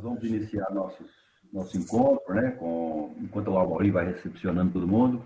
Nós 0.00 0.04
vamos 0.04 0.24
iniciar 0.24 0.72
nosso, 0.72 1.04
nosso 1.52 1.76
encontro, 1.76 2.32
né? 2.32 2.52
Com, 2.52 3.14
enquanto 3.18 3.48
o 3.48 3.58
Alvarim 3.58 3.90
vai 3.90 4.06
recepcionando 4.06 4.72
todo 4.72 4.88
mundo. 4.88 5.22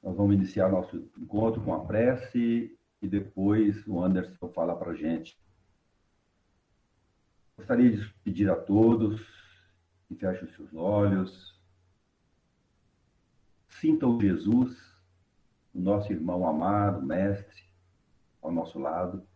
Nós 0.00 0.16
vamos 0.16 0.36
iniciar 0.36 0.70
nosso 0.70 1.10
encontro 1.18 1.60
com 1.62 1.74
a 1.74 1.84
prece 1.84 2.78
e 3.00 3.08
depois 3.08 3.84
o 3.88 4.00
Anderson 4.00 4.48
fala 4.50 4.76
para 4.76 4.94
gente. 4.94 5.36
Gostaria 7.56 7.90
de 7.90 8.08
pedir 8.22 8.48
a 8.48 8.54
todos 8.54 9.20
que 10.06 10.14
fechem 10.14 10.44
os 10.44 10.54
seus 10.54 10.72
olhos, 10.72 11.60
sintam 13.80 14.20
Jesus, 14.20 14.78
o 15.74 15.80
nosso 15.80 16.12
irmão 16.12 16.46
amado, 16.46 17.04
mestre, 17.04 17.64
ao 18.40 18.52
nosso 18.52 18.78
lado, 18.78 19.26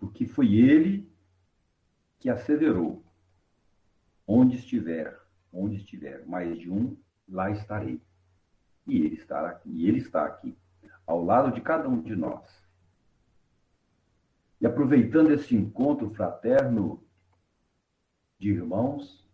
porque 0.00 0.26
foi 0.26 0.54
ele 0.54 1.07
que 2.18 2.28
asseverou: 2.28 3.02
onde 4.26 4.56
estiver, 4.56 5.18
onde 5.52 5.76
estiver 5.76 6.26
mais 6.26 6.58
de 6.58 6.70
um, 6.70 6.96
lá 7.28 7.50
estarei. 7.50 8.00
E 8.86 8.96
ele 8.96 9.14
está 9.14 9.48
aqui, 9.48 9.70
e 9.70 9.88
ele 9.88 9.98
está 9.98 10.24
aqui, 10.24 10.56
ao 11.06 11.24
lado 11.24 11.52
de 11.52 11.60
cada 11.60 11.88
um 11.88 12.00
de 12.00 12.16
nós. 12.16 12.66
E 14.60 14.66
aproveitando 14.66 15.30
esse 15.30 15.54
encontro 15.54 16.10
fraterno 16.10 17.02
de 18.38 18.50
irmãos, 18.50 19.26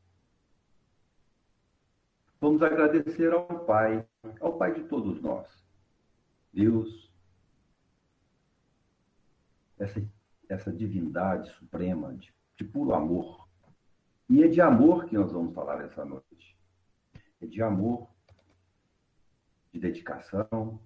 vamos 2.41 2.63
agradecer 2.63 3.33
ao 3.33 3.65
Pai, 3.65 4.07
ao 4.41 4.59
Pai 4.59 4.75
de 4.75 4.85
todos 4.85 5.21
nós. 5.23 5.65
Deus, 6.53 7.13
essa, 9.79 10.03
essa 10.49 10.73
divindade 10.73 11.51
suprema 11.55 12.15
de 12.15 12.33
de 12.57 12.65
puro 12.65 12.95
amor. 12.95 13.49
E 14.29 14.43
é 14.43 14.49
de 14.49 14.61
amor 14.61 15.05
que 15.07 15.17
nós 15.17 15.33
vamos 15.33 15.55
falar 15.55 15.81
essa 15.83 16.05
noite. 16.05 16.59
É 17.41 17.47
de 17.47 17.63
amor, 17.63 18.09
de 19.73 19.81
dedicação, 19.81 20.81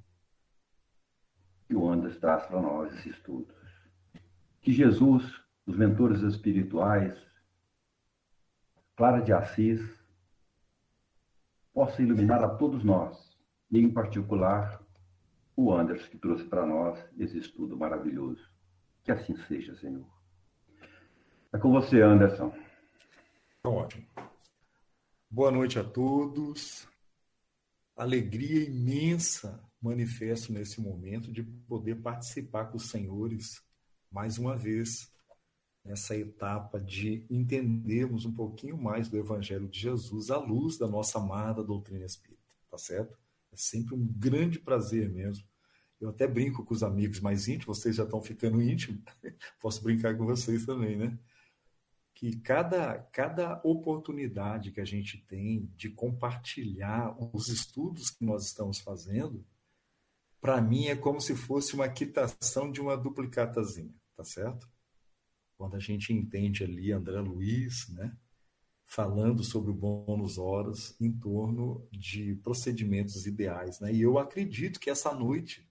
que 1.66 1.74
o 1.74 1.88
Andas 1.88 2.18
traz 2.18 2.46
para 2.46 2.60
nós 2.60 2.92
esses 2.92 3.14
estudos. 3.14 3.54
Que 4.60 4.72
Jesus, 4.72 5.40
os 5.66 5.76
mentores 5.76 6.22
espirituais, 6.22 7.16
Clara 8.96 9.20
de 9.20 9.32
Assis, 9.32 9.80
possa 11.72 12.02
iluminar 12.02 12.42
a 12.42 12.56
todos 12.56 12.82
nós, 12.82 13.38
e 13.70 13.78
em 13.78 13.88
particular 13.88 14.82
o 15.54 15.72
Anderson, 15.72 16.08
que 16.08 16.18
trouxe 16.18 16.44
para 16.44 16.66
nós 16.66 16.98
esse 17.18 17.38
estudo 17.38 17.76
maravilhoso. 17.76 18.50
Que 19.04 19.12
assim 19.12 19.36
seja, 19.46 19.76
Senhor. 19.76 20.17
É 21.50 21.56
com 21.56 21.72
você, 21.72 22.02
Anderson. 22.02 22.54
Tá 23.62 23.70
ótimo. 23.70 24.06
Boa 25.30 25.50
noite 25.50 25.78
a 25.78 25.84
todos. 25.84 26.86
Alegria 27.96 28.66
imensa 28.66 29.58
manifesto 29.80 30.52
nesse 30.52 30.78
momento 30.78 31.32
de 31.32 31.42
poder 31.42 32.02
participar 32.02 32.66
com 32.66 32.76
os 32.76 32.90
senhores 32.90 33.62
mais 34.10 34.36
uma 34.36 34.54
vez 34.54 35.10
nessa 35.82 36.14
etapa 36.14 36.78
de 36.78 37.24
entendermos 37.30 38.26
um 38.26 38.34
pouquinho 38.34 38.76
mais 38.76 39.08
do 39.08 39.16
Evangelho 39.16 39.68
de 39.68 39.80
Jesus 39.80 40.30
à 40.30 40.36
luz 40.36 40.76
da 40.76 40.86
nossa 40.86 41.18
amada 41.18 41.64
doutrina 41.64 42.04
espírita, 42.04 42.42
tá 42.70 42.76
certo? 42.76 43.16
É 43.50 43.56
sempre 43.56 43.94
um 43.94 44.06
grande 44.06 44.58
prazer 44.58 45.08
mesmo. 45.08 45.46
Eu 45.98 46.10
até 46.10 46.26
brinco 46.26 46.62
com 46.62 46.74
os 46.74 46.82
amigos 46.82 47.20
mais 47.20 47.48
íntimos, 47.48 47.78
vocês 47.78 47.96
já 47.96 48.04
estão 48.04 48.22
ficando 48.22 48.60
íntimos, 48.60 49.00
posso 49.58 49.82
brincar 49.82 50.14
com 50.14 50.26
vocês 50.26 50.66
também, 50.66 50.96
né? 50.96 51.18
Que 52.18 52.36
cada, 52.40 52.98
cada 53.12 53.60
oportunidade 53.62 54.72
que 54.72 54.80
a 54.80 54.84
gente 54.84 55.18
tem 55.18 55.70
de 55.76 55.88
compartilhar 55.88 57.16
os 57.32 57.46
estudos 57.46 58.10
que 58.10 58.24
nós 58.24 58.44
estamos 58.44 58.80
fazendo, 58.80 59.46
para 60.40 60.60
mim 60.60 60.86
é 60.86 60.96
como 60.96 61.20
se 61.20 61.36
fosse 61.36 61.74
uma 61.74 61.88
quitação 61.88 62.72
de 62.72 62.80
uma 62.80 62.96
duplicatazinha, 62.96 63.94
tá 64.16 64.24
certo? 64.24 64.68
Quando 65.56 65.76
a 65.76 65.78
gente 65.78 66.12
entende 66.12 66.64
ali 66.64 66.90
André 66.90 67.20
Luiz, 67.20 67.88
né, 67.90 68.16
falando 68.84 69.44
sobre 69.44 69.70
o 69.70 69.74
bônus 69.74 70.38
horas 70.38 70.96
em 71.00 71.12
torno 71.12 71.86
de 71.92 72.34
procedimentos 72.42 73.26
ideais, 73.26 73.78
né? 73.78 73.92
E 73.92 74.02
eu 74.02 74.18
acredito 74.18 74.80
que 74.80 74.90
essa 74.90 75.14
noite, 75.14 75.70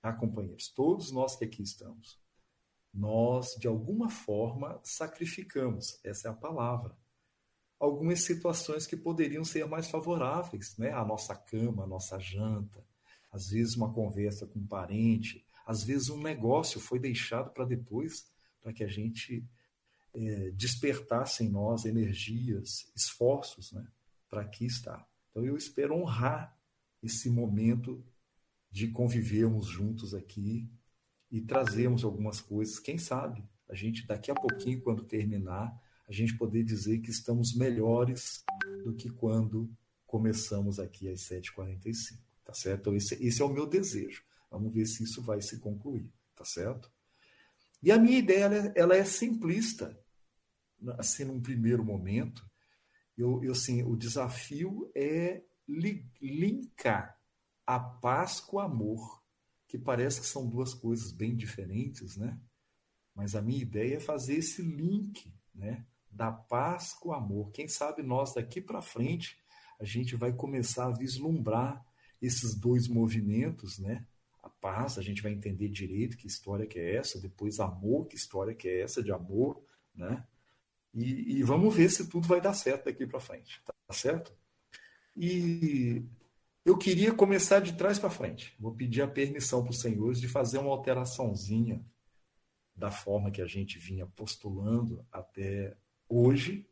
tá, 0.00 0.12
companheiros, 0.12 0.70
todos 0.70 1.12
nós 1.12 1.36
que 1.36 1.44
aqui 1.44 1.62
estamos, 1.62 2.18
nós, 2.94 3.56
de 3.58 3.66
alguma 3.66 4.08
forma, 4.08 4.80
sacrificamos 4.82 5.98
essa 6.04 6.28
é 6.28 6.30
a 6.30 6.34
palavra 6.34 6.96
algumas 7.84 8.22
situações 8.22 8.86
que 8.86 8.96
poderiam 8.96 9.44
ser 9.44 9.66
mais 9.66 9.88
favoráveis, 9.88 10.76
né? 10.78 10.92
A 10.92 11.04
nossa 11.04 11.34
cama, 11.34 11.84
a 11.84 11.86
nossa 11.86 12.18
janta, 12.18 12.84
às 13.30 13.50
vezes 13.50 13.76
uma 13.76 13.92
conversa 13.92 14.46
com 14.46 14.58
um 14.58 14.66
parente, 14.66 15.44
às 15.66 15.82
vezes 15.82 16.08
um 16.08 16.20
negócio 16.20 16.80
foi 16.80 16.98
deixado 16.98 17.50
para 17.50 17.64
depois, 17.64 18.26
para 18.60 18.72
que 18.72 18.84
a 18.84 18.88
gente 18.88 19.46
é, 20.14 20.50
despertasse 20.52 21.44
em 21.44 21.48
nós 21.48 21.84
energias, 21.84 22.90
esforços, 22.94 23.72
né? 23.72 23.86
Para 24.28 24.42
aqui 24.42 24.66
estar. 24.66 25.06
Então 25.30 25.44
eu 25.44 25.56
espero 25.56 25.94
honrar 25.94 26.56
esse 27.02 27.28
momento 27.28 28.04
de 28.70 28.88
convivermos 28.88 29.66
juntos 29.66 30.14
aqui 30.14 30.68
e 31.34 31.40
trazermos 31.40 32.04
algumas 32.04 32.40
coisas. 32.40 32.78
Quem 32.78 32.96
sabe 32.96 33.44
a 33.68 33.74
gente, 33.74 34.06
daqui 34.06 34.30
a 34.30 34.34
pouquinho, 34.36 34.80
quando 34.80 35.02
terminar, 35.02 35.76
a 36.06 36.12
gente 36.12 36.38
poder 36.38 36.62
dizer 36.62 37.00
que 37.00 37.10
estamos 37.10 37.56
melhores 37.56 38.44
do 38.84 38.94
que 38.94 39.10
quando 39.10 39.68
começamos 40.06 40.78
aqui 40.78 41.08
às 41.08 41.22
7h45, 41.22 42.20
tá 42.44 42.54
certo? 42.54 42.80
Então, 42.82 42.94
esse, 42.94 43.14
esse 43.26 43.42
é 43.42 43.44
o 43.44 43.52
meu 43.52 43.66
desejo. 43.66 44.22
Vamos 44.48 44.72
ver 44.72 44.86
se 44.86 45.02
isso 45.02 45.20
vai 45.22 45.42
se 45.42 45.58
concluir, 45.58 46.08
tá 46.36 46.44
certo? 46.44 46.88
E 47.82 47.90
a 47.90 47.98
minha 47.98 48.18
ideia, 48.18 48.44
ela 48.44 48.54
é, 48.54 48.72
ela 48.76 48.96
é 48.96 49.04
simplista, 49.04 49.98
assim, 50.98 51.24
num 51.24 51.42
primeiro 51.42 51.84
momento. 51.84 52.48
Eu, 53.18 53.42
eu, 53.42 53.50
assim, 53.50 53.82
o 53.82 53.96
desafio 53.96 54.88
é 54.94 55.42
li, 55.66 56.08
linkar 56.22 57.18
a 57.66 57.80
paz 57.80 58.38
com 58.38 58.58
o 58.58 58.60
amor 58.60 59.23
que 59.74 59.78
parece 59.78 60.20
que 60.20 60.26
são 60.28 60.48
duas 60.48 60.72
coisas 60.72 61.10
bem 61.10 61.34
diferentes, 61.34 62.16
né? 62.16 62.38
Mas 63.12 63.34
a 63.34 63.42
minha 63.42 63.60
ideia 63.60 63.96
é 63.96 64.00
fazer 64.00 64.36
esse 64.36 64.62
link, 64.62 65.34
né? 65.52 65.84
Da 66.08 66.30
paz 66.30 66.92
com 66.92 67.08
o 67.08 67.12
amor. 67.12 67.50
Quem 67.50 67.66
sabe 67.66 68.00
nós 68.00 68.32
daqui 68.32 68.60
para 68.60 68.80
frente 68.80 69.36
a 69.80 69.84
gente 69.84 70.14
vai 70.14 70.32
começar 70.32 70.86
a 70.86 70.96
vislumbrar 70.96 71.84
esses 72.22 72.54
dois 72.54 72.86
movimentos, 72.86 73.80
né? 73.80 74.06
A 74.44 74.48
paz, 74.48 74.96
a 74.96 75.02
gente 75.02 75.20
vai 75.20 75.32
entender 75.32 75.68
direito 75.68 76.16
que 76.16 76.28
história 76.28 76.68
que 76.68 76.78
é 76.78 76.94
essa, 76.94 77.20
depois 77.20 77.58
amor, 77.58 78.06
que 78.06 78.14
história 78.14 78.54
que 78.54 78.68
é 78.68 78.82
essa 78.82 79.02
de 79.02 79.10
amor, 79.10 79.60
né? 79.92 80.24
E, 80.94 81.38
e 81.38 81.42
vamos 81.42 81.74
ver 81.74 81.90
se 81.90 82.08
tudo 82.08 82.28
vai 82.28 82.40
dar 82.40 82.54
certo 82.54 82.84
daqui 82.84 83.08
para 83.08 83.18
frente, 83.18 83.60
tá 83.64 83.74
certo? 83.92 84.32
E 85.16 86.04
eu 86.64 86.78
queria 86.78 87.12
começar 87.12 87.60
de 87.60 87.74
trás 87.74 87.98
para 87.98 88.08
frente. 88.08 88.54
Vou 88.58 88.74
pedir 88.74 89.02
a 89.02 89.08
permissão 89.08 89.62
para 89.62 89.70
os 89.70 89.80
senhores 89.80 90.18
de 90.18 90.26
fazer 90.26 90.58
uma 90.58 90.70
alteraçãozinha 90.70 91.84
da 92.74 92.90
forma 92.90 93.30
que 93.30 93.42
a 93.42 93.46
gente 93.46 93.78
vinha 93.78 94.06
postulando 94.06 95.04
até 95.12 95.76
hoje, 96.08 96.66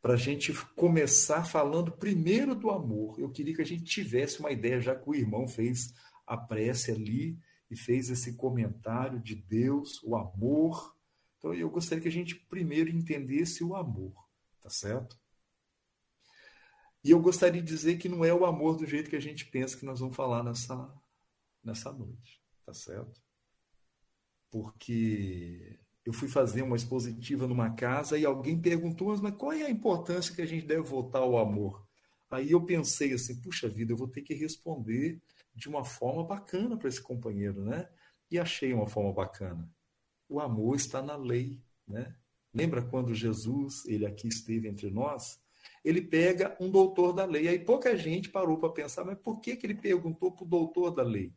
para 0.00 0.14
a 0.14 0.16
gente 0.16 0.54
começar 0.74 1.44
falando 1.44 1.92
primeiro 1.92 2.54
do 2.54 2.70
amor. 2.70 3.20
Eu 3.20 3.30
queria 3.30 3.54
que 3.54 3.60
a 3.60 3.66
gente 3.66 3.84
tivesse 3.84 4.40
uma 4.40 4.50
ideia, 4.50 4.80
já 4.80 4.94
que 4.94 5.08
o 5.10 5.14
irmão 5.14 5.46
fez 5.46 5.92
a 6.26 6.36
prece 6.36 6.90
ali 6.90 7.38
e 7.70 7.76
fez 7.76 8.08
esse 8.08 8.34
comentário 8.34 9.20
de 9.20 9.34
Deus, 9.34 10.02
o 10.02 10.16
amor. 10.16 10.96
Então 11.36 11.52
eu 11.52 11.68
gostaria 11.68 12.00
que 12.00 12.08
a 12.08 12.12
gente 12.12 12.34
primeiro 12.34 12.88
entendesse 12.88 13.62
o 13.62 13.74
amor, 13.74 14.14
tá 14.60 14.70
certo? 14.70 15.19
E 17.02 17.10
eu 17.10 17.20
gostaria 17.20 17.62
de 17.62 17.66
dizer 17.66 17.96
que 17.96 18.08
não 18.08 18.24
é 18.24 18.32
o 18.32 18.44
amor 18.44 18.76
do 18.76 18.86
jeito 18.86 19.08
que 19.08 19.16
a 19.16 19.20
gente 19.20 19.46
pensa 19.46 19.76
que 19.76 19.86
nós 19.86 20.00
vamos 20.00 20.14
falar 20.14 20.42
nessa, 20.42 20.92
nessa 21.64 21.92
noite, 21.92 22.42
tá 22.64 22.74
certo? 22.74 23.20
Porque 24.50 25.78
eu 26.04 26.12
fui 26.12 26.28
fazer 26.28 26.62
uma 26.62 26.76
expositiva 26.76 27.46
numa 27.46 27.70
casa 27.70 28.18
e 28.18 28.24
alguém 28.24 28.60
perguntou, 28.60 29.16
mas 29.18 29.34
qual 29.34 29.52
é 29.52 29.62
a 29.62 29.70
importância 29.70 30.34
que 30.34 30.42
a 30.42 30.46
gente 30.46 30.66
deve 30.66 30.82
voltar 30.82 31.20
ao 31.20 31.38
amor? 31.38 31.86
Aí 32.30 32.50
eu 32.52 32.64
pensei 32.64 33.12
assim, 33.12 33.40
puxa 33.40 33.68
vida, 33.68 33.92
eu 33.92 33.96
vou 33.96 34.08
ter 34.08 34.22
que 34.22 34.34
responder 34.34 35.20
de 35.54 35.68
uma 35.68 35.84
forma 35.84 36.24
bacana 36.24 36.76
para 36.76 36.88
esse 36.88 37.00
companheiro, 37.00 37.64
né? 37.64 37.88
E 38.30 38.38
achei 38.38 38.72
uma 38.72 38.86
forma 38.86 39.12
bacana. 39.12 39.68
O 40.28 40.38
amor 40.38 40.76
está 40.76 41.02
na 41.02 41.16
lei, 41.16 41.60
né? 41.86 42.14
Lembra 42.54 42.82
quando 42.82 43.14
Jesus, 43.14 43.84
ele 43.86 44.06
aqui 44.06 44.28
esteve 44.28 44.68
entre 44.68 44.90
nós? 44.90 45.40
Ele 45.84 46.02
pega 46.02 46.56
um 46.60 46.70
doutor 46.70 47.12
da 47.12 47.24
lei. 47.24 47.48
Aí 47.48 47.58
pouca 47.58 47.96
gente 47.96 48.28
parou 48.28 48.58
para 48.58 48.70
pensar, 48.70 49.04
mas 49.04 49.18
por 49.18 49.40
que, 49.40 49.56
que 49.56 49.66
ele 49.66 49.74
perguntou 49.74 50.32
para 50.32 50.44
o 50.44 50.48
doutor 50.48 50.90
da 50.90 51.02
lei? 51.02 51.32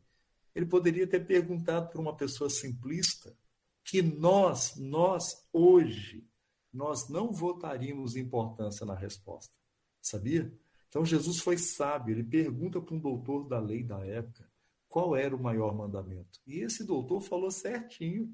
Ele 0.54 0.66
poderia 0.66 1.06
ter 1.06 1.26
perguntado 1.26 1.90
para 1.90 2.00
uma 2.00 2.16
pessoa 2.16 2.48
simplista 2.48 3.36
que 3.82 4.00
nós, 4.02 4.76
nós 4.76 5.48
hoje, 5.52 6.26
nós 6.72 7.08
não 7.08 7.32
votaríamos 7.32 8.16
importância 8.16 8.86
na 8.86 8.94
resposta. 8.94 9.56
Sabia? 10.00 10.52
Então 10.88 11.04
Jesus 11.04 11.40
foi 11.40 11.58
sábio, 11.58 12.14
ele 12.14 12.22
pergunta 12.22 12.80
para 12.80 12.94
um 12.94 13.00
doutor 13.00 13.48
da 13.48 13.58
lei 13.58 13.82
da 13.82 14.04
época 14.06 14.48
qual 14.86 15.16
era 15.16 15.34
o 15.34 15.42
maior 15.42 15.74
mandamento. 15.74 16.40
E 16.46 16.60
esse 16.60 16.84
doutor 16.84 17.20
falou 17.20 17.50
certinho: 17.50 18.32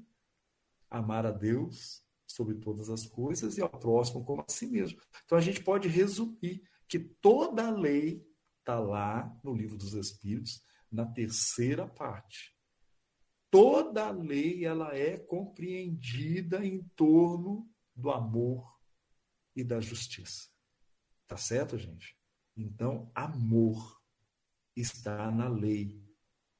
amar 0.89 1.25
a 1.25 1.31
Deus 1.31 2.03
sobre 2.31 2.55
todas 2.55 2.89
as 2.89 3.05
coisas 3.05 3.57
e 3.57 3.61
ao 3.61 3.69
próximo 3.69 4.23
como 4.23 4.41
a 4.41 4.51
si 4.51 4.67
mesmo. 4.67 4.99
Então 5.25 5.37
a 5.37 5.41
gente 5.41 5.63
pode 5.63 5.87
resumir 5.87 6.61
que 6.87 6.99
toda 6.99 7.67
a 7.67 7.71
lei 7.71 8.25
está 8.59 8.79
lá 8.79 9.33
no 9.43 9.53
livro 9.53 9.77
dos 9.77 9.93
Espíritos, 9.93 10.63
na 10.91 11.05
terceira 11.05 11.87
parte. 11.87 12.55
Toda 13.49 14.07
a 14.07 14.11
lei 14.11 14.65
ela 14.65 14.95
é 14.95 15.17
compreendida 15.17 16.65
em 16.65 16.83
torno 16.95 17.69
do 17.95 18.09
amor 18.09 18.79
e 19.55 19.63
da 19.63 19.81
justiça. 19.81 20.49
Tá 21.27 21.37
certo, 21.37 21.77
gente? 21.77 22.17
Então, 22.55 23.11
amor 23.15 24.01
está 24.75 25.29
na 25.31 25.47
lei. 25.47 26.01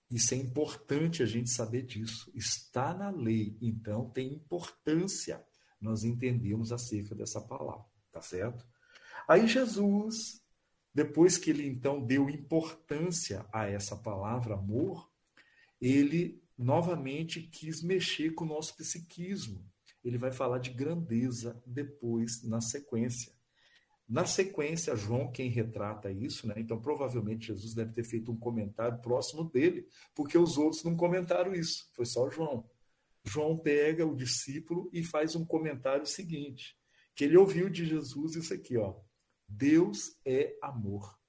Isso 0.10 0.34
é 0.34 0.38
importante 0.38 1.24
a 1.24 1.26
gente 1.26 1.50
saber 1.50 1.84
disso. 1.84 2.32
Está 2.36 2.94
na 2.94 3.10
lei, 3.10 3.58
então 3.62 4.10
tem 4.10 4.34
importância 4.34 5.46
nós 5.82 6.04
entendemos 6.04 6.72
acerca 6.72 7.16
dessa 7.16 7.42
palavra, 7.42 7.86
tá 8.12 8.22
certo? 8.22 8.66
Aí 9.28 9.48
Jesus, 9.48 10.42
depois 10.94 11.38
que 11.38 11.50
ele 11.50 11.68
então 11.68 12.02
deu 12.02 12.30
importância 12.30 13.46
a 13.52 13.68
essa 13.68 13.96
palavra 13.96 14.56
amor, 14.56 15.10
ele 15.80 16.42
novamente 16.58 17.42
quis 17.42 17.82
mexer 17.82 18.32
com 18.32 18.46
o 18.46 18.48
nosso 18.48 18.76
psiquismo. 18.78 19.66
Ele 20.04 20.18
vai 20.18 20.32
falar 20.32 20.60
de 20.60 20.72
grandeza 20.72 21.62
depois 21.66 22.44
na 22.44 22.62
sequência. 22.62 23.34
Na 24.08 24.26
sequência, 24.26 24.96
João 24.96 25.32
quem 25.32 25.50
retrata 25.50 26.12
isso, 26.12 26.46
né? 26.48 26.56
Então 26.58 26.80
provavelmente 26.82 27.48
Jesus 27.48 27.74
deve 27.74 27.94
ter 27.94 28.04
feito 28.04 28.32
um 28.32 28.38
comentário 28.38 29.00
próximo 29.00 29.46
dele, 29.46 29.88
porque 30.14 30.38
os 30.38 30.58
outros 30.58 30.84
não 30.84 30.96
comentaram 30.96 31.56
isso, 31.56 31.90
foi 31.94 32.06
só 32.06 32.30
João. 32.30 32.70
João 33.24 33.58
pega 33.58 34.06
o 34.06 34.16
discípulo 34.16 34.90
e 34.92 35.04
faz 35.04 35.36
um 35.36 35.46
comentário 35.46 36.06
seguinte, 36.06 36.78
que 37.16 37.24
ele 37.24 37.38
ouviu 37.38 37.70
de 37.70 37.86
Jesus 37.86 38.36
isso 38.36 38.54
aqui, 38.54 38.78
ó. 38.78 39.00
Deus 39.48 40.18
é 40.26 40.58
amor. 40.62 41.20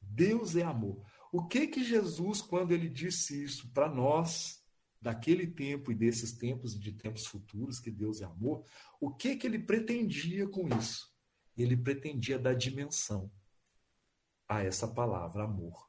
Deus 0.00 0.56
é 0.56 0.62
amor. 0.62 1.04
O 1.32 1.46
que 1.46 1.66
que 1.66 1.82
Jesus, 1.82 2.40
quando 2.40 2.72
ele 2.72 2.88
disse 2.88 3.42
isso 3.42 3.70
para 3.72 3.88
nós, 3.88 4.64
daquele 5.00 5.46
tempo 5.46 5.90
e 5.90 5.94
desses 5.94 6.32
tempos 6.32 6.74
e 6.74 6.78
de 6.78 6.92
tempos 6.92 7.26
futuros, 7.26 7.78
que 7.78 7.90
Deus 7.90 8.20
é 8.20 8.24
amor, 8.24 8.64
o 9.00 9.14
que 9.14 9.36
que 9.36 9.46
ele 9.46 9.58
pretendia 9.58 10.48
com 10.48 10.68
isso? 10.78 11.14
Ele 11.56 11.76
pretendia 11.76 12.38
dar 12.38 12.54
dimensão 12.54 13.30
a 14.48 14.62
essa 14.62 14.86
palavra 14.86 15.44
amor. 15.44 15.88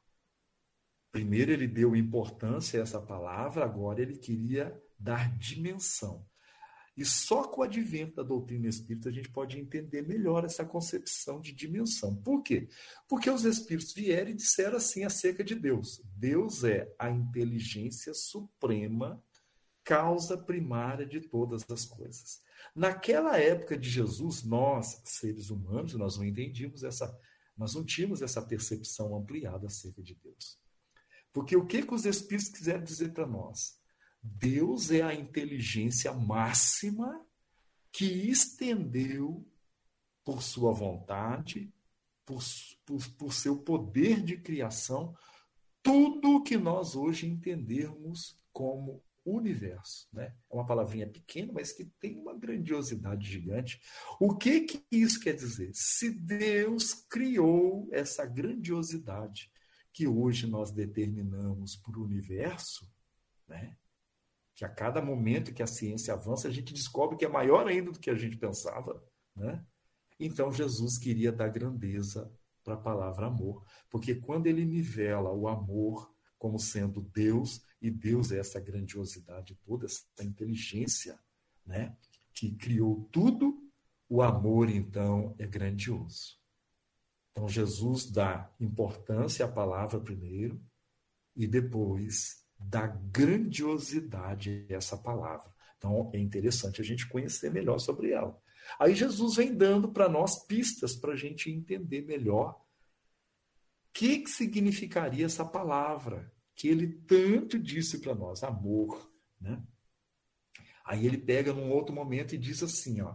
Primeiro 1.10 1.52
ele 1.52 1.66
deu 1.66 1.96
importância 1.96 2.78
a 2.78 2.82
essa 2.82 3.00
palavra, 3.00 3.64
agora 3.64 4.02
ele 4.02 4.16
queria 4.16 4.78
dar 4.98 5.36
dimensão. 5.38 6.26
E 6.98 7.04
só 7.04 7.44
com 7.44 7.60
o 7.60 7.64
advento 7.64 8.16
da 8.16 8.24
doutrina 8.24 8.66
espírita 8.66 9.08
a 9.08 9.12
gente 9.12 9.30
pode 9.30 9.56
entender 9.56 10.02
melhor 10.02 10.44
essa 10.44 10.64
concepção 10.64 11.40
de 11.40 11.52
dimensão. 11.52 12.16
Por 12.16 12.42
quê? 12.42 12.68
Porque 13.08 13.30
os 13.30 13.44
espíritos 13.44 13.92
vieram 13.92 14.32
e 14.32 14.34
disseram 14.34 14.78
assim 14.78 15.04
acerca 15.04 15.44
de 15.44 15.54
Deus: 15.54 16.02
Deus 16.16 16.64
é 16.64 16.92
a 16.98 17.08
inteligência 17.08 18.12
suprema, 18.12 19.22
causa 19.84 20.36
primária 20.36 21.06
de 21.06 21.20
todas 21.20 21.64
as 21.70 21.84
coisas. 21.84 22.40
Naquela 22.74 23.38
época 23.38 23.78
de 23.78 23.88
Jesus, 23.88 24.42
nós, 24.42 25.00
seres 25.04 25.50
humanos, 25.50 25.94
nós 25.94 26.18
não 26.18 26.24
entendíamos 26.24 26.82
essa, 26.82 27.16
nós 27.56 27.76
não 27.76 27.84
tínhamos 27.84 28.22
essa 28.22 28.42
percepção 28.42 29.16
ampliada 29.16 29.68
acerca 29.68 30.02
de 30.02 30.16
Deus. 30.16 30.58
Porque 31.38 31.56
o 31.56 31.64
que, 31.64 31.84
que 31.84 31.94
os 31.94 32.04
espíritos 32.04 32.48
quiseram 32.50 32.82
dizer 32.82 33.12
para 33.12 33.24
nós? 33.24 33.78
Deus 34.20 34.90
é 34.90 35.02
a 35.02 35.14
inteligência 35.14 36.12
máxima 36.12 37.24
que 37.92 38.28
estendeu 38.28 39.46
por 40.24 40.42
sua 40.42 40.72
vontade, 40.72 41.72
por, 42.26 42.42
por, 42.84 43.08
por 43.10 43.32
seu 43.32 43.56
poder 43.56 44.20
de 44.20 44.36
criação, 44.36 45.14
tudo 45.80 46.38
o 46.38 46.42
que 46.42 46.56
nós 46.56 46.96
hoje 46.96 47.28
entendermos 47.28 48.36
como 48.52 49.00
universo. 49.24 50.08
Né? 50.12 50.34
É 50.50 50.54
uma 50.56 50.66
palavrinha 50.66 51.06
pequena, 51.06 51.52
mas 51.52 51.70
que 51.70 51.84
tem 51.84 52.18
uma 52.18 52.36
grandiosidade 52.36 53.30
gigante. 53.30 53.80
O 54.18 54.36
que, 54.36 54.62
que 54.62 54.84
isso 54.90 55.20
quer 55.20 55.36
dizer? 55.36 55.70
Se 55.72 56.10
Deus 56.10 56.94
criou 56.94 57.88
essa 57.92 58.26
grandiosidade 58.26 59.48
que 59.98 60.06
hoje 60.06 60.46
nós 60.46 60.70
determinamos 60.70 61.74
por 61.74 61.98
universo, 61.98 62.88
né? 63.48 63.76
que 64.54 64.64
a 64.64 64.68
cada 64.68 65.02
momento 65.02 65.52
que 65.52 65.60
a 65.60 65.66
ciência 65.66 66.14
avança, 66.14 66.46
a 66.46 66.52
gente 66.52 66.72
descobre 66.72 67.16
que 67.16 67.24
é 67.24 67.28
maior 67.28 67.66
ainda 67.66 67.90
do 67.90 67.98
que 67.98 68.08
a 68.08 68.14
gente 68.14 68.36
pensava. 68.36 69.04
Né? 69.34 69.60
Então, 70.20 70.52
Jesus 70.52 70.98
queria 70.98 71.32
dar 71.32 71.48
grandeza 71.48 72.32
para 72.62 72.74
a 72.74 72.80
palavra 72.80 73.26
amor, 73.26 73.64
porque 73.90 74.14
quando 74.14 74.46
ele 74.46 74.64
nivela 74.64 75.32
o 75.32 75.48
amor 75.48 76.14
como 76.38 76.60
sendo 76.60 77.00
Deus, 77.00 77.64
e 77.82 77.90
Deus 77.90 78.30
é 78.30 78.38
essa 78.38 78.60
grandiosidade 78.60 79.58
toda, 79.64 79.86
essa 79.86 80.04
inteligência 80.22 81.18
né? 81.66 81.96
que 82.32 82.54
criou 82.54 83.08
tudo, 83.10 83.68
o 84.08 84.22
amor, 84.22 84.70
então, 84.70 85.34
é 85.40 85.46
grandioso. 85.46 86.38
Então, 87.38 87.48
Jesus 87.48 88.10
dá 88.10 88.52
importância 88.58 89.44
à 89.44 89.48
palavra 89.48 90.00
primeiro, 90.00 90.60
e 91.36 91.46
depois 91.46 92.44
da 92.58 92.88
grandiosidade 92.88 94.66
essa 94.68 94.96
palavra. 94.96 95.48
Então 95.76 96.10
é 96.12 96.18
interessante 96.18 96.80
a 96.80 96.84
gente 96.84 97.06
conhecer 97.06 97.52
melhor 97.52 97.78
sobre 97.78 98.10
ela. 98.10 98.36
Aí 98.76 98.92
Jesus 98.92 99.36
vem 99.36 99.54
dando 99.54 99.92
para 99.92 100.08
nós 100.08 100.44
pistas 100.46 100.96
para 100.96 101.12
a 101.12 101.16
gente 101.16 101.48
entender 101.48 102.04
melhor 102.04 102.54
o 102.54 102.64
que, 103.92 104.18
que 104.18 104.30
significaria 104.30 105.24
essa 105.24 105.44
palavra 105.44 106.32
que 106.56 106.66
ele 106.66 106.88
tanto 107.06 107.56
disse 107.56 108.00
para 108.00 108.16
nós, 108.16 108.42
amor, 108.42 109.12
né? 109.40 109.62
Aí 110.84 111.06
ele 111.06 111.18
pega 111.18 111.52
num 111.52 111.70
outro 111.70 111.94
momento 111.94 112.34
e 112.34 112.38
diz 112.38 112.64
assim, 112.64 113.00
ó, 113.00 113.14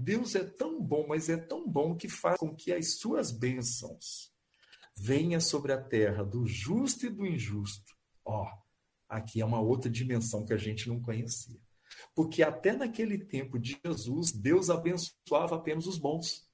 Deus 0.00 0.36
é 0.36 0.44
tão 0.44 0.80
bom, 0.80 1.08
mas 1.08 1.28
é 1.28 1.36
tão 1.36 1.68
bom 1.68 1.96
que 1.96 2.08
faz 2.08 2.38
com 2.38 2.54
que 2.54 2.72
as 2.72 3.00
suas 3.00 3.32
bênçãos 3.32 4.32
venham 4.96 5.40
sobre 5.40 5.72
a 5.72 5.82
terra 5.82 6.22
do 6.22 6.46
justo 6.46 7.06
e 7.06 7.10
do 7.10 7.26
injusto. 7.26 7.96
Ó, 8.24 8.48
aqui 9.08 9.40
é 9.40 9.44
uma 9.44 9.60
outra 9.60 9.90
dimensão 9.90 10.44
que 10.44 10.52
a 10.52 10.56
gente 10.56 10.88
não 10.88 11.02
conhecia. 11.02 11.60
Porque 12.14 12.44
até 12.44 12.76
naquele 12.76 13.18
tempo 13.18 13.58
de 13.58 13.76
Jesus, 13.84 14.30
Deus 14.30 14.70
abençoava 14.70 15.56
apenas 15.56 15.84
os 15.88 15.98
bons. 15.98 16.48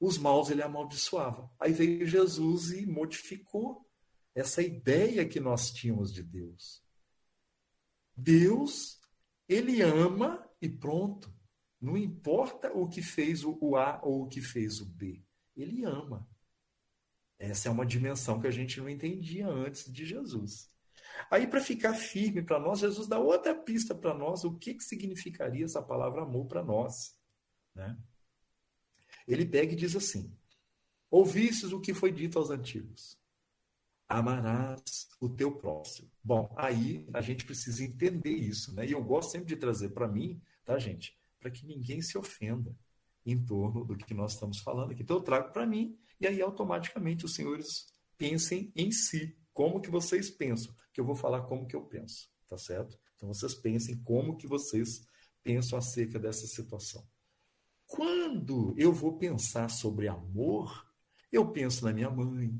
Os 0.00 0.16
maus 0.16 0.48
ele 0.48 0.62
amaldiçoava. 0.62 1.50
Aí 1.60 1.74
veio 1.74 2.06
Jesus 2.06 2.70
e 2.70 2.86
modificou 2.86 3.86
essa 4.34 4.62
ideia 4.62 5.28
que 5.28 5.38
nós 5.38 5.70
tínhamos 5.70 6.14
de 6.14 6.22
Deus. 6.22 6.82
Deus, 8.16 8.98
ele 9.46 9.82
ama 9.82 10.48
e 10.62 10.68
pronto. 10.68 11.37
Não 11.80 11.96
importa 11.96 12.72
o 12.72 12.88
que 12.88 13.02
fez 13.02 13.44
o 13.44 13.76
A 13.76 14.00
ou 14.02 14.22
o 14.22 14.28
que 14.28 14.40
fez 14.40 14.80
o 14.80 14.86
B. 14.86 15.22
Ele 15.56 15.84
ama. 15.84 16.28
Essa 17.38 17.68
é 17.68 17.72
uma 17.72 17.86
dimensão 17.86 18.40
que 18.40 18.46
a 18.46 18.50
gente 18.50 18.80
não 18.80 18.88
entendia 18.88 19.46
antes 19.46 19.90
de 19.92 20.04
Jesus. 20.04 20.68
Aí, 21.30 21.46
para 21.46 21.60
ficar 21.60 21.94
firme 21.94 22.42
para 22.42 22.58
nós, 22.58 22.80
Jesus 22.80 23.06
dá 23.06 23.18
outra 23.18 23.54
pista 23.54 23.94
para 23.94 24.14
nós 24.14 24.44
o 24.44 24.54
que, 24.54 24.74
que 24.74 24.84
significaria 24.84 25.64
essa 25.64 25.82
palavra 25.82 26.22
amor 26.22 26.46
para 26.46 26.64
nós. 26.64 27.16
Né? 27.74 27.96
Ele 29.26 29.46
pega 29.46 29.72
e 29.72 29.76
diz 29.76 29.94
assim: 29.94 30.32
Ouvistes 31.10 31.72
o 31.72 31.80
que 31.80 31.94
foi 31.94 32.12
dito 32.12 32.38
aos 32.38 32.50
antigos: 32.50 33.18
Amarás 34.08 35.08
o 35.20 35.28
teu 35.28 35.52
próximo. 35.56 36.10
Bom, 36.22 36.52
aí 36.56 37.06
a 37.12 37.20
gente 37.20 37.44
precisa 37.44 37.84
entender 37.84 38.32
isso, 38.32 38.74
né? 38.74 38.86
E 38.86 38.92
eu 38.92 39.02
gosto 39.02 39.32
sempre 39.32 39.48
de 39.48 39.56
trazer 39.56 39.90
para 39.90 40.08
mim, 40.08 40.40
tá, 40.64 40.78
gente? 40.78 41.17
Para 41.40 41.50
que 41.50 41.66
ninguém 41.66 42.02
se 42.02 42.16
ofenda 42.18 42.74
em 43.24 43.44
torno 43.44 43.84
do 43.84 43.96
que 43.96 44.14
nós 44.14 44.32
estamos 44.32 44.58
falando 44.58 44.92
aqui. 44.92 45.02
Então 45.02 45.16
eu 45.16 45.22
trago 45.22 45.52
para 45.52 45.66
mim, 45.66 45.98
e 46.20 46.26
aí 46.26 46.40
automaticamente 46.40 47.24
os 47.24 47.34
senhores 47.34 47.86
pensem 48.16 48.72
em 48.74 48.90
si, 48.90 49.36
como 49.52 49.80
que 49.80 49.90
vocês 49.90 50.30
pensam, 50.30 50.74
que 50.92 51.00
eu 51.00 51.04
vou 51.04 51.14
falar 51.14 51.42
como 51.42 51.66
que 51.66 51.76
eu 51.76 51.82
penso, 51.82 52.30
tá 52.46 52.56
certo? 52.56 52.98
Então 53.16 53.28
vocês 53.28 53.54
pensem 53.54 54.02
como 54.02 54.36
que 54.36 54.46
vocês 54.46 55.06
pensam 55.42 55.78
acerca 55.78 56.18
dessa 56.18 56.46
situação. 56.46 57.06
Quando 57.86 58.74
eu 58.76 58.92
vou 58.92 59.18
pensar 59.18 59.68
sobre 59.68 60.08
amor, 60.08 60.86
eu 61.30 61.50
penso 61.50 61.84
na 61.84 61.92
minha 61.92 62.10
mãe, 62.10 62.58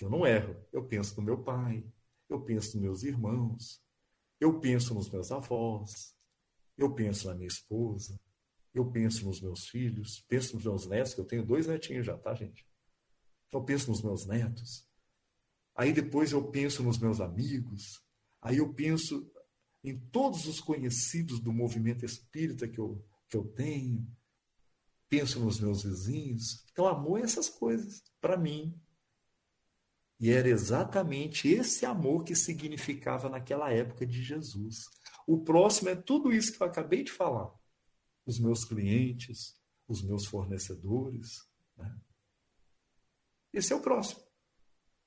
eu 0.00 0.10
não 0.10 0.26
erro. 0.26 0.56
Eu 0.72 0.84
penso 0.84 1.16
no 1.16 1.22
meu 1.22 1.42
pai, 1.42 1.84
eu 2.28 2.40
penso 2.40 2.76
nos 2.76 2.82
meus 2.82 3.02
irmãos, 3.02 3.82
eu 4.40 4.58
penso 4.60 4.94
nos 4.94 5.08
meus 5.08 5.30
avós, 5.30 6.13
Eu 6.76 6.92
penso 6.94 7.28
na 7.28 7.34
minha 7.34 7.46
esposa, 7.46 8.18
eu 8.74 8.90
penso 8.90 9.24
nos 9.24 9.40
meus 9.40 9.68
filhos, 9.68 10.24
penso 10.28 10.54
nos 10.54 10.64
meus 10.64 10.86
netos, 10.86 11.14
que 11.14 11.20
eu 11.20 11.24
tenho 11.24 11.46
dois 11.46 11.66
netinhos 11.66 12.06
já, 12.06 12.16
tá, 12.18 12.34
gente? 12.34 12.66
Então 13.46 13.60
eu 13.60 13.64
penso 13.64 13.90
nos 13.90 14.02
meus 14.02 14.26
netos. 14.26 14.86
Aí 15.76 15.92
depois 15.92 16.32
eu 16.32 16.50
penso 16.50 16.82
nos 16.82 16.98
meus 16.98 17.20
amigos. 17.20 18.02
Aí 18.42 18.58
eu 18.58 18.72
penso 18.72 19.30
em 19.82 19.98
todos 19.98 20.46
os 20.46 20.60
conhecidos 20.60 21.40
do 21.40 21.52
movimento 21.52 22.04
espírita 22.04 22.66
que 22.66 22.78
eu, 22.78 23.04
que 23.28 23.36
eu 23.36 23.44
tenho. 23.44 24.06
Penso 25.08 25.38
nos 25.38 25.60
meus 25.60 25.82
vizinhos. 25.82 26.64
Então, 26.72 26.86
amor 26.86 27.20
é 27.20 27.22
essas 27.22 27.48
coisas, 27.48 28.02
para 28.20 28.36
mim. 28.36 28.74
E 30.18 30.30
era 30.30 30.48
exatamente 30.48 31.48
esse 31.48 31.84
amor 31.84 32.24
que 32.24 32.34
significava 32.34 33.28
naquela 33.28 33.70
época 33.70 34.06
de 34.06 34.22
Jesus. 34.22 34.88
O 35.26 35.42
próximo 35.42 35.88
é 35.88 35.96
tudo 35.96 36.32
isso 36.32 36.52
que 36.52 36.62
eu 36.62 36.66
acabei 36.66 37.02
de 37.02 37.12
falar 37.12 37.52
os 38.26 38.38
meus 38.38 38.64
clientes, 38.64 39.60
os 39.86 40.02
meus 40.02 40.26
fornecedores. 40.26 41.46
Né? 41.76 42.00
Esse 43.52 43.72
é 43.72 43.76
o 43.76 43.80
próximo. 43.80 44.22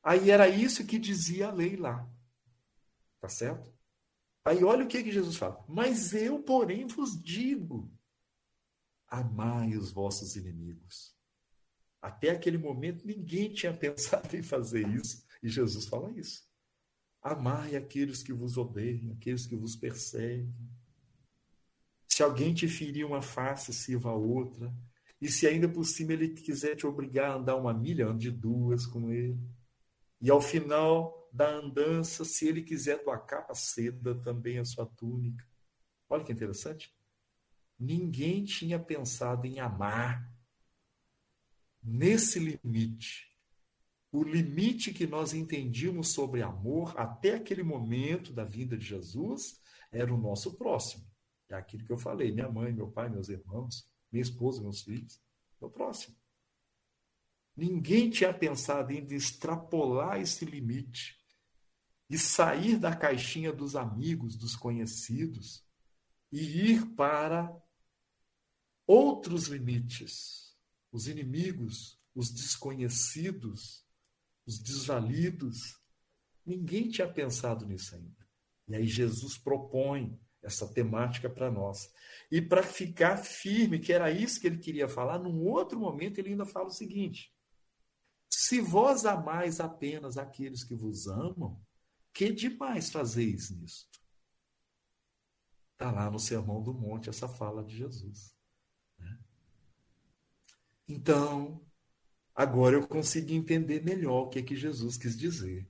Aí 0.03 0.29
era 0.29 0.47
isso 0.47 0.85
que 0.85 0.99
dizia 0.99 1.47
a 1.47 1.53
lei 1.53 1.75
lá. 1.75 2.09
Tá 3.19 3.27
certo? 3.27 3.73
Aí 4.45 4.63
olha 4.63 4.85
o 4.85 4.87
que, 4.87 5.03
que 5.03 5.11
Jesus 5.11 5.35
fala. 5.35 5.63
Mas 5.67 6.13
eu, 6.13 6.41
porém, 6.41 6.87
vos 6.87 7.21
digo: 7.21 7.91
amai 9.07 9.75
os 9.75 9.91
vossos 9.91 10.35
inimigos. 10.35 11.15
Até 12.01 12.29
aquele 12.29 12.57
momento 12.57 13.05
ninguém 13.05 13.51
tinha 13.51 13.73
pensado 13.75 14.35
em 14.35 14.43
fazer 14.43 14.87
isso. 14.87 15.25
E 15.41 15.49
Jesus 15.49 15.87
fala 15.87 16.11
isso. 16.11 16.46
Amai 17.21 17.75
aqueles 17.75 18.23
que 18.23 18.31
vos 18.31 18.57
odeiam, 18.57 19.11
aqueles 19.11 19.45
que 19.45 19.55
vos 19.55 19.75
perseguem. 19.75 20.53
Se 22.07 22.23
alguém 22.23 22.53
te 22.53 22.67
ferir 22.67 23.05
uma 23.05 23.21
face, 23.21 23.73
sirva 23.73 24.09
a 24.09 24.15
outra. 24.15 24.73
E 25.19 25.29
se 25.29 25.47
ainda 25.47 25.67
por 25.67 25.83
cima 25.83 26.13
ele 26.13 26.29
quiser 26.29 26.75
te 26.75 26.85
obrigar 26.85 27.31
a 27.31 27.35
andar 27.35 27.55
uma 27.55 27.73
milha, 27.73 28.07
ande 28.07 28.31
duas 28.31 28.85
com 28.85 29.11
ele. 29.11 29.39
E 30.21 30.29
ao 30.29 30.41
final 30.41 31.29
da 31.31 31.49
andança, 31.49 32.23
se 32.23 32.47
ele 32.47 32.63
quiser 32.63 33.03
tua 33.03 33.17
capa, 33.17 33.53
ceda 33.53 34.15
também 34.15 34.57
a 34.59 34.65
sua 34.65 34.85
túnica. 34.85 35.45
Olha 36.09 36.23
que 36.23 36.31
interessante. 36.31 36.95
Ninguém 37.79 38.43
tinha 38.43 38.79
pensado 38.79 39.45
em 39.45 39.59
amar 39.59 40.31
nesse 41.83 42.39
limite. 42.39 43.36
O 44.17 44.23
limite 44.23 44.91
que 44.91 45.05
nós 45.05 45.31
entendíamos 45.31 46.07
sobre 46.07 46.41
amor 46.41 46.91
até 46.97 47.35
aquele 47.35 47.61
momento 47.61 48.33
da 48.33 48.43
vinda 48.43 48.75
de 48.75 48.83
Jesus 48.83 49.61
era 49.91 50.11
o 50.11 50.17
nosso 50.17 50.55
próximo. 50.55 51.05
É 51.47 51.53
aquilo 51.53 51.85
que 51.85 51.93
eu 51.93 51.99
falei: 51.99 52.31
minha 52.31 52.49
mãe, 52.49 52.73
meu 52.73 52.89
pai, 52.89 53.09
meus 53.09 53.29
irmãos, 53.29 53.87
minha 54.11 54.23
esposa, 54.23 54.59
meus 54.59 54.81
filhos. 54.81 55.21
O 55.59 55.69
próximo. 55.69 56.15
Ninguém 57.55 58.09
tinha 58.09 58.33
pensado 58.33 58.91
em 58.91 59.05
extrapolar 59.13 60.19
esse 60.19 60.45
limite 60.45 61.15
e 62.09 62.17
sair 62.17 62.79
da 62.79 62.95
caixinha 62.95 63.53
dos 63.53 63.75
amigos, 63.75 64.35
dos 64.35 64.55
conhecidos 64.55 65.63
e 66.31 66.71
ir 66.71 66.87
para 66.95 67.55
outros 68.87 69.45
limites, 69.45 70.57
os 70.91 71.07
inimigos, 71.07 72.01
os 72.15 72.31
desconhecidos, 72.31 73.85
os 74.47 74.57
desvalidos. 74.57 75.77
Ninguém 76.45 76.89
tinha 76.89 77.07
pensado 77.07 77.65
nisso 77.65 77.93
ainda. 77.93 78.25
E 78.67 78.75
aí 78.75 78.87
Jesus 78.87 79.37
propõe 79.37 80.17
essa 80.41 80.65
temática 80.67 81.29
para 81.29 81.51
nós. 81.51 81.91
E 82.31 82.41
para 82.41 82.63
ficar 82.63 83.17
firme, 83.17 83.79
que 83.79 83.91
era 83.91 84.09
isso 84.09 84.39
que 84.39 84.47
ele 84.47 84.57
queria 84.57 84.87
falar, 84.87 85.19
num 85.19 85.45
outro 85.45 85.79
momento 85.79 86.17
ele 86.17 86.29
ainda 86.29 86.45
fala 86.45 86.67
o 86.67 86.73
seguinte: 86.73 87.33
Se 88.29 88.61
vós 88.61 89.05
amais 89.05 89.59
apenas 89.59 90.17
aqueles 90.17 90.63
que 90.63 90.73
vos 90.73 91.07
amam, 91.07 91.61
que 92.13 92.31
demais 92.31 92.89
fazeis 92.89 93.49
nisto? 93.51 93.99
Está 95.73 95.91
lá 95.91 96.09
no 96.09 96.19
Sermão 96.19 96.63
do 96.63 96.73
Monte 96.73 97.09
essa 97.09 97.27
fala 97.27 97.63
de 97.63 97.77
Jesus. 97.77 98.35
Né? 98.97 99.19
Então, 100.87 101.66
agora 102.37 102.75
eu 102.75 102.87
consigo 102.87 103.33
entender 103.33 103.83
melhor 103.83 104.25
o 104.25 104.29
que 104.29 104.37
é 104.37 104.43
que 104.43 104.55
Jesus 104.55 104.95
quis 104.95 105.17
dizer. 105.17 105.67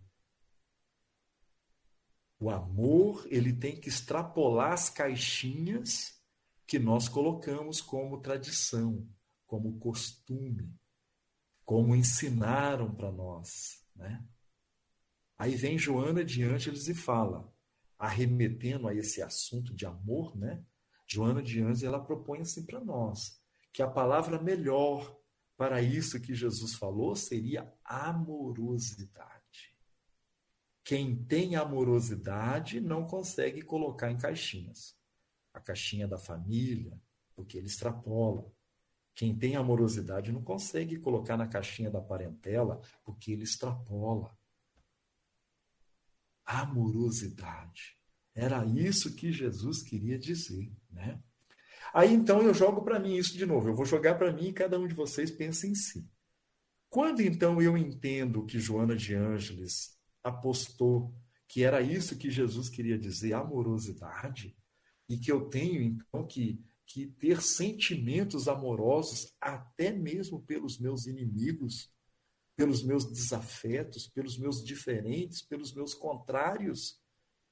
O 2.38 2.50
amor, 2.50 3.25
ele 3.31 3.53
tem 3.53 3.79
que 3.79 3.88
extrapolar 3.88 4.74
as 4.74 4.89
caixinhas 4.89 6.21
que 6.67 6.77
nós 6.77 7.07
colocamos 7.07 7.79
como 7.79 8.19
tradição, 8.19 9.09
como 9.47 9.79
costume, 9.79 10.71
como 11.63 11.95
ensinaram 11.95 12.93
para 12.93 13.12
nós, 13.12 13.81
né? 13.95 14.24
Aí 15.38 15.55
vem 15.55 15.77
Joana 15.77 16.24
de 16.25 16.43
Ângeles 16.43 16.88
e 16.89 16.93
fala, 16.93 17.50
arremetendo 17.97 18.88
a 18.88 18.93
esse 18.93 19.21
assunto 19.21 19.74
de 19.74 19.86
amor, 19.86 20.38
né? 20.38 20.62
Joana 21.07 21.41
de 21.41 21.62
Ângeles 21.62 21.83
ela 21.83 22.03
propõe 22.03 22.41
assim 22.41 22.65
para 22.65 22.83
nós 22.83 23.41
que 23.71 23.81
a 23.83 23.88
palavra 23.88 24.41
melhor 24.41 25.16
para 25.58 25.82
isso 25.82 26.22
que 26.22 26.36
Jesus 26.36 26.76
falou 26.76 27.16
seria 27.16 27.74
amorosidade. 27.84 29.76
Quem 30.84 31.22
tem 31.26 31.56
amorosidade 31.56 32.80
não 32.80 33.04
consegue 33.04 33.64
colocar 33.64 34.12
em 34.12 34.18
caixinhas. 34.18 34.96
A 35.52 35.60
caixinha 35.60 36.08
da 36.08 36.18
família, 36.18 37.02
porque 37.36 37.58
ele 37.58 37.66
extrapola. 37.66 38.50
Quem 39.16 39.36
tem 39.36 39.56
amorosidade 39.56 40.32
não 40.32 40.44
consegue 40.44 41.00
colocar 41.00 41.36
na 41.36 41.48
caixinha 41.48 41.90
da 41.90 42.00
parentela, 42.00 42.80
porque 43.04 43.32
ele 43.32 43.44
extrapola. 43.44 44.38
Amorosidade. 46.46 47.98
Era 48.36 48.64
isso 48.64 49.16
que 49.16 49.32
Jesus 49.32 49.82
queria 49.82 50.20
dizer, 50.20 50.72
né? 50.92 51.20
Aí 51.94 52.13
então 52.13 52.41
eu 52.41 52.53
jogo 52.53 52.82
para 52.84 53.00
mim 53.00 53.15
isso 53.15 53.38
de 53.38 53.46
novo. 53.46 53.70
Eu 53.70 53.75
vou 53.75 53.86
jogar 53.86 54.15
para 54.15 54.32
mim 54.32 54.50
e 54.50 54.53
cada 54.53 54.79
um 54.79 54.88
de 54.88 54.94
vocês 54.94 55.32
pensa 55.32 55.67
em 55.67 55.75
si. 55.75 56.08
Quando 56.89 57.22
então 57.22 57.62
eu 57.62 57.77
entendo 57.77 58.46
que 58.46 58.60
Joana 58.60 58.96
de 58.96 59.13
Ângeles 59.13 59.98
apostou 60.24 61.13
que 61.48 61.63
era 61.63 61.82
isso 61.82 62.17
que 62.17 62.29
Jesus 62.29 62.70
queria 62.70 62.98
dizer, 62.98 63.34
amorosidade, 63.34 64.56
e 65.08 65.17
que 65.17 65.32
eu 65.32 65.50
tenho 65.50 65.82
então 65.82 66.25
que, 66.27 66.62
que 66.86 67.08
ter 67.08 67.41
sentimentos 67.41 68.48
amorosos 68.48 69.34
até 69.39 69.91
mesmo 69.91 70.41
pelos 70.41 70.77
meus 70.77 71.08
inimigos, 71.08 71.89
pelos 72.56 72.84
meus 72.84 73.06
desafetos, 73.06 74.08
pelos 74.08 74.38
meus 74.38 74.63
diferentes, 74.63 75.41
pelos 75.41 75.74
meus 75.74 75.94
contrários, 75.94 77.00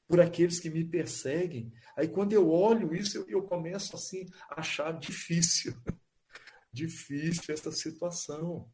por 0.08 0.20
aqueles 0.20 0.60
que 0.60 0.70
me 0.70 0.84
perseguem. 0.84 1.72
Aí 1.96 2.08
quando 2.08 2.34
eu 2.34 2.50
olho 2.50 2.96
isso, 2.96 3.18
eu, 3.18 3.26
eu 3.28 3.44
começo 3.44 3.96
assim 3.96 4.26
a 4.50 4.62
achar 4.62 4.92
difícil, 4.98 5.76
difícil 6.72 7.54
essa 7.54 7.72
situação. 7.72 8.70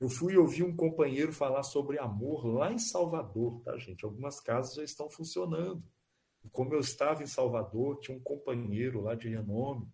Eu 0.00 0.08
fui 0.08 0.36
ouvir 0.36 0.62
um 0.62 0.76
companheiro 0.76 1.32
falar 1.32 1.64
sobre 1.64 1.98
amor 1.98 2.46
lá 2.46 2.72
em 2.72 2.78
Salvador, 2.78 3.60
tá, 3.62 3.76
gente? 3.78 4.04
Algumas 4.04 4.40
casas 4.40 4.74
já 4.74 4.84
estão 4.84 5.10
funcionando. 5.10 5.82
Como 6.52 6.72
eu 6.72 6.80
estava 6.80 7.22
em 7.22 7.26
Salvador, 7.26 7.98
tinha 7.98 8.16
um 8.16 8.20
companheiro 8.20 9.00
lá 9.00 9.14
de 9.14 9.28
renome 9.28 9.88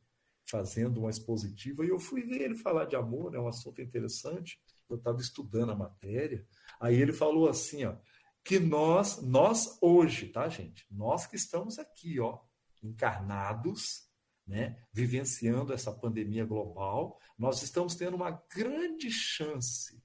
fazendo 0.47 0.99
uma 0.99 1.11
expositiva 1.11 1.85
e 1.85 1.89
eu 1.89 1.99
fui 1.99 2.23
ver 2.23 2.43
ele 2.43 2.55
falar 2.55 2.85
de 2.85 2.95
amor, 2.95 3.35
é 3.35 3.41
um 3.41 3.49
assunto 3.49 3.81
interessante. 3.81 4.61
Eu 4.89 4.97
estava 4.97 5.19
estudando 5.19 5.73
a 5.73 5.77
matéria. 5.77 6.47
Aí 6.79 7.01
ele 7.01 7.13
falou 7.13 7.49
assim, 7.49 7.85
ó, 7.85 7.97
que 8.45 8.59
nós, 8.61 9.23
nós 9.23 9.79
hoje, 9.81 10.29
tá, 10.29 10.49
gente? 10.49 10.87
Nós 10.91 11.27
que 11.27 11.35
estamos 11.35 11.79
aqui, 11.79 12.21
ó, 12.21 12.41
encarnados, 12.83 14.07
né, 14.47 14.85
vivenciando 14.93 15.73
essa 15.73 15.91
pandemia 15.91 16.45
global, 16.45 17.19
nós 17.39 17.63
estamos 17.63 17.95
tendo 17.95 18.15
uma 18.15 18.31
grande 18.55 19.11
chance 19.11 20.03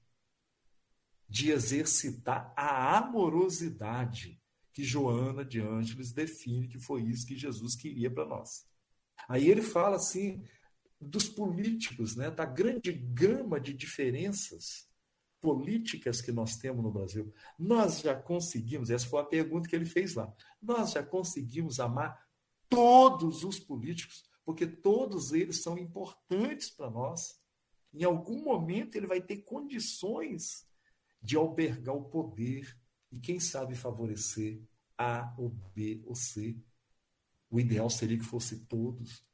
de 1.28 1.50
exercitar 1.50 2.52
a 2.56 2.96
amorosidade 2.96 4.40
que 4.72 4.82
Joana 4.82 5.44
de 5.44 5.60
Ângeles 5.60 6.10
define 6.10 6.66
que 6.66 6.78
foi 6.78 7.02
isso 7.02 7.26
que 7.26 7.36
Jesus 7.36 7.76
queria 7.76 8.10
para 8.10 8.24
nós. 8.24 8.66
Aí 9.28 9.48
ele 9.50 9.62
fala 9.62 9.96
assim 9.96 10.42
dos 10.98 11.28
políticos, 11.28 12.16
né, 12.16 12.30
da 12.30 12.46
grande 12.46 12.90
gama 12.92 13.60
de 13.60 13.74
diferenças 13.74 14.89
políticas 15.40 16.20
que 16.20 16.32
nós 16.32 16.56
temos 16.56 16.82
no 16.82 16.90
Brasil. 16.90 17.32
Nós 17.58 18.00
já 18.00 18.14
conseguimos, 18.14 18.90
essa 18.90 19.06
foi 19.06 19.20
a 19.20 19.24
pergunta 19.24 19.68
que 19.68 19.74
ele 19.74 19.84
fez 19.84 20.14
lá. 20.14 20.32
Nós 20.60 20.92
já 20.92 21.02
conseguimos 21.02 21.80
amar 21.80 22.28
todos 22.68 23.42
os 23.42 23.58
políticos 23.58 24.24
porque 24.44 24.66
todos 24.66 25.32
eles 25.32 25.62
são 25.62 25.78
importantes 25.78 26.70
para 26.70 26.90
nós. 26.90 27.40
Em 27.92 28.04
algum 28.04 28.42
momento 28.42 28.96
ele 28.96 29.06
vai 29.06 29.20
ter 29.20 29.38
condições 29.38 30.66
de 31.22 31.36
albergar 31.36 31.94
o 31.94 32.04
poder 32.04 32.76
e, 33.12 33.18
quem 33.18 33.38
sabe, 33.38 33.74
favorecer 33.74 34.62
A 34.96 35.34
ou 35.38 35.50
B 35.74 36.02
ou 36.06 36.14
C. 36.14 36.56
O 37.50 37.60
ideal 37.60 37.90
seria 37.90 38.18
que 38.18 38.24
fosse 38.24 38.64
todos. 38.66 39.24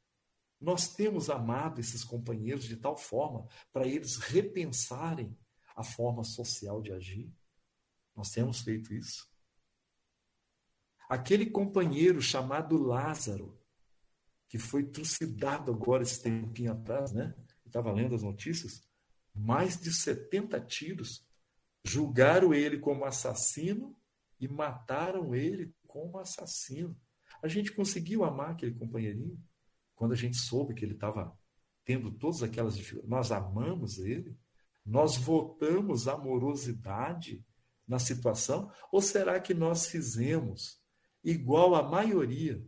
Nós 0.59 0.93
temos 0.93 1.29
amado 1.29 1.79
esses 1.79 2.03
companheiros 2.03 2.65
de 2.65 2.77
tal 2.77 2.97
forma 2.97 3.47
para 3.71 3.87
eles 3.87 4.17
repensarem 4.17 5.37
a 5.77 5.83
forma 5.83 6.23
social 6.23 6.81
de 6.81 6.91
agir. 6.91 7.31
Nós 8.15 8.31
temos 8.31 8.61
feito 8.61 8.91
isso. 8.95 9.29
Aquele 11.07 11.45
companheiro 11.45 12.19
chamado 12.19 12.77
Lázaro, 12.77 13.55
que 14.49 14.57
foi 14.57 14.83
trucidado 14.83 15.71
agora 15.71 16.01
esse 16.01 16.21
tempinho 16.21 16.71
atrás, 16.71 17.13
né? 17.13 17.35
Estava 17.63 17.91
lendo 17.91 18.15
as 18.15 18.23
notícias. 18.23 18.83
Mais 19.35 19.79
de 19.79 19.93
70 19.93 20.59
tiros. 20.61 21.23
Julgaram 21.83 22.53
ele 22.55 22.79
como 22.79 23.05
assassino 23.05 23.95
e 24.39 24.47
mataram 24.47 25.35
ele 25.35 25.73
como 25.85 26.17
assassino. 26.17 26.99
A 27.41 27.47
gente 27.47 27.71
conseguiu 27.71 28.23
amar 28.23 28.51
aquele 28.51 28.73
companheirinho 28.73 29.39
quando 29.95 30.13
a 30.13 30.17
gente 30.17 30.37
soube 30.37 30.73
que 30.73 30.83
ele 30.83 30.95
estava 30.95 31.37
tendo 31.85 32.11
todas 32.11 32.41
aquelas 32.41 32.75
dificuldades. 32.75 33.09
Nós 33.09 33.31
amamos 33.31 33.99
ele? 33.99 34.35
Nós 34.87 35.17
votamos 35.17 36.07
amorosidade 36.07 37.45
na 37.85 37.99
situação? 37.99 38.71
Ou 38.89 39.01
será 39.01 39.37
que 39.37 39.53
nós 39.53 39.87
fizemos 39.87 40.81
igual 41.21 41.75
a 41.75 41.83
maioria? 41.83 42.65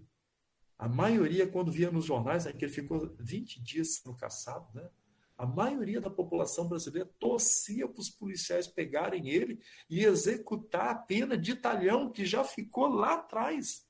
A 0.78 0.90
maioria, 0.90 1.48
quando 1.48 1.72
via 1.72 1.90
nos 1.90 2.06
jornais, 2.06 2.46
é 2.46 2.52
que 2.52 2.66
ele 2.66 2.74
ficou 2.74 3.16
20 3.20 3.64
dias 3.64 3.96
sendo 3.96 4.16
caçado, 4.16 4.68
né? 4.74 4.90
A 5.38 5.46
maioria 5.46 6.02
da 6.02 6.10
população 6.10 6.68
brasileira 6.68 7.10
torcia 7.18 7.88
para 7.88 8.02
os 8.02 8.10
policiais 8.10 8.68
pegarem 8.68 9.30
ele 9.30 9.58
e 9.90 10.04
executar 10.04 10.90
a 10.90 10.96
pena 10.96 11.38
de 11.38 11.56
talhão 11.56 12.12
que 12.12 12.26
já 12.26 12.44
ficou 12.44 12.90
lá 12.90 13.14
atrás. 13.14 13.88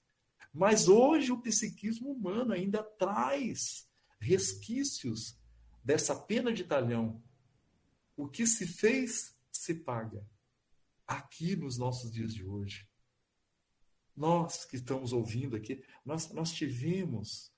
Mas 0.54 0.88
hoje 0.88 1.32
o 1.32 1.42
psiquismo 1.42 2.12
humano 2.12 2.54
ainda 2.54 2.84
traz 2.84 3.90
resquícios 4.20 5.40
dessa 5.84 6.16
pena 6.16 6.54
de 6.54 6.64
talhão. 6.64 7.20
O 8.20 8.28
que 8.28 8.46
se 8.46 8.68
fez, 8.68 9.34
se 9.50 9.74
paga. 9.74 10.28
Aqui 11.08 11.56
nos 11.56 11.78
nossos 11.78 12.12
dias 12.12 12.34
de 12.34 12.44
hoje. 12.44 12.86
Nós 14.14 14.66
que 14.66 14.76
estamos 14.76 15.14
ouvindo 15.14 15.56
aqui, 15.56 15.82
nós, 16.04 16.30
nós 16.34 16.52
tivemos 16.52 17.50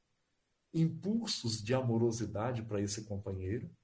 impulsos 0.72 1.63
de 1.63 1.74
amorosidade 1.74 2.62
para 2.62 2.80
esse 2.80 3.06
companheiro? 3.06 3.75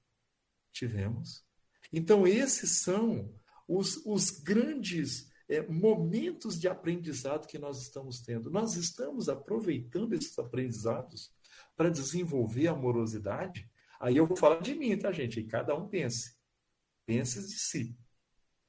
Tivemos. 0.70 1.44
Então, 1.92 2.28
esses 2.28 2.78
são 2.78 3.34
os, 3.66 3.96
os 4.06 4.30
grandes 4.30 5.32
é, 5.48 5.66
momentos 5.66 6.60
de 6.60 6.68
aprendizado 6.68 7.48
que 7.48 7.58
nós 7.58 7.82
estamos 7.82 8.20
tendo. 8.20 8.52
Nós 8.52 8.76
estamos 8.76 9.28
aproveitando 9.28 10.12
esses 10.12 10.38
aprendizados 10.38 11.34
para 11.76 11.90
desenvolver 11.90 12.68
amorosidade. 12.68 13.68
Aí 13.98 14.16
eu 14.16 14.28
vou 14.28 14.36
falar 14.36 14.60
de 14.60 14.76
mim, 14.76 14.96
tá, 14.96 15.10
gente? 15.10 15.40
E 15.40 15.44
cada 15.44 15.74
um 15.74 15.88
pense. 15.88 16.37
Pense 17.08 17.40
de 17.40 17.58
si. 17.58 17.98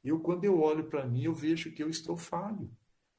Eu, 0.01 0.22
quando 0.22 0.46
eu 0.46 0.62
olho 0.62 0.89
para 0.89 1.05
mim, 1.05 1.24
eu 1.24 1.36
vejo 1.36 1.74
que 1.74 1.84
eu 1.84 1.89
estou 1.89 2.15
falho. 2.15 2.74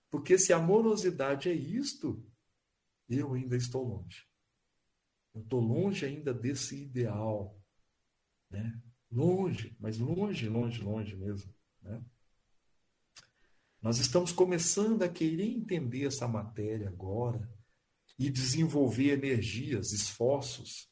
Porque 0.09 0.39
se 0.39 0.51
amorosidade 0.51 1.51
é 1.51 1.53
isto, 1.53 2.27
eu 3.07 3.35
ainda 3.35 3.55
estou 3.55 3.87
longe. 3.87 4.27
Eu 5.35 5.43
estou 5.43 5.61
longe 5.61 6.07
ainda 6.07 6.33
desse 6.33 6.85
ideal. 6.85 7.55
Né? 8.49 8.81
Longe, 9.13 9.77
mas 9.79 9.99
longe, 9.99 10.49
longe, 10.49 10.81
longe 10.81 11.15
mesmo. 11.15 11.55
Né? 11.83 12.03
Nós 13.83 13.99
estamos 13.99 14.33
começando 14.33 15.03
a 15.03 15.09
querer 15.11 15.51
entender 15.51 16.07
essa 16.07 16.27
matéria 16.27 16.89
agora 16.89 17.47
e 18.19 18.31
desenvolver 18.31 19.13
energias, 19.13 19.93
esforços 19.93 20.90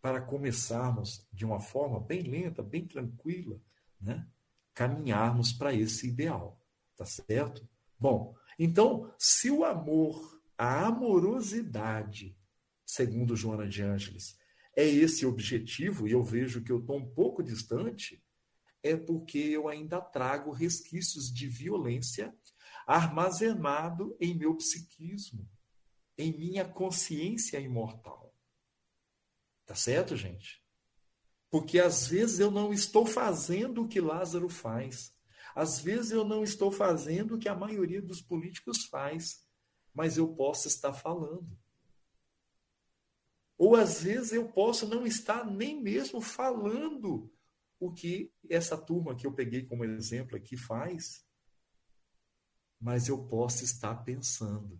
para 0.00 0.20
começarmos 0.20 1.26
de 1.32 1.44
uma 1.44 1.58
forma 1.58 2.00
bem 2.00 2.22
lenta, 2.22 2.62
bem 2.62 2.86
tranquila, 2.86 3.60
né? 4.00 4.26
caminharmos 4.74 5.52
para 5.52 5.74
esse 5.74 6.08
ideal, 6.08 6.60
tá 6.96 7.04
certo? 7.04 7.66
Bom, 7.98 8.34
então, 8.58 9.12
se 9.18 9.50
o 9.50 9.64
amor, 9.64 10.40
a 10.56 10.86
amorosidade, 10.86 12.38
segundo 12.84 13.34
Joana 13.34 13.66
de 13.66 13.82
Ângeles, 13.82 14.38
é 14.76 14.86
esse 14.86 15.24
objetivo, 15.24 16.06
e 16.06 16.12
eu 16.12 16.22
vejo 16.22 16.62
que 16.62 16.70
eu 16.70 16.80
estou 16.80 16.98
um 16.98 17.08
pouco 17.08 17.42
distante, 17.42 18.22
é 18.82 18.94
porque 18.94 19.38
eu 19.38 19.68
ainda 19.68 20.00
trago 20.00 20.52
resquícios 20.52 21.32
de 21.32 21.48
violência 21.48 22.34
armazenado 22.86 24.16
em 24.20 24.34
meu 24.34 24.54
psiquismo, 24.54 25.48
em 26.16 26.36
minha 26.38 26.64
consciência 26.64 27.58
imortal. 27.58 28.25
Tá 29.66 29.74
certo, 29.74 30.16
gente? 30.16 30.62
Porque 31.50 31.80
às 31.80 32.06
vezes 32.06 32.38
eu 32.38 32.50
não 32.50 32.72
estou 32.72 33.04
fazendo 33.04 33.82
o 33.82 33.88
que 33.88 34.00
Lázaro 34.00 34.48
faz. 34.48 35.12
Às 35.54 35.80
vezes 35.80 36.12
eu 36.12 36.24
não 36.24 36.44
estou 36.44 36.70
fazendo 36.70 37.34
o 37.34 37.38
que 37.38 37.48
a 37.48 37.54
maioria 37.54 38.00
dos 38.00 38.22
políticos 38.22 38.84
faz, 38.84 39.44
mas 39.92 40.16
eu 40.16 40.28
posso 40.34 40.68
estar 40.68 40.92
falando. 40.92 41.58
Ou 43.58 43.74
às 43.74 44.02
vezes 44.02 44.32
eu 44.32 44.48
posso 44.52 44.86
não 44.86 45.06
estar 45.06 45.44
nem 45.44 45.82
mesmo 45.82 46.20
falando 46.20 47.32
o 47.80 47.92
que 47.92 48.32
essa 48.48 48.76
turma 48.76 49.16
que 49.16 49.26
eu 49.26 49.32
peguei 49.32 49.64
como 49.64 49.84
exemplo 49.84 50.36
aqui 50.36 50.56
faz, 50.56 51.26
mas 52.78 53.08
eu 53.08 53.26
posso 53.26 53.64
estar 53.64 53.94
pensando. 54.04 54.78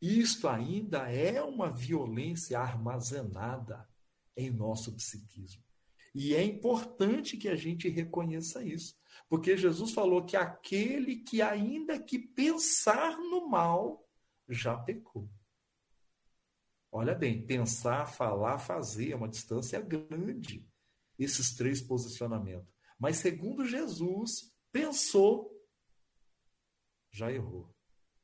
Isto 0.00 0.48
ainda 0.48 1.10
é 1.10 1.42
uma 1.42 1.70
violência 1.70 2.58
armazenada 2.58 3.88
em 4.36 4.50
nosso 4.50 4.94
psiquismo. 4.94 5.62
E 6.14 6.34
é 6.34 6.42
importante 6.42 7.36
que 7.36 7.48
a 7.48 7.56
gente 7.56 7.88
reconheça 7.88 8.64
isso, 8.64 8.96
porque 9.28 9.56
Jesus 9.56 9.92
falou 9.92 10.24
que 10.24 10.36
aquele 10.36 11.16
que 11.16 11.42
ainda 11.42 11.98
que 11.98 12.18
pensar 12.18 13.16
no 13.18 13.48
mal 13.48 14.08
já 14.48 14.76
pecou. 14.76 15.28
Olha 16.90 17.14
bem, 17.14 17.44
pensar, 17.44 18.06
falar, 18.06 18.58
fazer 18.58 19.12
é 19.12 19.16
uma 19.16 19.28
distância 19.28 19.80
grande 19.80 20.66
esses 21.18 21.54
três 21.54 21.82
posicionamentos. 21.82 22.72
Mas 22.98 23.18
segundo 23.18 23.66
Jesus, 23.66 24.52
pensou, 24.72 25.52
já 27.12 27.30
errou. 27.30 27.74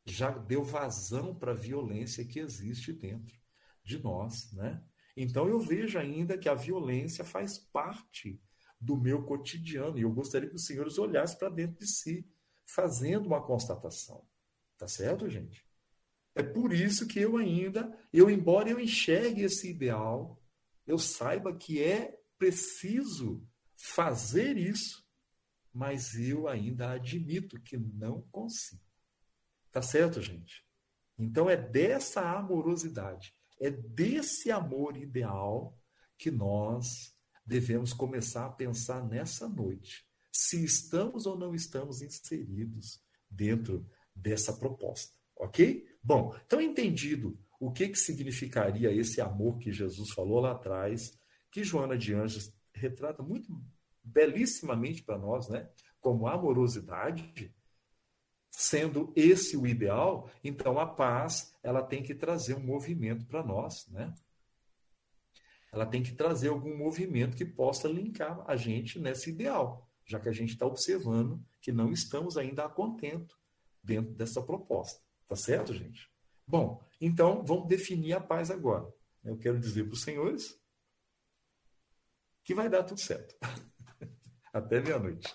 Já 0.07 0.31
deu 0.31 0.63
vazão 0.63 1.35
para 1.35 1.53
a 1.53 1.57
violência 1.57 2.25
que 2.25 2.39
existe 2.39 2.93
dentro 2.93 3.35
de 3.83 4.03
nós, 4.03 4.53
né? 4.53 4.83
Então 5.17 5.49
eu 5.49 5.61
vejo 5.61 5.99
ainda 5.99 6.37
que 6.37 6.49
a 6.49 6.55
violência 6.55 7.25
faz 7.25 7.59
parte 7.59 8.41
do 8.81 8.97
meu 8.97 9.23
cotidiano 9.25 9.99
e 9.99 10.03
eu 10.03 10.13
gostaria 10.13 10.49
que 10.49 10.57
os 10.57 10.67
senhores 10.67 10.99
olhassem 10.99 11.39
para 11.39 11.49
dentro 11.49 11.79
de 11.79 11.87
si, 11.87 12.29
fazendo 12.67 13.27
uma 13.27 13.43
constatação. 13.43 14.27
Tá 14.77 14.89
certo, 14.89 15.29
gente? 15.29 15.65
É 16.35 16.43
por 16.43 16.73
isso 16.73 17.07
que 17.07 17.21
eu 17.21 17.37
ainda, 17.37 17.97
eu 18.13 18.29
embora 18.29 18.69
eu 18.69 18.81
enxergue 18.81 19.43
esse 19.43 19.71
ideal, 19.71 20.43
eu 20.87 20.99
saiba 20.99 21.57
que 21.57 21.83
é 21.83 22.19
preciso 22.37 23.47
fazer 23.77 24.57
isso, 24.57 25.05
mas 25.73 26.15
eu 26.19 26.49
ainda 26.49 26.91
admito 26.91 27.61
que 27.61 27.77
não 27.77 28.23
consigo. 28.33 28.84
Tá 29.75 29.83
certo, 29.83 30.23
gente? 30.23 30.65
Então 31.19 31.51
é 31.51 31.57
dessa 31.57 32.21
amorosidade, 32.21 33.35
é 33.61 33.73
desse 33.73 34.53
amor 34.53 34.97
ideal 34.97 35.77
que 36.17 36.31
nós 36.31 37.13
devemos 37.45 37.93
começar 37.93 38.47
a 38.47 38.53
pensar 38.53 39.05
nessa 39.05 39.49
noite. 39.49 40.07
Se 40.31 40.65
estamos 40.65 41.27
ou 41.27 41.37
não 41.37 41.57
estamos 41.57 42.03
inseridos 42.03 43.03
dentro 43.29 43.85
dessa 44.15 44.53
proposta, 44.53 45.19
ok? 45.35 45.85
Bom, 46.01 46.39
então 46.47 46.61
entendido 46.61 47.37
o 47.59 47.73
que, 47.73 47.89
que 47.89 47.99
significaria 47.99 48.93
esse 48.93 49.21
amor 49.21 49.59
que 49.59 49.73
Jesus 49.73 50.11
falou 50.11 50.39
lá 50.39 50.53
atrás, 50.53 51.19
que 51.51 51.65
Joana 51.65 51.99
de 51.99 52.15
Anjos 52.15 52.55
retrata 52.73 53.25
muito 53.25 53.61
belíssimamente 54.05 55.03
para 55.03 55.19
nós, 55.19 55.49
né? 55.49 55.69
Como 55.99 56.29
amorosidade, 56.29 57.53
sendo 58.57 59.13
esse 59.17 59.57
o 59.57 59.67
ideal, 59.67 60.31
então 60.43 60.79
a 60.79 60.87
paz 60.87 61.53
ela 61.61 61.83
tem 61.83 62.03
que 62.05 62.15
trazer 62.15 62.55
um 62.55 62.65
movimento 62.65 63.27
para 63.27 63.43
nós, 63.43 63.89
né? 63.89 64.15
Ela 65.73 65.85
tem 65.85 66.05
que 66.05 66.13
trazer 66.13 66.49
algum 66.49 66.77
movimento 66.77 67.37
que 67.37 67.45
possa 67.45 67.89
linkar 67.89 68.45
a 68.47 68.55
gente 68.55 69.01
nesse 69.01 69.31
ideal, 69.31 69.91
já 70.07 70.21
que 70.21 70.29
a 70.29 70.33
gente 70.33 70.51
está 70.51 70.65
observando 70.65 71.45
que 71.61 71.73
não 71.73 71.91
estamos 71.91 72.37
ainda 72.37 72.65
a 72.65 72.69
contento 72.69 73.37
dentro 73.83 74.15
dessa 74.15 74.41
proposta. 74.41 75.03
Tá 75.27 75.35
certo, 75.35 75.75
gente? 75.75 76.09
Bom, 76.47 76.81
então 77.01 77.45
vamos 77.45 77.67
definir 77.67 78.13
a 78.13 78.21
paz 78.21 78.53
agora. 78.53 78.87
Eu 79.25 79.37
quero 79.37 79.59
dizer 79.59 79.83
para 79.83 79.95
os 79.95 80.03
senhores 80.03 80.57
que 82.45 82.55
vai 82.55 82.69
dar 82.69 82.85
tudo 82.85 83.01
certo. 83.01 83.35
Até 84.53 84.81
meia-noite. 84.81 85.35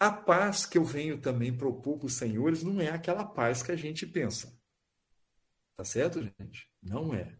A 0.00 0.10
paz 0.10 0.64
que 0.64 0.78
eu 0.78 0.84
venho 0.84 1.20
também 1.20 1.54
propor 1.54 1.98
para 1.98 2.06
os 2.06 2.14
senhores 2.14 2.62
não 2.62 2.80
é 2.80 2.88
aquela 2.88 3.22
paz 3.22 3.62
que 3.62 3.70
a 3.70 3.76
gente 3.76 4.06
pensa. 4.06 4.58
Tá 5.74 5.84
certo, 5.84 6.22
gente? 6.22 6.72
Não 6.82 7.12
é. 7.12 7.38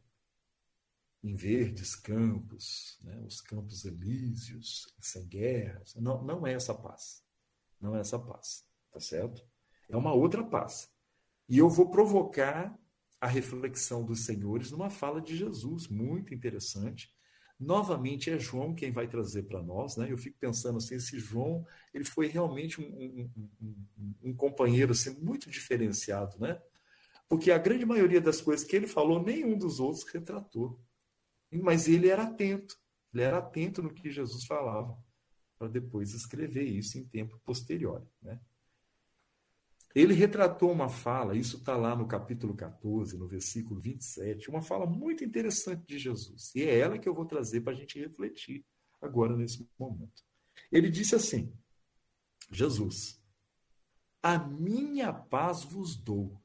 Em 1.22 1.34
verdes 1.34 1.96
campos, 1.96 2.98
né? 3.02 3.18
os 3.26 3.40
campos 3.40 3.86
elíseos, 3.86 4.94
sem 5.00 5.26
guerras. 5.26 5.94
Não, 5.94 6.22
não 6.22 6.46
é 6.46 6.52
essa 6.52 6.74
paz. 6.74 7.24
Não 7.80 7.96
é 7.96 8.00
essa 8.00 8.18
paz. 8.18 8.62
Tá 8.92 9.00
certo? 9.00 9.42
É 9.88 9.96
uma 9.96 10.12
outra 10.12 10.44
paz. 10.44 10.92
E 11.48 11.56
eu 11.56 11.68
vou 11.70 11.90
provocar 11.90 12.78
a 13.18 13.26
reflexão 13.26 14.04
dos 14.04 14.26
senhores 14.26 14.70
numa 14.70 14.90
fala 14.90 15.22
de 15.22 15.34
Jesus, 15.34 15.88
muito 15.88 16.34
interessante, 16.34 17.10
Novamente 17.60 18.30
é 18.30 18.38
João 18.38 18.74
quem 18.74 18.90
vai 18.90 19.06
trazer 19.06 19.42
para 19.42 19.62
nós, 19.62 19.94
né? 19.94 20.10
Eu 20.10 20.16
fico 20.16 20.38
pensando 20.40 20.78
assim, 20.78 20.94
esse 20.94 21.18
João, 21.18 21.66
ele 21.92 22.04
foi 22.04 22.26
realmente 22.26 22.80
um, 22.80 22.84
um, 22.86 23.30
um, 23.60 24.14
um, 24.30 24.34
companheiro 24.34 24.92
assim, 24.92 25.10
muito 25.20 25.50
diferenciado, 25.50 26.38
né? 26.38 26.58
Porque 27.28 27.50
a 27.50 27.58
grande 27.58 27.84
maioria 27.84 28.20
das 28.20 28.40
coisas 28.40 28.66
que 28.66 28.74
ele 28.74 28.86
falou, 28.86 29.22
nenhum 29.22 29.58
dos 29.58 29.78
outros 29.78 30.04
retratou. 30.04 30.80
Mas 31.52 31.86
ele 31.86 32.08
era 32.08 32.22
atento, 32.22 32.78
ele 33.12 33.22
era 33.22 33.36
atento 33.38 33.82
no 33.82 33.92
que 33.92 34.10
Jesus 34.10 34.46
falava, 34.46 34.96
para 35.58 35.68
depois 35.68 36.14
escrever 36.14 36.64
isso 36.64 36.96
em 36.96 37.04
tempo 37.04 37.38
posterior, 37.44 38.02
né? 38.22 38.40
Ele 39.94 40.14
retratou 40.14 40.70
uma 40.70 40.88
fala, 40.88 41.36
isso 41.36 41.56
está 41.56 41.76
lá 41.76 41.96
no 41.96 42.06
capítulo 42.06 42.54
14, 42.54 43.18
no 43.18 43.26
versículo 43.26 43.80
27, 43.80 44.48
uma 44.48 44.62
fala 44.62 44.86
muito 44.86 45.24
interessante 45.24 45.84
de 45.84 45.98
Jesus. 45.98 46.54
E 46.54 46.62
é 46.62 46.78
ela 46.78 46.98
que 46.98 47.08
eu 47.08 47.14
vou 47.14 47.24
trazer 47.24 47.60
para 47.62 47.72
a 47.72 47.76
gente 47.76 47.98
refletir 47.98 48.64
agora 49.00 49.36
nesse 49.36 49.68
momento. 49.78 50.22
Ele 50.70 50.90
disse 50.90 51.16
assim: 51.16 51.52
Jesus, 52.52 53.20
a 54.22 54.38
minha 54.38 55.12
paz 55.12 55.64
vos 55.64 55.96
dou, 55.96 56.40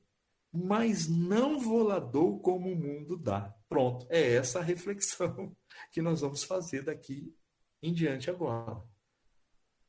mas 0.51 1.07
não 1.07 1.59
vou 1.59 1.83
lá 1.83 1.99
dou 1.99 2.39
como 2.39 2.71
o 2.71 2.75
mundo 2.75 3.17
dá. 3.17 3.53
Pronto, 3.67 4.07
é 4.09 4.35
essa 4.35 4.59
a 4.59 4.63
reflexão 4.63 5.55
que 5.91 6.01
nós 6.01 6.21
vamos 6.21 6.43
fazer 6.43 6.83
daqui 6.83 7.35
em 7.81 7.93
diante 7.93 8.29
agora. 8.29 8.81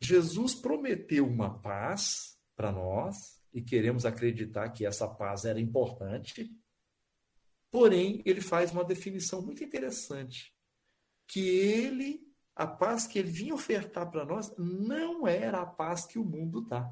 Jesus 0.01 0.55
prometeu 0.55 1.27
uma 1.27 1.59
paz 1.59 2.39
para 2.55 2.73
nós, 2.73 3.36
e 3.57 3.63
queremos 3.63 4.05
acreditar 4.05 4.69
que 4.69 4.85
essa 4.85 5.09
paz 5.09 5.47
era 5.47 5.59
importante. 5.59 6.55
Porém, 7.71 8.23
ele 8.27 8.43
faz 8.43 8.71
uma 8.71 8.85
definição 8.85 9.41
muito 9.41 9.65
interessante, 9.65 10.55
que 11.27 11.41
ele, 11.49 12.21
a 12.55 12.67
paz 12.67 13.07
que 13.07 13.19
ele 13.19 13.31
vinha 13.31 13.55
ofertar 13.55 14.11
para 14.11 14.27
nós, 14.27 14.55
não 14.59 15.27
era 15.27 15.63
a 15.63 15.67
paz 15.67 16.05
que 16.05 16.19
o 16.19 16.25
mundo 16.25 16.61
dá. 16.61 16.87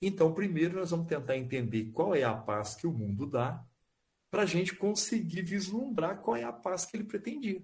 Então, 0.00 0.32
primeiro 0.32 0.78
nós 0.78 0.92
vamos 0.92 1.08
tentar 1.08 1.36
entender 1.36 1.90
qual 1.92 2.14
é 2.14 2.22
a 2.22 2.34
paz 2.34 2.74
que 2.74 2.86
o 2.86 2.92
mundo 2.92 3.26
dá, 3.26 3.62
para 4.30 4.44
a 4.44 4.46
gente 4.46 4.74
conseguir 4.74 5.42
vislumbrar 5.42 6.22
qual 6.22 6.38
é 6.38 6.42
a 6.42 6.52
paz 6.54 6.86
que 6.86 6.96
ele 6.96 7.04
pretendia. 7.04 7.62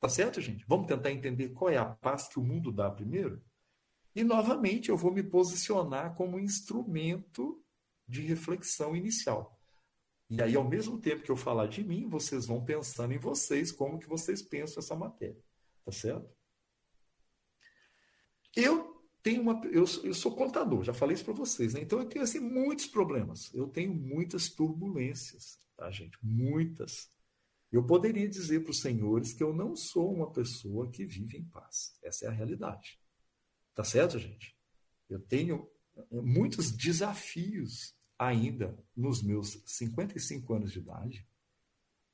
Tá 0.00 0.08
certo, 0.08 0.40
gente? 0.40 0.64
Vamos 0.66 0.88
tentar 0.88 1.12
entender 1.12 1.50
qual 1.50 1.70
é 1.70 1.76
a 1.76 1.86
paz 1.86 2.26
que 2.26 2.40
o 2.40 2.44
mundo 2.44 2.72
dá 2.72 2.90
primeiro? 2.90 3.40
E, 4.14 4.22
novamente, 4.22 4.88
eu 4.88 4.96
vou 4.96 5.12
me 5.12 5.22
posicionar 5.22 6.14
como 6.14 6.38
instrumento 6.38 7.62
de 8.06 8.20
reflexão 8.22 8.94
inicial. 8.94 9.58
E 10.30 10.40
aí, 10.40 10.56
ao 10.56 10.68
mesmo 10.68 10.98
tempo 10.98 11.22
que 11.22 11.30
eu 11.30 11.36
falar 11.36 11.66
de 11.66 11.82
mim, 11.84 12.08
vocês 12.08 12.46
vão 12.46 12.64
pensando 12.64 13.12
em 13.12 13.18
vocês, 13.18 13.70
como 13.70 13.98
que 13.98 14.08
vocês 14.08 14.42
pensam 14.42 14.80
essa 14.80 14.94
matéria. 14.94 15.42
Tá 15.84 15.92
certo? 15.92 16.28
Eu 18.56 19.02
tenho 19.22 19.42
uma. 19.42 19.60
Eu, 19.66 19.84
eu 20.02 20.14
sou 20.14 20.34
contador, 20.34 20.82
já 20.84 20.94
falei 20.94 21.14
isso 21.14 21.24
para 21.24 21.34
vocês, 21.34 21.74
né? 21.74 21.80
Então 21.80 21.98
eu 21.98 22.06
tenho 22.06 22.24
assim, 22.24 22.40
muitos 22.40 22.86
problemas. 22.86 23.52
Eu 23.52 23.68
tenho 23.68 23.92
muitas 23.92 24.48
turbulências, 24.48 25.58
tá, 25.76 25.90
gente? 25.90 26.16
Muitas. 26.22 27.10
Eu 27.70 27.84
poderia 27.84 28.28
dizer 28.28 28.62
para 28.62 28.70
os 28.70 28.80
senhores 28.80 29.32
que 29.32 29.42
eu 29.42 29.52
não 29.52 29.74
sou 29.74 30.14
uma 30.14 30.30
pessoa 30.30 30.88
que 30.90 31.04
vive 31.04 31.38
em 31.38 31.44
paz. 31.44 31.98
Essa 32.02 32.26
é 32.26 32.28
a 32.28 32.32
realidade. 32.32 33.00
Tá 33.74 33.82
certo, 33.82 34.18
gente? 34.18 34.56
Eu 35.08 35.20
tenho 35.20 35.68
muitos 36.10 36.70
desafios 36.70 37.94
ainda 38.18 38.76
nos 38.96 39.22
meus 39.22 39.62
55 39.66 40.54
anos 40.54 40.72
de 40.72 40.78
idade 40.78 41.26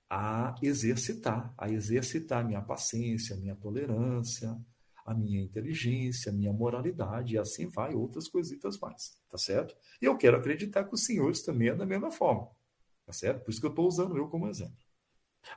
a 0.09 0.57
exercitar, 0.61 1.55
a 1.57 1.71
exercitar 1.71 2.45
minha 2.45 2.61
paciência, 2.61 3.37
minha 3.37 3.55
tolerância, 3.55 4.59
a 5.05 5.15
minha 5.15 5.41
inteligência, 5.41 6.33
a 6.33 6.35
minha 6.35 6.53
moralidade, 6.53 7.35
e 7.35 7.39
assim 7.39 7.69
vai, 7.69 7.95
outras 7.95 8.29
coisitas 8.29 8.79
mais, 8.79 9.17
tá 9.29 9.39
certo? 9.39 9.77
E 10.03 10.05
eu 10.05 10.17
quero 10.17 10.37
acreditar 10.37 10.85
que 10.85 10.95
os 10.95 11.05
senhores 11.05 11.43
também 11.43 11.69
é 11.69 11.75
da 11.75 11.87
mesma 11.87 12.11
forma, 12.11 12.51
tá 13.07 13.13
certo? 13.13 13.45
Por 13.45 13.51
isso 13.51 13.61
que 13.61 13.67
eu 13.67 13.71
estou 13.71 13.87
usando 13.87 14.17
eu 14.17 14.29
como 14.29 14.49
exemplo. 14.49 14.77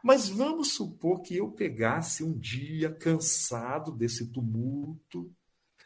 Mas 0.04 0.30
vamos 0.30 0.74
supor 0.74 1.22
que 1.22 1.36
eu 1.36 1.52
pegasse 1.52 2.24
um 2.24 2.38
dia 2.38 2.94
cansado 2.94 3.92
desse 3.92 4.28
tumulto, 4.32 5.34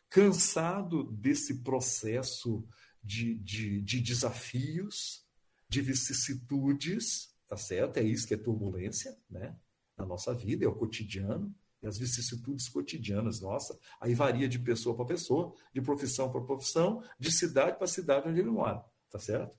cansado 0.10 1.04
desse 1.12 1.64
processo 1.64 2.68
de, 3.04 3.36
de, 3.36 3.82
de 3.82 4.02
desafios, 4.02 5.26
de 5.70 5.82
vicissitudes, 5.82 7.34
tá 7.48 7.58
certo? 7.58 7.98
É 7.98 8.04
isso 8.04 8.28
que 8.28 8.34
é 8.34 8.38
turbulência, 8.38 9.18
né? 9.30 9.56
Na 9.98 10.06
nossa 10.06 10.34
vida, 10.34 10.64
é 10.66 10.68
o 10.68 10.76
cotidiano, 10.76 11.54
e 11.82 11.88
as 11.88 11.98
vicissitudes 11.98 12.68
cotidianas, 12.70 13.42
nossa, 13.42 13.78
aí 14.00 14.14
varia 14.14 14.48
de 14.50 14.60
pessoa 14.60 14.96
para 14.96 15.06
pessoa, 15.06 15.54
de 15.74 15.82
profissão 15.82 16.32
para 16.32 16.42
profissão, 16.42 17.04
de 17.20 17.32
cidade 17.32 17.78
para 17.78 17.88
cidade 17.88 18.28
onde 18.28 18.40
ele 18.40 18.50
mora, 18.50 18.84
tá 19.10 19.20
certo? 19.20 19.56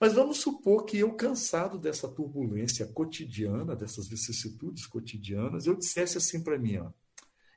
Mas 0.00 0.14
vamos 0.14 0.38
supor 0.38 0.84
que 0.84 0.98
eu, 0.98 1.12
cansado 1.14 1.78
dessa 1.78 2.08
turbulência 2.08 2.86
cotidiana, 2.86 3.74
dessas 3.74 4.08
vicissitudes 4.08 4.86
cotidianas, 4.86 5.66
eu 5.66 5.74
dissesse 5.74 6.16
assim 6.16 6.42
para 6.42 6.58
mim: 6.58 6.76
ó, 6.76 6.92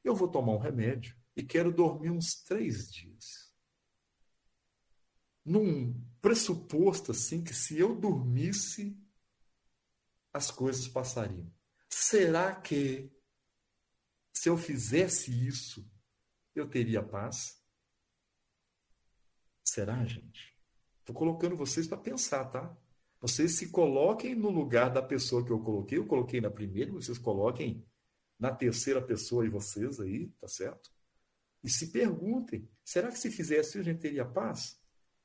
eu 0.04 0.16
vou 0.16 0.28
tomar 0.28 0.54
um 0.54 0.58
remédio, 0.58 1.16
e 1.36 1.44
quero 1.44 1.72
dormir 1.72 2.10
uns 2.10 2.36
três 2.44 2.92
dias. 2.92 3.52
Num 5.44 5.94
pressuposto 6.22 7.12
assim 7.12 7.44
que 7.44 7.54
se 7.54 7.78
eu 7.78 7.96
dormisse, 7.96 8.98
as 10.34 10.52
coisas 10.52 10.88
passariam. 10.88 11.52
Será 11.90 12.56
que 12.56 13.12
se 14.34 14.50
eu 14.50 14.58
fizesse 14.58 15.48
isso, 15.48 15.90
eu 16.56 16.70
teria 16.70 17.04
paz? 17.04 17.62
Será, 19.64 20.04
gente? 20.06 20.58
Estou 21.00 21.16
colocando 21.16 21.56
vocês 21.56 21.88
para 21.88 21.98
pensar, 21.98 22.46
tá? 22.46 22.78
Vocês 23.20 23.58
se 23.58 23.70
coloquem 23.70 24.34
no 24.36 24.50
lugar 24.50 24.90
da 24.90 25.02
pessoa 25.02 25.46
que 25.46 25.52
eu 25.52 25.60
coloquei. 25.60 25.98
Eu 25.98 26.08
coloquei 26.08 26.42
na 26.42 26.50
primeira, 26.50 26.92
vocês 26.92 27.18
coloquem 27.18 27.86
na 28.40 28.54
terceira 28.54 29.02
pessoa 29.02 29.46
e 29.46 29.50
vocês 29.50 30.00
aí, 30.00 30.30
tá 30.40 30.48
certo? 30.48 30.92
E 31.64 31.70
se 31.70 31.92
perguntem: 31.92 32.70
será 32.84 33.10
que 33.10 33.20
se 33.20 33.32
fizesse 33.32 33.78
a 33.80 33.84
gente 33.84 34.00
teria 34.00 34.26
paz? 34.26 34.80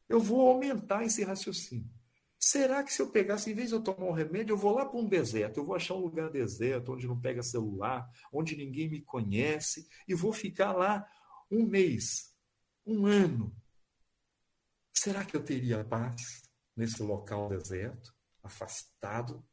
Eu 0.08 0.20
vou 0.20 0.48
aumentar 0.48 1.04
esse 1.04 1.24
raciocínio. 1.24 1.90
Será 2.38 2.84
que 2.84 2.92
se 2.92 3.00
eu 3.00 3.10
pegasse, 3.10 3.50
em 3.50 3.54
vez 3.54 3.70
de 3.70 3.74
eu 3.74 3.82
tomar 3.82 4.06
um 4.06 4.12
remédio, 4.12 4.52
eu 4.52 4.58
vou 4.58 4.74
lá 4.74 4.84
para 4.84 5.00
um 5.00 5.08
deserto, 5.08 5.58
eu 5.58 5.64
vou 5.64 5.74
achar 5.74 5.94
um 5.94 6.00
lugar 6.00 6.30
deserto, 6.30 6.92
onde 6.92 7.06
não 7.06 7.18
pega 7.18 7.42
celular, 7.42 8.08
onde 8.32 8.56
ninguém 8.56 8.88
me 8.88 9.00
conhece, 9.00 9.88
e 10.06 10.14
vou 10.14 10.32
ficar 10.32 10.72
lá 10.72 11.08
um 11.50 11.64
mês, 11.64 12.32
um 12.84 13.06
ano. 13.06 13.56
Será 14.92 15.24
que 15.24 15.36
eu 15.36 15.42
teria 15.42 15.84
paz 15.84 16.42
nesse 16.76 17.02
local 17.02 17.48
deserto, 17.48 18.14
afastado 18.42 19.44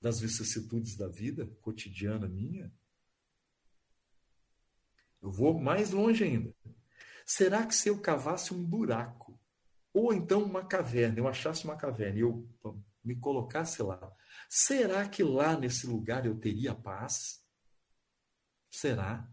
das 0.00 0.20
vicissitudes 0.20 0.96
da 0.96 1.08
vida 1.08 1.46
cotidiana 1.62 2.28
minha? 2.28 2.72
Eu 5.26 5.32
vou 5.32 5.58
mais 5.58 5.90
longe 5.90 6.22
ainda. 6.22 6.54
Será 7.26 7.66
que 7.66 7.74
se 7.74 7.88
eu 7.88 8.00
cavasse 8.00 8.54
um 8.54 8.62
buraco, 8.62 9.36
ou 9.92 10.14
então 10.14 10.44
uma 10.44 10.64
caverna, 10.64 11.18
eu 11.18 11.26
achasse 11.26 11.64
uma 11.64 11.76
caverna 11.76 12.18
e 12.18 12.20
eu 12.20 12.48
me 13.02 13.16
colocasse 13.16 13.82
lá, 13.82 14.14
será 14.48 15.08
que 15.08 15.24
lá 15.24 15.58
nesse 15.58 15.84
lugar 15.84 16.26
eu 16.26 16.38
teria 16.38 16.76
paz? 16.76 17.44
Será? 18.70 19.28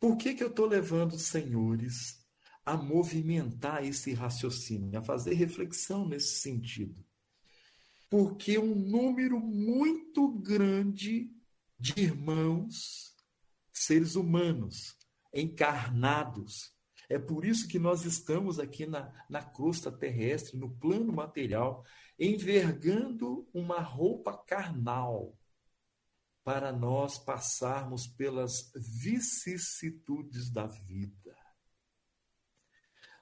Por 0.00 0.16
que, 0.16 0.32
que 0.32 0.42
eu 0.42 0.48
estou 0.48 0.66
levando 0.66 1.12
os 1.12 1.26
senhores 1.26 2.26
a 2.64 2.74
movimentar 2.74 3.84
esse 3.84 4.14
raciocínio, 4.14 4.98
a 4.98 5.02
fazer 5.02 5.34
reflexão 5.34 6.08
nesse 6.08 6.40
sentido? 6.40 7.04
Porque 8.08 8.58
um 8.58 8.74
número 8.74 9.38
muito 9.38 10.28
grande 10.38 11.33
de 11.84 12.00
irmãos, 12.00 13.14
seres 13.70 14.14
humanos, 14.14 14.96
encarnados. 15.34 16.74
É 17.10 17.18
por 17.18 17.44
isso 17.44 17.68
que 17.68 17.78
nós 17.78 18.06
estamos 18.06 18.58
aqui 18.58 18.86
na, 18.86 19.12
na 19.28 19.42
crosta 19.42 19.92
terrestre, 19.92 20.56
no 20.56 20.74
plano 20.78 21.12
material, 21.12 21.84
envergando 22.18 23.46
uma 23.52 23.80
roupa 23.80 24.32
carnal. 24.32 25.38
para 26.42 26.72
nós 26.72 27.18
passarmos 27.18 28.06
pelas 28.06 28.70
vicissitudes 28.74 30.50
da 30.50 30.66
vida. 30.66 31.36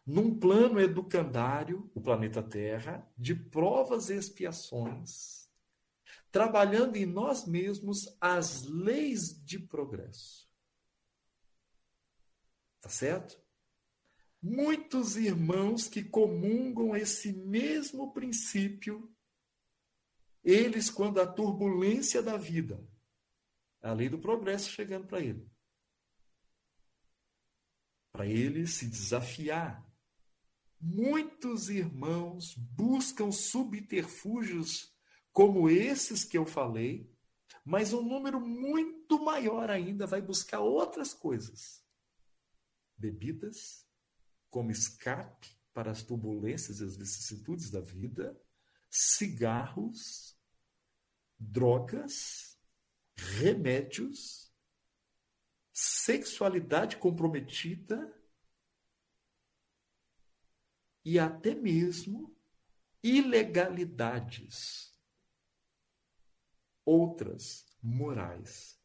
Num 0.05 0.39
plano 0.39 0.81
educandário, 0.81 1.89
o 1.95 2.01
planeta 2.01 2.43
Terra, 2.43 3.09
de 3.17 3.33
provas 3.35 4.09
e 4.09 4.15
expiações, 4.15 5.42
trabalhando 6.33 6.97
em 6.97 7.05
nós 7.05 7.47
mesmos 7.47 8.17
as 8.19 8.63
leis 8.65 9.39
de 9.45 9.59
progresso. 9.59 10.51
Tá 12.81 12.89
certo? 12.89 13.41
Muitos 14.41 15.17
irmãos 15.17 15.87
que 15.87 16.03
comungam 16.03 16.97
esse 16.97 17.33
mesmo 17.33 18.13
princípio, 18.13 19.15
eles, 20.43 20.91
quando 20.91 21.21
a 21.21 21.27
turbulência 21.27 22.21
da 22.21 22.37
vida, 22.37 22.83
a 23.81 23.93
lei 23.93 24.09
do 24.09 24.19
progresso 24.19 24.71
chegando 24.71 25.07
para 25.07 25.21
ele, 25.21 25.49
para 28.11 28.27
ele 28.27 28.67
se 28.67 28.89
desafiar. 28.89 29.87
Muitos 30.81 31.69
irmãos 31.69 32.57
buscam 32.57 33.31
subterfúgios 33.31 34.92
como 35.33 35.69
esses 35.69 36.25
que 36.25 36.37
eu 36.37 36.45
falei, 36.45 37.11
mas 37.65 37.93
um 37.93 38.03
número 38.03 38.41
muito 38.41 39.23
maior 39.25 39.71
ainda 39.71 40.07
vai 40.07 40.21
buscar 40.21 40.61
outras 40.61 41.15
coisas. 41.15 41.83
Bebidas, 42.97 43.87
como 44.51 44.71
escape 44.71 45.57
para 45.73 45.91
as 45.91 46.03
turbulências 46.03 46.81
e 46.81 46.85
as 46.85 46.97
vicissitudes 46.97 47.71
da 47.71 47.81
vida, 47.81 48.39
cigarros, 48.91 50.37
drogas, 51.39 52.59
remédios, 53.17 54.53
sexualidade 55.73 56.99
comprometida 56.99 58.15
e 61.05 61.19
até 61.19 61.55
mesmo 61.55 62.37
ilegalidades, 63.03 64.92
outras 66.85 67.65
morais 67.83 68.81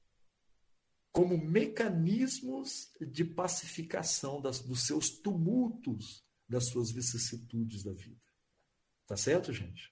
como 1.17 1.35
mecanismos 1.35 2.91
de 3.01 3.25
pacificação 3.25 4.39
das, 4.39 4.59
dos 4.59 4.85
seus 4.85 5.09
tumultos, 5.09 6.23
das 6.47 6.67
suas 6.67 6.91
vicissitudes 6.91 7.81
da 7.81 7.91
vida. 7.91 8.21
Tá 9.07 9.17
certo, 9.17 9.51
gente? 9.51 9.91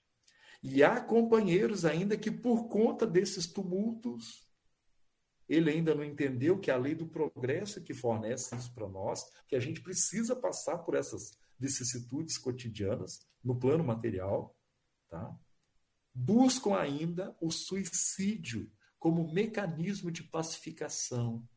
E 0.61 0.83
há 0.83 1.01
companheiros 1.01 1.83
ainda 1.83 2.15
que, 2.15 2.29
por 2.29 2.67
conta 2.67 3.07
desses 3.07 3.47
tumultos, 3.51 4.47
ele 5.49 5.71
ainda 5.71 5.95
não 5.95 6.03
entendeu 6.03 6.59
que 6.59 6.69
a 6.69 6.77
lei 6.77 6.93
do 6.93 7.07
progresso 7.07 7.81
que 7.81 7.95
fornece 7.95 8.55
isso 8.55 8.71
para 8.75 8.87
nós, 8.87 9.23
que 9.47 9.55
a 9.55 9.59
gente 9.59 9.81
precisa 9.81 10.35
passar 10.35 10.77
por 10.79 10.93
essas 10.93 11.31
vicissitudes 11.57 12.37
cotidianas 12.37 13.27
no 13.43 13.59
plano 13.59 13.83
material, 13.83 14.55
tá? 15.09 15.35
Buscam 16.15 16.77
ainda 16.77 17.35
o 17.41 17.51
suicídio 17.51 18.71
como 18.97 19.31
mecanismo 19.31 20.09
de 20.09 20.23
pacificação 20.23 21.47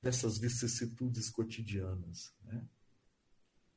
dessas 0.00 0.38
vicissitudes 0.38 1.28
cotidianas. 1.28 2.32
Né? 2.44 2.64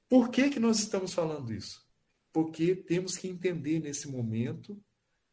Por 0.08 0.30
que, 0.30 0.52
que 0.52 0.60
nós 0.60 0.80
estamos 0.80 1.14
falando 1.14 1.52
isso? 1.52 1.84
Porque 2.32 2.76
temos 2.76 3.18
que 3.18 3.28
entender 3.28 3.80
nesse 3.80 4.08
momento 4.08 4.80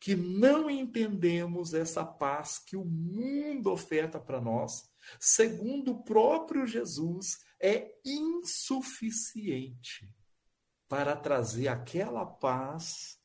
que 0.00 0.16
não 0.16 0.70
entendemos 0.70 1.74
essa 1.74 2.04
paz 2.04 2.58
que 2.58 2.76
o 2.76 2.84
mundo 2.84 3.70
oferta 3.70 4.18
para 4.18 4.40
nós, 4.40 4.90
segundo 5.20 5.92
o 5.92 6.02
próprio 6.02 6.66
Jesus, 6.66 7.38
é 7.60 7.94
insuficiente 8.04 10.10
para 10.88 11.16
trazer 11.16 11.68
aquela 11.68 12.24
paz 12.24 13.18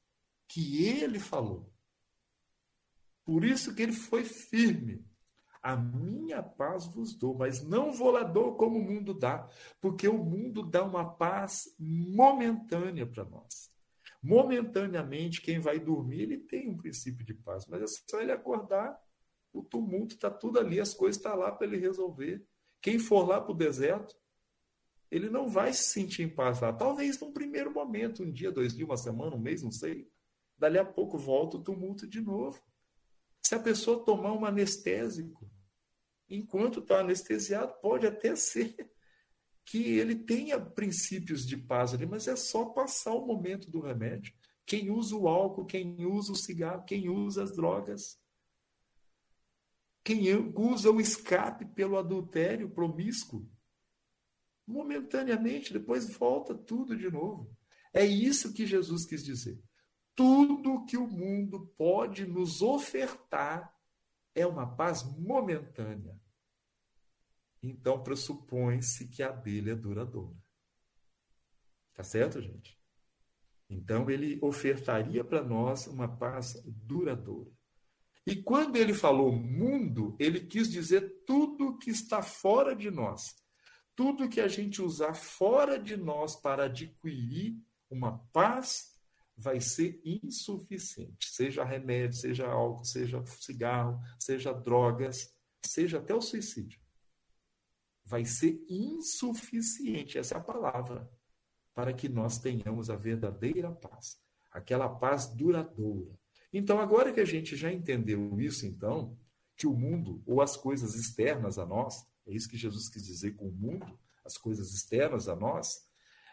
que 0.51 0.85
ele 0.85 1.17
falou. 1.17 1.71
Por 3.23 3.45
isso 3.45 3.73
que 3.73 3.81
ele 3.81 3.93
foi 3.93 4.25
firme. 4.25 5.05
A 5.63 5.77
minha 5.77 6.43
paz 6.43 6.85
vos 6.87 7.15
dou, 7.15 7.35
mas 7.35 7.63
não 7.63 7.93
vou 7.93 8.11
lá 8.11 8.23
dou 8.23 8.55
como 8.55 8.77
o 8.77 8.83
mundo 8.83 9.13
dá, 9.13 9.47
porque 9.79 10.07
o 10.09 10.17
mundo 10.17 10.61
dá 10.63 10.83
uma 10.83 11.05
paz 11.15 11.73
momentânea 11.79 13.05
para 13.05 13.23
nós. 13.23 13.71
Momentaneamente, 14.21 15.41
quem 15.41 15.59
vai 15.59 15.79
dormir, 15.79 16.23
ele 16.23 16.37
tem 16.37 16.67
um 16.67 16.75
princípio 16.75 17.25
de 17.25 17.33
paz, 17.33 17.65
mas 17.67 17.81
é 17.81 17.85
só 18.09 18.19
ele 18.19 18.31
acordar, 18.31 18.99
o 19.53 19.63
tumulto 19.63 20.15
está 20.15 20.29
tudo 20.29 20.59
ali, 20.59 20.81
as 20.81 20.93
coisas 20.93 21.17
estão 21.17 21.31
tá 21.31 21.37
lá 21.37 21.51
para 21.51 21.67
ele 21.67 21.77
resolver. 21.77 22.45
Quem 22.81 22.99
for 22.99 23.25
lá 23.25 23.39
para 23.39 23.51
o 23.53 23.57
deserto, 23.57 24.15
ele 25.09 25.29
não 25.29 25.47
vai 25.47 25.71
se 25.71 25.83
sentir 25.83 26.23
em 26.23 26.29
paz 26.29 26.59
lá. 26.59 26.73
Talvez 26.73 27.19
num 27.19 27.31
primeiro 27.31 27.71
momento, 27.71 28.23
um 28.23 28.31
dia, 28.31 28.51
dois 28.51 28.75
dias, 28.75 28.89
uma 28.89 28.97
semana, 28.97 29.35
um 29.35 29.39
mês, 29.39 29.61
não 29.61 29.71
sei. 29.71 30.09
Dali 30.61 30.77
a 30.77 30.85
pouco 30.85 31.17
volta 31.17 31.57
o 31.57 31.63
tumulto 31.63 32.05
de 32.05 32.21
novo. 32.21 32.61
Se 33.41 33.55
a 33.55 33.59
pessoa 33.59 34.05
tomar 34.05 34.31
um 34.33 34.45
anestésico, 34.45 35.49
enquanto 36.29 36.81
está 36.81 36.99
anestesiado, 36.99 37.73
pode 37.81 38.05
até 38.05 38.35
ser 38.35 38.75
que 39.65 39.97
ele 39.97 40.13
tenha 40.13 40.59
princípios 40.59 41.47
de 41.47 41.57
paz 41.57 41.95
ali, 41.95 42.05
mas 42.05 42.27
é 42.27 42.35
só 42.35 42.65
passar 42.65 43.15
o 43.15 43.25
momento 43.25 43.71
do 43.71 43.81
remédio. 43.81 44.35
Quem 44.63 44.91
usa 44.91 45.15
o 45.15 45.27
álcool, 45.27 45.65
quem 45.65 46.05
usa 46.05 46.31
o 46.31 46.35
cigarro, 46.35 46.85
quem 46.85 47.09
usa 47.09 47.41
as 47.41 47.55
drogas, 47.55 48.21
quem 50.03 50.31
usa 50.55 50.91
o 50.91 51.01
escape 51.01 51.65
pelo 51.73 51.97
adultério 51.97 52.69
promíscuo, 52.69 53.49
momentaneamente, 54.67 55.73
depois 55.73 56.15
volta 56.15 56.53
tudo 56.53 56.95
de 56.95 57.09
novo. 57.09 57.51
É 57.91 58.05
isso 58.05 58.53
que 58.53 58.67
Jesus 58.67 59.07
quis 59.07 59.25
dizer 59.25 59.59
tudo 60.21 60.85
que 60.85 60.97
o 60.97 61.07
mundo 61.07 61.65
pode 61.75 62.27
nos 62.27 62.61
ofertar 62.61 63.75
é 64.35 64.45
uma 64.45 64.67
paz 64.67 65.01
momentânea. 65.17 66.15
Então 67.59 68.03
pressupõe-se 68.03 69.07
que 69.07 69.23
a 69.23 69.31
dele 69.31 69.71
é 69.71 69.75
duradoura. 69.75 70.37
Tá 71.95 72.03
certo, 72.03 72.39
gente? 72.39 72.79
Então 73.67 74.11
ele 74.11 74.37
ofertaria 74.43 75.23
para 75.23 75.43
nós 75.43 75.87
uma 75.87 76.07
paz 76.07 76.61
duradoura. 76.67 77.49
E 78.23 78.35
quando 78.35 78.75
ele 78.75 78.93
falou 78.93 79.31
mundo, 79.31 80.15
ele 80.19 80.41
quis 80.41 80.69
dizer 80.69 81.23
tudo 81.25 81.79
que 81.79 81.89
está 81.89 82.21
fora 82.21 82.75
de 82.75 82.91
nós. 82.91 83.35
Tudo 83.95 84.29
que 84.29 84.39
a 84.39 84.47
gente 84.47 84.83
usar 84.83 85.15
fora 85.15 85.79
de 85.79 85.97
nós 85.97 86.35
para 86.35 86.65
adquirir 86.65 87.59
uma 87.89 88.19
paz 88.31 88.90
vai 89.41 89.59
ser 89.59 89.99
insuficiente. 90.05 91.29
Seja 91.29 91.63
remédio, 91.63 92.15
seja 92.15 92.47
álcool, 92.47 92.85
seja 92.85 93.25
cigarro, 93.25 93.99
seja 94.19 94.53
drogas, 94.53 95.33
seja 95.65 95.97
até 95.97 96.13
o 96.13 96.21
suicídio. 96.21 96.79
Vai 98.05 98.23
ser 98.23 98.63
insuficiente, 98.69 100.17
essa 100.17 100.35
é 100.35 100.37
a 100.37 100.43
palavra, 100.43 101.09
para 101.73 101.91
que 101.91 102.07
nós 102.07 102.37
tenhamos 102.37 102.89
a 102.91 102.95
verdadeira 102.95 103.71
paz, 103.71 104.19
aquela 104.51 104.87
paz 104.87 105.27
duradoura. 105.27 106.15
Então, 106.53 106.79
agora 106.79 107.11
que 107.11 107.19
a 107.19 107.25
gente 107.25 107.55
já 107.55 107.71
entendeu 107.71 108.39
isso, 108.39 108.67
então, 108.67 109.17
que 109.57 109.65
o 109.65 109.73
mundo 109.73 110.21
ou 110.25 110.41
as 110.41 110.55
coisas 110.55 110.93
externas 110.93 111.57
a 111.57 111.65
nós, 111.65 112.05
é 112.27 112.33
isso 112.33 112.49
que 112.49 112.57
Jesus 112.57 112.89
quis 112.89 113.05
dizer 113.05 113.35
com 113.35 113.47
o 113.47 113.51
mundo, 113.51 113.99
as 114.23 114.37
coisas 114.37 114.71
externas 114.73 115.27
a 115.27 115.35
nós, 115.35 115.87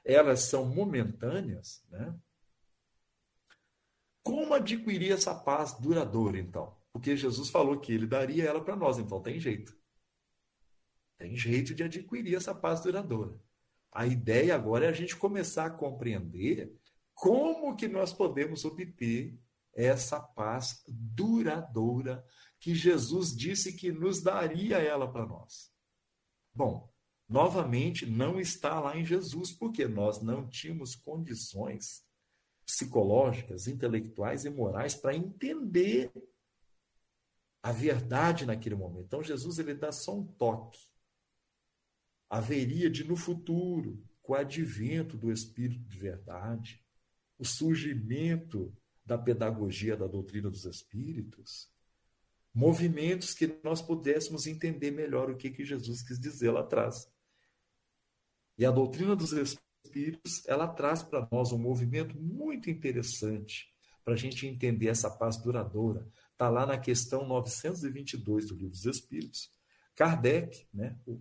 elas 0.04 0.40
são 0.40 0.66
momentâneas, 0.66 1.82
né? 1.88 2.14
Como 4.28 4.52
adquirir 4.52 5.10
essa 5.10 5.34
paz 5.34 5.72
duradoura, 5.80 6.38
então? 6.38 6.76
Porque 6.92 7.16
Jesus 7.16 7.48
falou 7.48 7.80
que 7.80 7.94
ele 7.94 8.06
daria 8.06 8.44
ela 8.44 8.62
para 8.62 8.76
nós, 8.76 8.98
então 8.98 9.22
tem 9.22 9.40
jeito. 9.40 9.74
Tem 11.16 11.34
jeito 11.34 11.74
de 11.74 11.82
adquirir 11.82 12.34
essa 12.34 12.54
paz 12.54 12.82
duradoura. 12.82 13.40
A 13.90 14.06
ideia 14.06 14.54
agora 14.54 14.84
é 14.84 14.88
a 14.90 14.92
gente 14.92 15.16
começar 15.16 15.64
a 15.64 15.70
compreender 15.70 16.78
como 17.14 17.74
que 17.74 17.88
nós 17.88 18.12
podemos 18.12 18.66
obter 18.66 19.34
essa 19.72 20.20
paz 20.20 20.84
duradoura 20.86 22.22
que 22.60 22.74
Jesus 22.74 23.34
disse 23.34 23.72
que 23.72 23.90
nos 23.90 24.22
daria 24.22 24.76
ela 24.76 25.10
para 25.10 25.24
nós. 25.24 25.72
Bom, 26.52 26.92
novamente 27.26 28.04
não 28.04 28.38
está 28.38 28.78
lá 28.78 28.94
em 28.94 29.06
Jesus, 29.06 29.52
porque 29.52 29.88
nós 29.88 30.20
não 30.20 30.46
tínhamos 30.46 30.94
condições 30.94 32.06
psicológicas, 32.68 33.66
intelectuais 33.66 34.44
e 34.44 34.50
morais 34.50 34.94
para 34.94 35.16
entender 35.16 36.12
a 37.62 37.72
verdade 37.72 38.44
naquele 38.44 38.74
momento. 38.74 39.06
Então 39.06 39.22
Jesus 39.22 39.58
ele 39.58 39.72
dá 39.72 39.90
só 39.90 40.18
um 40.18 40.26
toque. 40.26 40.78
Haveria 42.28 42.90
de 42.90 43.04
no 43.04 43.16
futuro, 43.16 44.06
com 44.20 44.34
o 44.34 44.36
advento 44.36 45.16
do 45.16 45.32
espírito 45.32 45.82
de 45.88 45.98
verdade, 45.98 46.84
o 47.38 47.44
surgimento 47.44 48.76
da 49.02 49.16
pedagogia 49.16 49.96
da 49.96 50.06
doutrina 50.06 50.50
dos 50.50 50.66
espíritos, 50.66 51.72
movimentos 52.52 53.32
que 53.32 53.58
nós 53.64 53.80
pudéssemos 53.80 54.46
entender 54.46 54.90
melhor 54.90 55.30
o 55.30 55.36
que, 55.38 55.50
que 55.50 55.64
Jesus 55.64 56.02
quis 56.02 56.20
dizer 56.20 56.50
lá 56.50 56.60
atrás. 56.60 57.10
E 58.58 58.66
a 58.66 58.70
doutrina 58.70 59.16
dos 59.16 59.32
Espíritos, 59.32 59.67
ela 60.46 60.68
traz 60.68 61.02
para 61.02 61.26
nós 61.30 61.52
um 61.52 61.58
movimento 61.58 62.18
muito 62.20 62.70
interessante 62.70 63.66
para 64.04 64.14
a 64.14 64.16
gente 64.16 64.46
entender 64.46 64.88
essa 64.88 65.10
paz 65.10 65.36
duradoura. 65.36 66.08
Está 66.32 66.48
lá 66.48 66.64
na 66.64 66.78
questão 66.78 67.26
922 67.26 68.48
do 68.48 68.54
Livro 68.54 68.70
dos 68.70 68.86
Espíritos. 68.86 69.50
Kardec, 69.94 70.66
né, 70.72 70.96
o, 71.04 71.20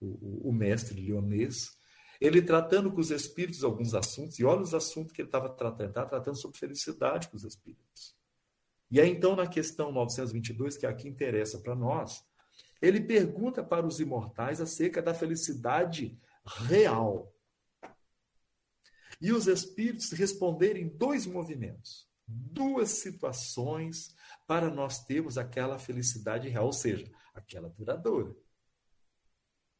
o, 0.00 0.50
o 0.50 0.52
mestre 0.52 1.00
leonês, 1.00 1.76
ele 2.20 2.42
tratando 2.42 2.90
com 2.92 3.00
os 3.00 3.10
espíritos 3.10 3.64
alguns 3.64 3.94
assuntos, 3.94 4.38
e 4.38 4.44
olha 4.44 4.60
os 4.60 4.74
assuntos 4.74 5.12
que 5.12 5.22
ele 5.22 5.28
estava 5.28 5.48
tratando, 5.48 5.88
estava 5.88 6.08
tratando 6.08 6.36
sobre 6.36 6.58
felicidade 6.58 7.28
com 7.28 7.36
os 7.36 7.44
espíritos. 7.44 8.16
E 8.90 9.00
aí, 9.00 9.10
então, 9.10 9.36
na 9.36 9.46
questão 9.46 9.92
922, 9.92 10.76
que 10.76 10.86
é 10.86 10.88
a 10.88 10.94
que 10.94 11.08
interessa 11.08 11.58
para 11.58 11.74
nós, 11.74 12.24
ele 12.80 13.00
pergunta 13.00 13.62
para 13.62 13.86
os 13.86 14.00
imortais 14.00 14.60
acerca 14.60 15.02
da 15.02 15.12
felicidade 15.12 16.18
real. 16.44 17.32
E 19.20 19.32
os 19.32 19.46
espíritos 19.46 20.12
responderem 20.12 20.88
dois 20.88 21.26
movimentos, 21.26 22.08
duas 22.26 22.90
situações 22.90 24.14
para 24.46 24.70
nós 24.70 25.04
termos 25.04 25.36
aquela 25.36 25.78
felicidade 25.78 26.48
real, 26.48 26.66
ou 26.66 26.72
seja, 26.72 27.10
aquela 27.34 27.68
duradoura. 27.68 28.34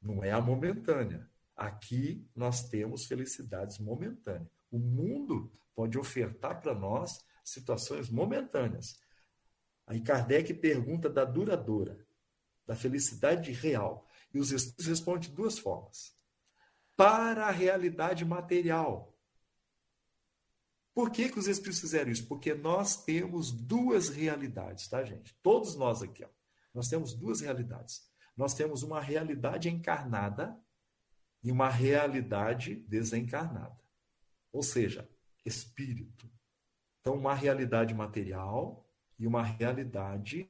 Não 0.01 0.23
é 0.23 0.31
a 0.31 0.41
momentânea. 0.41 1.29
Aqui 1.57 2.27
nós 2.35 2.69
temos 2.69 3.07
felicidades 3.07 3.79
momentâneas. 3.79 4.49
O 4.71 4.79
mundo 4.79 5.51
pode 5.75 5.99
ofertar 5.99 6.61
para 6.61 6.75
nós 6.75 7.25
situações 7.45 8.11
momentâneas. 8.11 9.01
Aí 9.87 10.01
Kardec 10.01 10.53
pergunta 10.55 11.09
da 11.09 11.25
duradoura, 11.25 12.07
da 12.67 12.77
felicidade 12.77 13.51
real. 13.53 14.07
E 14.33 14.39
os 14.39 14.53
espíritos 14.53 14.87
respondem 14.87 15.29
de 15.31 15.35
duas 15.35 15.59
formas. 15.59 16.15
Para 16.97 17.47
a 17.47 17.51
realidade 17.51 18.25
material. 18.25 19.08
Por 20.99 21.13
que, 21.13 21.29
que 21.29 21.39
os 21.39 21.47
espíritos 21.47 21.79
fizeram 21.79 22.11
isso? 22.11 22.27
Porque 22.27 22.53
nós 22.55 23.05
temos 23.05 23.53
duas 23.53 24.09
realidades, 24.09 24.89
tá, 24.89 25.05
gente? 25.05 25.33
Todos 25.45 25.77
nós 25.77 26.03
aqui, 26.03 26.25
ó. 26.25 26.29
Nós 26.75 26.89
temos 26.89 27.15
duas 27.15 27.41
realidades. 27.41 28.11
Nós 28.37 28.53
temos 28.53 28.83
uma 28.83 29.01
realidade 29.01 29.69
encarnada 29.69 30.61
e 31.41 31.53
uma 31.53 31.69
realidade 31.69 32.75
desencarnada. 32.89 33.79
Ou 34.51 34.61
seja, 34.61 35.09
espírito. 35.47 36.29
Então, 37.01 37.15
uma 37.15 37.33
realidade 37.33 37.95
material 37.95 38.85
e 39.21 39.25
uma 39.25 39.45
realidade 39.45 40.49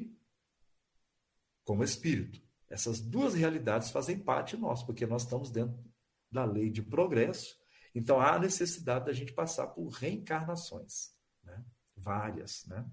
como 1.63 1.85
espírito. 1.85 2.41
Essas 2.71 3.03
duas 3.03 3.35
realidades 3.35 3.91
fazem 3.91 4.19
parte 4.19 4.57
de 4.57 4.63
nós, 4.63 4.83
porque 4.83 5.07
nós 5.07 5.25
estamos 5.25 5.51
dentro 5.51 5.79
da 6.33 6.47
lei 6.47 6.71
de 6.71 6.81
progresso. 6.81 7.58
Então, 7.99 8.21
há 8.21 8.39
necessidade 8.39 9.07
da 9.07 9.13
gente 9.13 9.33
passar 9.33 9.67
por 9.67 9.89
reencarnações. 9.89 11.13
Né? 11.43 11.65
Várias. 11.97 12.65
Né? 12.67 12.89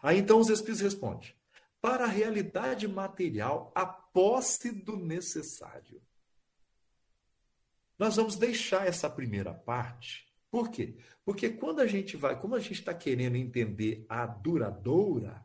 Aí, 0.00 0.18
então, 0.18 0.38
os 0.38 0.48
espíritos 0.48 0.80
respondem: 0.80 1.34
para 1.80 2.04
a 2.04 2.08
realidade 2.08 2.86
material, 2.86 3.72
a 3.74 3.84
posse 3.84 4.70
do 4.70 4.96
necessário. 4.96 6.00
Nós 7.98 8.14
vamos 8.14 8.36
deixar 8.36 8.86
essa 8.86 9.10
primeira 9.10 9.52
parte. 9.52 10.32
Por 10.48 10.70
quê? 10.70 10.96
Porque 11.24 11.50
quando 11.50 11.80
a 11.80 11.88
gente 11.88 12.16
vai, 12.16 12.38
como 12.38 12.54
a 12.54 12.60
gente 12.60 12.74
está 12.74 12.94
querendo 12.94 13.34
entender 13.34 14.06
a 14.08 14.26
duradoura, 14.26 15.44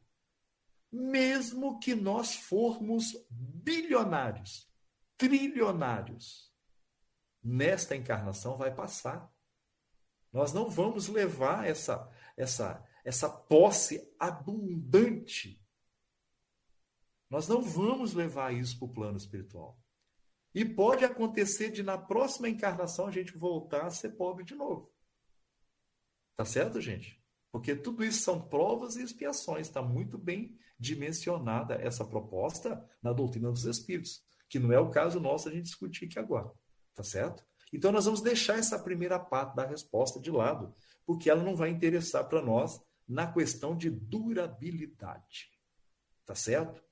mesmo 0.92 1.80
que 1.80 1.96
nós 1.96 2.36
formos 2.36 3.18
bilionários, 3.32 4.70
trilionários, 5.18 6.55
nesta 7.46 7.96
encarnação 7.96 8.58
vai 8.58 8.74
passar. 8.74 9.32
Nós 10.34 10.52
não 10.52 10.68
vamos 10.68 11.08
levar 11.08 11.68
essa 11.68 12.12
essa 12.36 12.84
essa 13.06 13.30
posse 13.30 14.12
abundante. 14.20 15.64
Nós 17.30 17.48
não 17.48 17.62
vamos 17.62 18.14
levar 18.14 18.54
isso 18.54 18.78
para 18.80 18.88
o 18.88 18.94
plano 18.94 19.18
espiritual. 19.18 19.80
E 20.54 20.66
pode 20.66 21.06
acontecer 21.06 21.70
de 21.70 21.84
na 21.84 21.98
próxima 21.98 22.50
encarnação 22.50 23.08
a 23.08 23.12
gente 23.12 23.38
voltar 23.38 23.86
a 23.86 23.92
ser 23.92 24.12
pobre 24.12 24.44
de 24.44 24.56
novo. 24.56 24.92
Tá 26.36 26.46
certo, 26.46 26.82
gente? 26.82 27.22
Porque 27.52 27.76
tudo 27.76 28.04
isso 28.04 28.22
são 28.22 28.42
provas 28.42 28.96
e 28.96 29.04
expiações. 29.04 29.68
Está 29.68 29.82
muito 29.82 30.18
bem 30.18 30.58
dimensionada 30.80 31.76
essa 31.76 32.04
proposta 32.04 32.84
na 33.02 33.14
doutrina 33.14 33.52
dos 33.52 33.66
Espíritos, 33.66 34.24
que 34.50 34.60
não 34.60 34.72
é 34.72 34.80
o 34.80 34.90
caso 34.90 35.20
nosso 35.20 35.48
a 35.48 35.52
gente 35.52 35.66
discutir 35.66 36.06
aqui 36.06 36.20
agora. 36.20 36.52
Tá 36.96 37.04
certo? 37.04 37.46
Então 37.72 37.92
nós 37.92 38.06
vamos 38.06 38.22
deixar 38.22 38.58
essa 38.58 38.80
primeira 38.80 39.20
parte 39.20 39.56
da 39.56 39.66
resposta 39.66 40.20
de 40.20 40.32
lado, 40.32 40.74
porque 41.06 41.30
ela 41.30 41.44
não 41.44 41.56
vai 41.56 41.70
interessar 41.70 42.28
para 42.28 42.42
nós 42.42 42.82
na 43.08 43.32
questão 43.32 43.76
de 43.76 43.90
durabilidade. 43.90 45.52
Tá 46.26 46.34
certo? 46.34 46.84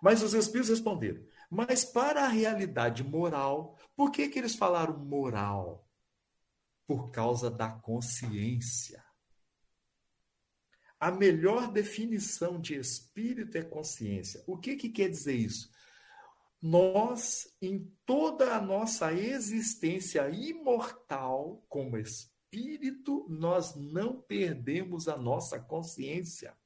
Mas 0.00 0.22
os 0.22 0.32
Espíritos 0.32 0.70
responderam: 0.70 1.22
mas 1.50 1.84
para 1.84 2.24
a 2.24 2.28
realidade 2.28 3.02
moral, 3.02 3.76
por 3.96 4.10
que, 4.10 4.28
que 4.28 4.38
eles 4.38 4.54
falaram 4.54 4.96
moral? 4.96 5.86
Por 6.86 7.10
causa 7.10 7.50
da 7.50 7.70
consciência. 7.70 9.04
A 11.00 11.10
melhor 11.10 11.70
definição 11.70 12.60
de 12.60 12.74
espírito 12.74 13.56
é 13.56 13.62
consciência. 13.62 14.42
O 14.46 14.56
que, 14.56 14.74
que 14.74 14.88
quer 14.88 15.08
dizer 15.08 15.34
isso? 15.34 15.70
Nós, 16.60 17.54
em 17.62 17.92
toda 18.04 18.56
a 18.56 18.60
nossa 18.60 19.12
existência 19.12 20.28
imortal 20.28 21.64
como 21.68 21.96
espírito, 21.96 23.26
nós 23.28 23.76
não 23.76 24.20
perdemos 24.20 25.06
a 25.06 25.16
nossa 25.16 25.60
consciência. 25.60 26.56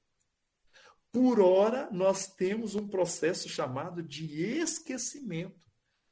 Por 1.13 1.41
ora, 1.41 1.91
nós 1.91 2.27
temos 2.27 2.75
um 2.75 2.89
processo 2.89 3.49
chamado 3.49 4.03
de 4.03 4.43
esquecimento, 4.43 5.61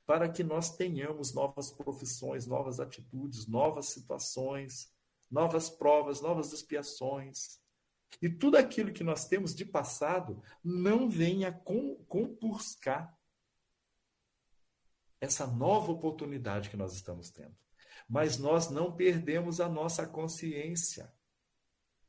para 0.05 0.29
que 0.29 0.43
nós 0.43 0.77
tenhamos 0.77 1.33
novas 1.33 1.71
profissões, 1.71 2.47
novas 2.47 2.81
atitudes, 2.81 3.47
novas 3.47 3.87
situações, 3.87 4.93
novas 5.31 5.71
provas, 5.71 6.21
novas 6.21 6.53
expiações. 6.53 7.61
E 8.21 8.29
tudo 8.29 8.57
aquilo 8.57 8.93
que 8.93 9.05
nós 9.05 9.27
temos 9.27 9.55
de 9.55 9.65
passado 9.65 10.43
não 10.63 11.09
venha 11.09 11.53
compuscar 11.53 13.17
essa 15.21 15.47
nova 15.47 15.93
oportunidade 15.93 16.71
que 16.71 16.77
nós 16.77 16.95
estamos 16.95 17.31
tendo. 17.31 17.55
Mas 18.09 18.39
nós 18.39 18.71
não 18.71 18.97
perdemos 18.97 19.61
a 19.61 19.69
nossa 19.69 20.07
consciência 20.07 21.13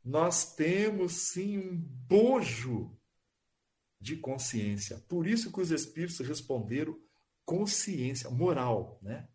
nós 0.03 0.55
temos 0.55 1.31
sim 1.31 1.57
um 1.59 1.77
bojo 1.77 2.97
de 3.99 4.17
consciência. 4.17 4.99
Por 5.07 5.27
isso 5.27 5.51
que 5.51 5.61
os 5.61 5.69
espíritos 5.69 6.19
responderam 6.19 6.99
consciência, 7.45 8.29
moral, 8.29 8.99
né? 9.01 9.27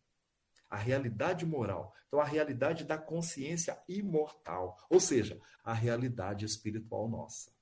A 0.68 0.76
realidade 0.76 1.46
moral. 1.46 1.94
Então, 2.08 2.20
a 2.20 2.24
realidade 2.24 2.84
da 2.84 2.98
consciência 2.98 3.80
imortal, 3.88 4.76
ou 4.90 4.98
seja, 4.98 5.40
a 5.62 5.72
realidade 5.72 6.44
espiritual 6.44 7.08
nossa. 7.08 7.52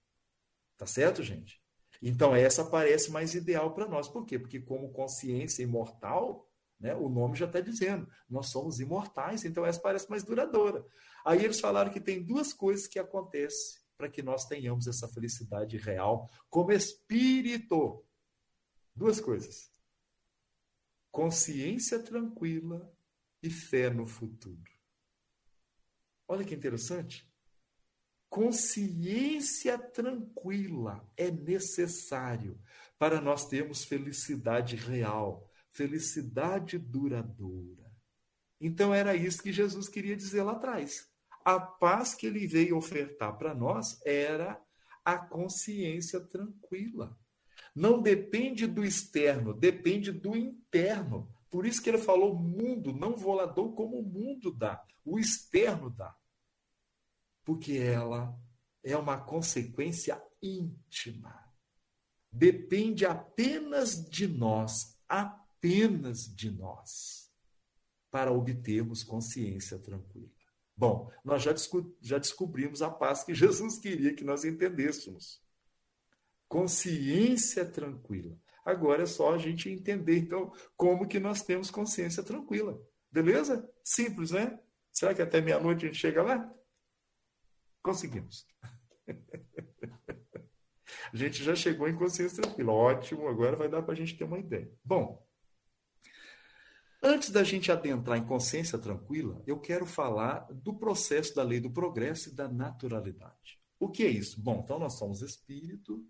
Tá 0.77 0.87
certo, 0.87 1.23
gente? 1.23 1.63
Então, 2.07 2.37
essa 2.37 2.63
parece 2.63 3.11
mais 3.11 3.35
ideal 3.35 3.73
para 3.73 3.89
nós. 3.89 4.07
Por 4.07 4.27
quê? 4.27 4.39
Porque, 4.39 4.61
como 4.61 4.93
consciência 4.93 5.63
imortal, 5.63 6.47
né, 6.79 6.95
o 6.95 7.09
nome 7.09 7.35
já 7.35 7.47
está 7.47 7.61
dizendo, 7.61 8.07
nós 8.29 8.51
somos 8.51 8.79
imortais, 8.79 9.43
então 9.43 9.65
essa 9.65 9.81
parece 9.81 10.11
mais 10.11 10.23
duradoura. 10.23 10.85
Aí 11.25 11.43
eles 11.43 11.59
falaram 11.59 11.91
que 11.91 11.99
tem 11.99 12.23
duas 12.23 12.53
coisas 12.53 12.87
que 12.87 12.99
acontecem 12.99 13.81
para 13.97 14.11
que 14.11 14.23
nós 14.23 14.45
tenhamos 14.45 14.87
essa 14.87 15.09
felicidade 15.09 15.79
real 15.79 16.29
como 16.51 16.73
espírito. 16.73 18.05
Duas 18.95 19.19
coisas: 19.19 19.71
consciência 21.11 21.99
tranquila 21.99 22.93
e 23.43 23.49
fé 23.49 23.89
no 23.89 24.05
futuro. 24.05 24.71
Olha 26.29 26.45
que 26.45 26.55
interessante. 26.55 27.27
Consciência 28.35 29.79
tranquila 29.79 31.09
é 31.17 31.31
necessário 31.31 32.61
para 32.99 33.21
nós 33.21 33.47
termos 33.47 33.85
felicidade 33.85 34.75
real, 34.75 35.49
felicidade 35.71 36.77
duradoura. 36.77 37.93
Então 38.61 38.93
era 38.93 39.15
isso 39.15 39.41
que 39.41 39.53
Jesus 39.53 39.89
queria 39.89 40.17
dizer 40.17 40.43
lá 40.43 40.53
atrás 40.53 41.09
a 41.45 41.61
paz 41.61 42.15
que 42.15 42.27
ele 42.27 42.47
veio 42.47 42.77
ofertar 42.77 43.37
para 43.37 43.55
nós 43.55 44.01
era 44.05 44.59
a 45.05 45.19
consciência 45.19 46.19
tranquila. 46.19 47.17
Não 47.75 48.01
depende 48.01 48.67
do 48.67 48.83
externo, 48.83 49.53
depende 49.53 50.11
do 50.11 50.35
interno. 50.35 51.31
Por 51.51 51.67
isso 51.67 51.83
que 51.83 51.91
ele 51.91 51.99
falou 51.99 52.35
mundo, 52.35 52.93
não 52.93 53.15
volador 53.15 53.75
como 53.75 53.99
o 53.99 54.03
mundo 54.03 54.51
dá, 54.51 54.83
o 55.05 55.19
externo 55.19 55.91
dá. 55.91 56.17
Porque 57.45 57.75
ela 57.75 58.39
é 58.83 58.97
uma 58.97 59.21
consequência 59.21 60.23
íntima. 60.43 61.45
Depende 62.31 63.07
apenas 63.07 64.05
de 64.09 64.27
nós, 64.27 64.99
apenas 65.09 66.27
de 66.27 66.51
nós, 66.51 67.31
para 68.11 68.33
obtermos 68.33 69.05
consciência 69.05 69.79
tranquila. 69.79 70.31
Bom, 70.77 71.11
nós 71.25 71.43
já, 71.43 71.55
já 72.01 72.19
descobrimos 72.19 72.83
a 72.83 72.91
paz 72.91 73.23
que 73.23 73.33
Jesus 73.33 73.79
queria 73.79 74.15
que 74.15 74.25
nós 74.25 74.45
entendêssemos. 74.45 75.41
Consciência 76.49 77.65
tranquila. 77.65 78.37
Agora 78.65 79.05
é 79.05 79.07
só 79.07 79.35
a 79.35 79.39
gente 79.39 79.69
entender, 79.69 80.19
então, 80.19 80.53
como 80.77 81.07
que 81.07 81.21
nós 81.21 81.43
temos 81.43 81.71
consciência 81.71 82.23
tranquila. 82.23 82.81
Beleza? 83.11 83.69
Simples, 83.85 84.33
né? 84.33 84.59
Será 84.91 85.15
que 85.15 85.23
até 85.23 85.41
meia-noite 85.41 85.85
a 85.85 85.89
gente 85.89 86.01
chega 86.01 86.23
lá? 86.23 86.53
Conseguimos. 87.85 88.47
a 91.13 91.17
gente 91.17 91.45
já 91.45 91.55
chegou 91.55 91.87
em 91.87 91.95
consciência 91.95 92.43
tranquila. 92.43 92.73
Ótimo, 92.73 93.29
agora 93.29 93.57
vai 93.57 93.69
dar 93.69 93.83
para 93.83 93.93
a 93.93 93.97
gente 93.97 94.17
ter 94.17 94.25
uma 94.25 94.39
ideia. 94.39 94.73
Bom, 94.83 95.23
antes 97.03 97.29
da 97.29 97.45
gente 97.45 97.71
adentrar 97.71 98.17
em 98.17 98.25
consciência 98.25 98.79
tranquila, 98.79 99.43
eu 99.47 99.61
quero 99.61 99.85
falar 99.85 100.47
do 100.51 100.75
processo 100.75 101.35
da 101.35 101.43
lei 101.43 101.61
do 101.61 101.71
progresso 101.71 102.31
e 102.31 102.35
da 102.35 102.49
naturalidade. 102.49 103.61
O 103.79 103.91
que 103.91 104.03
é 104.03 104.09
isso? 104.09 104.41
Bom, 104.41 104.63
então 104.65 104.79
nós 104.79 104.95
somos 104.95 105.21
espírito, 105.21 106.03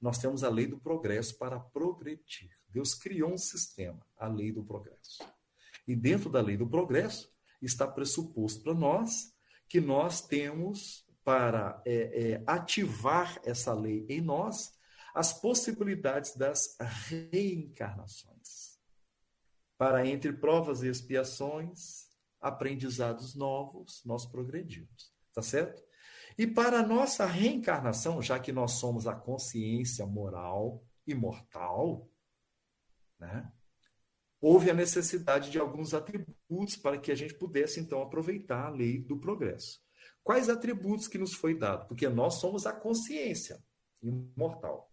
nós 0.00 0.18
temos 0.18 0.42
a 0.42 0.48
lei 0.48 0.66
do 0.66 0.80
progresso 0.80 1.38
para 1.38 1.60
progredir. 1.60 2.50
Deus 2.68 2.92
criou 2.92 3.34
um 3.34 3.38
sistema, 3.38 4.04
a 4.16 4.26
lei 4.26 4.50
do 4.50 4.64
progresso. 4.64 5.22
E 5.86 5.94
dentro 5.94 6.28
da 6.28 6.40
lei 6.40 6.56
do 6.56 6.68
progresso 6.68 7.32
está 7.62 7.86
pressuposto 7.86 8.64
para 8.64 8.74
nós 8.74 9.32
que 9.68 9.80
nós 9.80 10.26
temos 10.26 11.08
para 11.24 11.80
é, 11.84 12.32
é, 12.32 12.42
ativar 12.46 13.40
essa 13.44 13.72
lei 13.72 14.06
em 14.08 14.20
nós 14.20 14.78
as 15.14 15.32
possibilidades 15.32 16.36
das 16.36 16.76
reencarnações. 16.78 18.78
Para 19.76 20.06
entre 20.06 20.32
provas 20.32 20.82
e 20.82 20.88
expiações, 20.88 22.08
aprendizados 22.40 23.34
novos, 23.34 24.02
nós 24.04 24.24
progredimos. 24.24 25.12
Tá 25.32 25.42
certo? 25.42 25.82
E 26.38 26.46
para 26.46 26.80
a 26.80 26.86
nossa 26.86 27.26
reencarnação, 27.26 28.22
já 28.22 28.38
que 28.38 28.52
nós 28.52 28.72
somos 28.72 29.06
a 29.06 29.14
consciência 29.14 30.06
moral 30.06 30.84
imortal, 31.06 32.08
né? 33.18 33.52
houve 34.40 34.70
a 34.70 34.74
necessidade 34.74 35.50
de 35.50 35.58
alguns 35.58 35.92
atributos 35.92 36.76
para 36.76 36.98
que 36.98 37.12
a 37.12 37.14
gente 37.14 37.34
pudesse, 37.34 37.78
então, 37.78 38.00
aproveitar 38.00 38.66
a 38.66 38.70
lei 38.70 39.02
do 39.02 39.18
progresso. 39.18 39.80
Quais 40.22 40.48
atributos 40.48 41.08
que 41.08 41.18
nos 41.18 41.34
foi 41.34 41.56
dado? 41.56 41.86
Porque 41.86 42.08
nós 42.08 42.34
somos 42.34 42.66
a 42.66 42.72
consciência 42.72 43.62
imortal. 44.02 44.92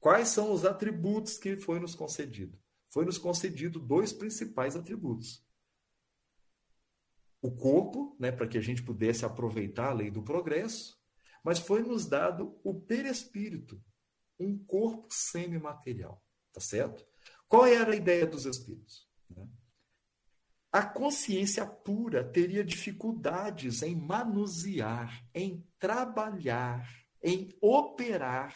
Quais 0.00 0.28
são 0.28 0.52
os 0.52 0.64
atributos 0.64 1.38
que 1.38 1.56
foi 1.56 1.78
nos 1.78 1.94
concedido? 1.94 2.58
Foi 2.88 3.04
nos 3.04 3.18
concedido 3.18 3.78
dois 3.78 4.12
principais 4.12 4.76
atributos 4.76 5.46
o 7.40 7.50
corpo, 7.50 8.16
né, 8.18 8.32
para 8.32 8.48
que 8.48 8.58
a 8.58 8.60
gente 8.60 8.82
pudesse 8.82 9.24
aproveitar 9.24 9.90
a 9.90 9.94
lei 9.94 10.10
do 10.10 10.22
progresso, 10.22 10.98
mas 11.42 11.58
foi 11.58 11.82
nos 11.82 12.06
dado 12.06 12.58
o 12.64 12.74
perispírito, 12.74 13.82
um 14.38 14.58
corpo 14.58 15.06
semimaterial, 15.10 16.22
tá 16.52 16.60
certo? 16.60 17.06
Qual 17.46 17.64
era 17.64 17.92
a 17.92 17.96
ideia 17.96 18.26
dos 18.26 18.44
espíritos? 18.44 19.08
Né? 19.30 19.48
A 20.70 20.84
consciência 20.84 21.66
pura 21.66 22.22
teria 22.22 22.62
dificuldades 22.62 23.82
em 23.82 23.96
manusear, 23.96 25.24
em 25.34 25.66
trabalhar, 25.78 26.86
em 27.22 27.48
operar 27.60 28.54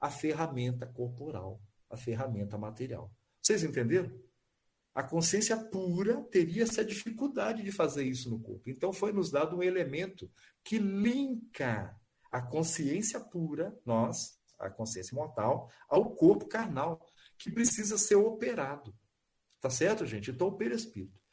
a 0.00 0.10
ferramenta 0.10 0.86
corporal, 0.86 1.60
a 1.88 1.96
ferramenta 1.96 2.58
material. 2.58 3.12
Vocês 3.40 3.62
entenderam? 3.62 4.12
A 4.92 5.02
consciência 5.02 5.56
pura 5.56 6.22
teria 6.30 6.64
essa 6.64 6.84
dificuldade 6.84 7.62
de 7.62 7.70
fazer 7.70 8.04
isso 8.04 8.28
no 8.28 8.40
corpo. 8.40 8.68
Então 8.68 8.92
foi 8.92 9.12
nos 9.12 9.30
dado 9.30 9.56
um 9.56 9.62
elemento 9.62 10.30
que 10.64 10.78
linka 10.78 11.94
a 12.32 12.42
consciência 12.42 13.20
pura, 13.20 13.78
nós, 13.84 14.40
a 14.58 14.68
consciência 14.68 15.14
mortal, 15.14 15.70
ao 15.88 16.14
corpo 16.14 16.48
carnal, 16.48 17.06
que 17.38 17.50
precisa 17.50 17.98
ser 17.98 18.16
operado. 18.16 18.94
Tá 19.60 19.70
certo, 19.70 20.04
gente? 20.06 20.30
Então, 20.30 20.48
o 20.48 20.56
perispírito. 20.56 21.25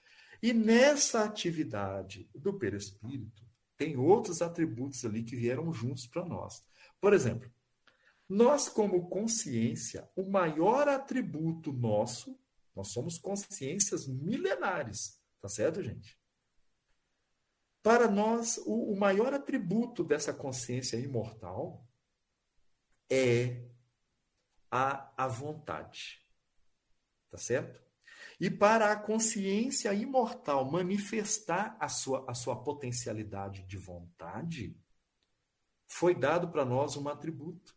E 0.44 0.52
nessa 0.52 1.24
atividade 1.24 2.30
do 2.36 2.54
perispírito, 2.60 3.50
tem 3.78 3.96
outros 3.96 4.42
atributos 4.42 5.06
ali 5.06 5.24
que 5.24 5.38
vieram 5.38 5.72
juntos 5.72 6.06
para 6.06 6.26
nós. 6.26 6.62
Por 7.00 7.14
exemplo, 7.14 7.50
nós, 8.28 8.68
como 8.68 9.08
consciência, 9.08 10.06
o 10.14 10.30
maior 10.30 10.90
atributo 10.90 11.72
nosso 11.72 12.38
nós 12.76 12.90
somos 12.90 13.18
consciências 13.18 14.06
milenares, 14.06 15.18
tá 15.40 15.48
certo, 15.48 15.82
gente? 15.82 16.20
Para 17.82 18.10
nós, 18.10 18.58
o, 18.66 18.92
o 18.92 19.00
maior 19.00 19.34
atributo 19.34 20.04
dessa 20.04 20.34
consciência 20.34 20.98
imortal 20.98 21.88
é 23.10 23.64
a, 24.70 25.14
a 25.16 25.28
vontade, 25.28 26.22
tá 27.30 27.38
certo? 27.38 27.82
E 28.44 28.52
para 28.52 28.92
a 28.92 28.96
consciência 28.96 29.94
imortal 29.94 30.70
manifestar 30.70 31.78
a 31.80 31.88
sua, 31.88 32.30
a 32.30 32.34
sua 32.34 32.62
potencialidade 32.62 33.64
de 33.64 33.78
vontade, 33.78 34.78
foi 35.88 36.14
dado 36.14 36.50
para 36.50 36.66
nós 36.66 36.98
um 36.98 37.08
atributo 37.08 37.74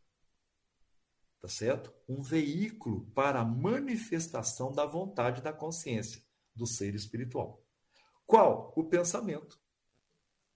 tá 1.46 1.48
certo? 1.48 1.94
Um 2.08 2.22
veículo 2.22 3.06
para 3.14 3.40
a 3.40 3.44
manifestação 3.44 4.72
da 4.72 4.84
vontade 4.84 5.40
da 5.40 5.52
consciência 5.52 6.20
do 6.52 6.66
ser 6.66 6.92
espiritual. 6.92 7.62
Qual? 8.26 8.72
O 8.76 8.82
pensamento. 8.82 9.60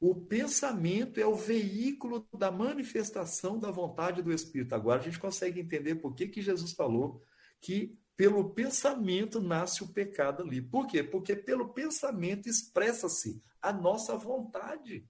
O 0.00 0.16
pensamento 0.16 1.20
é 1.20 1.26
o 1.26 1.36
veículo 1.36 2.26
da 2.36 2.50
manifestação 2.50 3.56
da 3.56 3.70
vontade 3.70 4.20
do 4.20 4.32
Espírito. 4.32 4.74
Agora 4.74 4.98
a 4.98 5.04
gente 5.04 5.20
consegue 5.20 5.60
entender 5.60 5.94
por 5.94 6.12
que, 6.12 6.26
que 6.26 6.42
Jesus 6.42 6.72
falou 6.72 7.22
que 7.60 7.99
pelo 8.20 8.50
pensamento 8.50 9.40
nasce 9.40 9.82
o 9.82 9.88
pecado 9.88 10.42
ali. 10.42 10.60
Por 10.60 10.86
quê? 10.86 11.02
Porque 11.02 11.34
pelo 11.34 11.70
pensamento 11.70 12.50
expressa-se 12.50 13.42
a 13.62 13.72
nossa 13.72 14.14
vontade. 14.14 15.08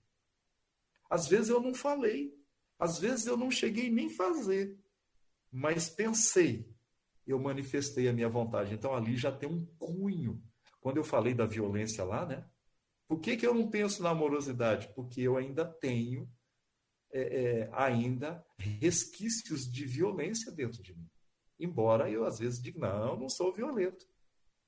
Às 1.10 1.26
vezes 1.26 1.48
eu 1.48 1.60
não 1.60 1.74
falei, 1.74 2.32
às 2.78 3.00
vezes 3.00 3.26
eu 3.26 3.36
não 3.36 3.50
cheguei 3.50 3.90
nem 3.90 4.08
fazer, 4.08 4.78
mas 5.50 5.90
pensei, 5.90 6.72
eu 7.26 7.36
manifestei 7.40 8.08
a 8.08 8.12
minha 8.12 8.28
vontade. 8.28 8.74
Então 8.74 8.94
ali 8.94 9.16
já 9.16 9.32
tem 9.32 9.48
um 9.48 9.66
cunho. 9.76 10.40
Quando 10.80 10.98
eu 10.98 11.04
falei 11.04 11.34
da 11.34 11.46
violência 11.46 12.04
lá, 12.04 12.24
né? 12.24 12.48
Por 13.08 13.18
que, 13.18 13.36
que 13.36 13.44
eu 13.44 13.52
não 13.52 13.68
penso 13.68 14.04
na 14.04 14.10
amorosidade? 14.10 14.88
Porque 14.94 15.20
eu 15.20 15.36
ainda 15.36 15.64
tenho 15.64 16.30
é, 17.10 17.22
é, 17.22 17.70
ainda 17.72 18.46
resquícios 18.56 19.68
de 19.68 19.84
violência 19.84 20.52
dentro 20.52 20.80
de 20.80 20.94
mim. 20.94 21.09
Embora 21.60 22.10
eu 22.10 22.24
às 22.24 22.38
vezes 22.38 22.60
diga, 22.60 22.80
não, 22.80 23.18
não 23.18 23.28
sou 23.28 23.52
violento. 23.52 24.06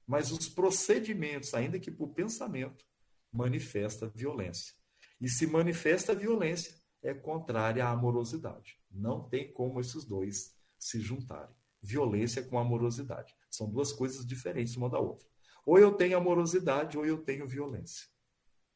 Mas 0.07 0.30
os 0.30 0.49
procedimentos, 0.49 1.55
ainda 1.55 1.78
que 1.78 1.90
por 1.90 2.09
pensamento, 2.09 2.84
manifesta 3.32 4.09
violência. 4.14 4.74
E 5.20 5.28
se 5.28 5.47
manifesta 5.47 6.14
violência, 6.14 6.74
é 7.03 7.14
contrária 7.14 7.84
à 7.84 7.90
amorosidade. 7.90 8.78
Não 8.90 9.28
tem 9.28 9.53
como 9.53 9.80
esses 9.80 10.05
dois 10.05 10.55
se 10.78 11.01
juntarem. 11.01 11.55
Violência 11.80 12.43
com 12.43 12.59
amorosidade. 12.59 13.34
São 13.51 13.68
duas 13.68 13.93
coisas 13.93 14.26
diferentes 14.26 14.76
uma 14.76 14.90
da 14.90 14.99
outra. 14.99 15.26
Ou 15.64 15.78
eu 15.78 15.93
tenho 15.95 16.16
amorosidade 16.16 16.99
ou 16.99 17.07
eu 17.07 17.18
tenho 17.18 17.47
violência. 17.47 18.07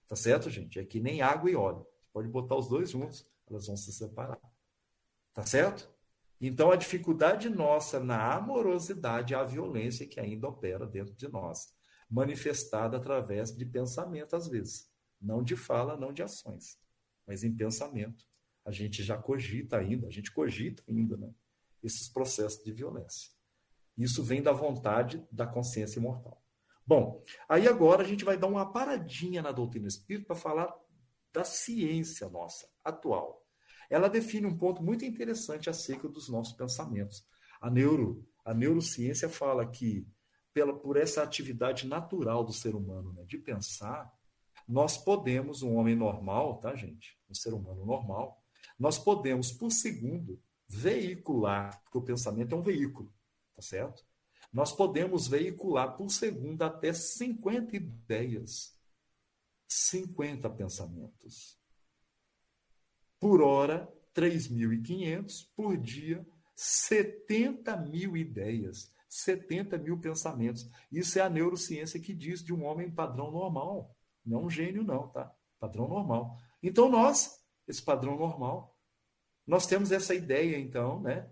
Tá 0.07 0.17
certo, 0.17 0.49
gente? 0.49 0.79
É 0.79 0.85
que 0.85 1.01
nem 1.01 1.21
água 1.21 1.51
e 1.51 1.57
óleo. 1.57 1.87
Você 1.99 2.09
pode 2.13 2.29
botar 2.29 2.57
os 2.57 2.69
dois 2.69 2.91
juntos, 2.91 3.29
elas 3.49 3.67
vão 3.67 3.77
se 3.77 3.93
separar. 3.93 4.41
Tá 5.35 5.45
certo? 5.45 5.93
Então 6.41 6.71
a 6.71 6.77
dificuldade 6.77 7.49
nossa 7.49 7.99
na 7.99 8.35
amorosidade 8.35 9.35
é 9.35 9.37
a 9.37 9.45
violência 9.45 10.07
que 10.07 10.21
ainda 10.21 10.49
opera 10.49 10.87
dentro 10.87 11.15
de 11.15 11.29
nós, 11.29 11.75
manifestada 12.11 12.97
através 12.97 13.55
de 13.55 13.65
pensamento 13.65 14.37
às 14.37 14.47
vezes, 14.47 14.91
não 15.21 15.43
de 15.43 15.57
fala, 15.57 15.97
não 15.97 16.13
de 16.13 16.23
ações, 16.23 16.79
mas 17.27 17.43
em 17.43 17.55
pensamento. 17.55 18.25
A 18.65 18.71
gente 18.71 19.03
já 19.03 19.17
cogita 19.17 19.79
ainda, 19.79 20.09
a 20.09 20.11
gente 20.11 20.33
cogita 20.33 20.83
ainda, 20.89 21.17
né? 21.17 21.33
esses 21.83 22.09
processos 22.09 22.63
de 22.65 22.73
violência. 22.73 23.31
Isso 23.97 24.23
vem 24.23 24.43
da 24.43 24.53
vontade 24.53 25.27
da 25.31 25.47
consciência 25.47 25.99
imortal. 25.99 26.43
Bom, 26.85 27.23
aí 27.49 27.67
agora 27.67 28.03
a 28.03 28.07
gente 28.07 28.25
vai 28.25 28.37
dar 28.37 28.47
uma 28.47 28.71
paradinha 28.71 29.41
na 29.41 29.53
doutrina 29.53 29.89
espírita 29.89 30.27
para 30.27 30.37
falar 30.37 30.75
da 31.33 31.45
ciência 31.45 32.29
nossa, 32.29 32.69
atual. 32.85 33.46
Ela 33.91 34.09
define 34.09 34.47
um 34.47 34.57
ponto 34.57 34.83
muito 34.83 35.05
interessante 35.05 35.71
acerca 35.71 36.09
dos 36.09 36.29
nossos 36.29 36.53
pensamentos. 36.53 37.27
A, 37.61 37.71
neuro, 37.71 38.27
a 38.45 38.53
neurociência 38.53 39.29
fala 39.29 39.67
que, 39.67 40.07
pela, 40.53 40.77
por 40.79 40.97
essa 40.97 41.23
atividade 41.23 41.87
natural 41.87 42.45
do 42.45 42.53
ser 42.53 42.75
humano, 42.75 43.13
né, 43.13 43.25
de 43.25 43.39
pensar, 43.39 44.13
nós 44.69 44.97
podemos, 44.97 45.63
um 45.63 45.77
homem 45.77 45.95
normal, 45.95 46.59
tá, 46.59 46.75
gente? 46.75 47.17
Um 47.31 47.35
ser 47.35 47.55
humano 47.55 47.85
normal, 47.85 48.43
nós 48.79 48.99
podemos, 48.99 49.53
por 49.53 49.71
segundo, 49.71 50.41
veicular, 50.69 51.81
porque 51.83 51.99
o 51.99 52.03
pensamento 52.03 52.55
é 52.55 52.59
um 52.59 52.63
veículo, 52.63 53.13
tá 53.55 53.63
certo? 53.63 54.05
Nós 54.53 54.73
podemos 54.73 55.29
veicular 55.29 55.97
por 55.97 56.11
segundo 56.11 56.63
até 56.63 56.93
50 56.93 57.77
ideias, 57.77 58.77
50 59.69 60.49
pensamentos. 60.51 61.59
Por 63.19 63.41
hora, 63.41 63.93
3.500, 64.15 65.49
por 65.55 65.77
dia, 65.77 66.27
70 66.55 67.77
mil 67.77 68.17
ideias, 68.17 68.91
70 69.09 69.79
mil 69.79 69.99
pensamentos. 69.99 70.69
Isso 70.91 71.19
é 71.19 71.23
a 71.23 71.31
neurociência 71.31 72.01
que 72.01 72.15
diz 72.15 72.43
de 72.43 72.53
um 72.53 72.65
homem 72.65 72.91
padrão 72.91 73.31
normal. 73.31 73.95
Não 74.25 74.45
um 74.45 74.51
gênio, 74.51 74.83
não, 74.83 75.09
tá? 75.09 75.33
Padrão 75.59 75.87
normal. 75.89 76.39
Então, 76.63 76.89
nós, 76.89 77.41
esse 77.69 77.83
padrão 77.83 78.17
normal, 78.17 78.77
nós 79.47 79.67
temos 79.67 79.93
essa 79.93 80.15
ideia, 80.15 80.59
então, 80.59 81.01
né? 81.01 81.31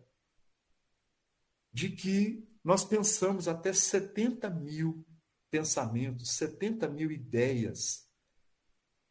De 1.73 1.91
que 1.91 2.47
nós 2.63 2.85
pensamos 2.85 3.49
até 3.49 3.73
70 3.73 4.49
mil 4.51 5.05
pensamentos, 5.51 6.37
70 6.37 6.89
mil 6.89 7.11
ideias 7.11 8.09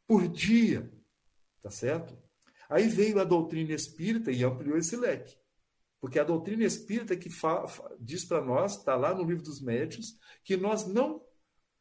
por 0.08 0.28
dia, 0.28 0.92
tá 1.62 1.70
certo? 1.70 2.23
Aí 2.74 2.88
veio 2.88 3.20
a 3.20 3.24
doutrina 3.24 3.72
espírita 3.72 4.32
e 4.32 4.44
ampliou 4.44 4.76
esse 4.76 4.96
leque. 4.96 5.38
Porque 6.02 6.18
a 6.18 6.24
doutrina 6.24 6.64
espírita 6.64 7.16
que 7.16 7.30
fala, 7.30 7.72
diz 8.00 8.26
para 8.26 8.44
nós, 8.44 8.78
está 8.80 8.96
lá 8.96 9.14
no 9.14 9.24
livro 9.24 9.44
dos 9.44 9.62
médios, 9.62 10.18
que 10.44 10.58
nós 10.58 10.88
não 10.88 11.24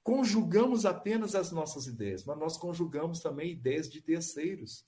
conjugamos 0.03 0.84
apenas 0.84 1.34
as 1.34 1.51
nossas 1.51 1.86
ideias, 1.86 2.26
mas 2.26 2.38
nós 2.38 2.59
conjugamos 2.59 3.20
também 3.20 3.53
ideias 3.53 3.88
de 3.88 4.03
terceiros, 4.03 4.86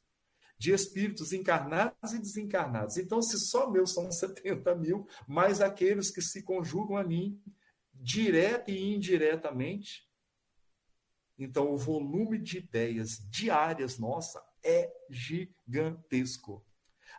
de 0.59 0.73
espíritos 0.73 1.33
encarnados 1.33 2.13
e 2.13 2.19
desencarnados. 2.19 2.99
Então, 2.99 3.23
se 3.23 3.39
só 3.39 3.71
meus 3.71 3.95
são 3.95 4.13
70 4.13 4.75
mil, 4.75 5.09
mais 5.27 5.63
aqueles 5.63 6.11
que 6.11 6.21
se 6.21 6.43
conjugam 6.43 6.99
a 6.99 7.03
mim, 7.03 7.41
direta 7.95 8.71
e 8.71 8.95
indiretamente, 8.95 10.07
então 11.39 11.73
o 11.73 11.79
volume 11.79 12.39
de 12.39 12.59
ideias 12.59 13.27
diárias 13.31 13.99
nossa 13.99 14.45
é 14.65 14.93
gigantesco. 15.11 16.65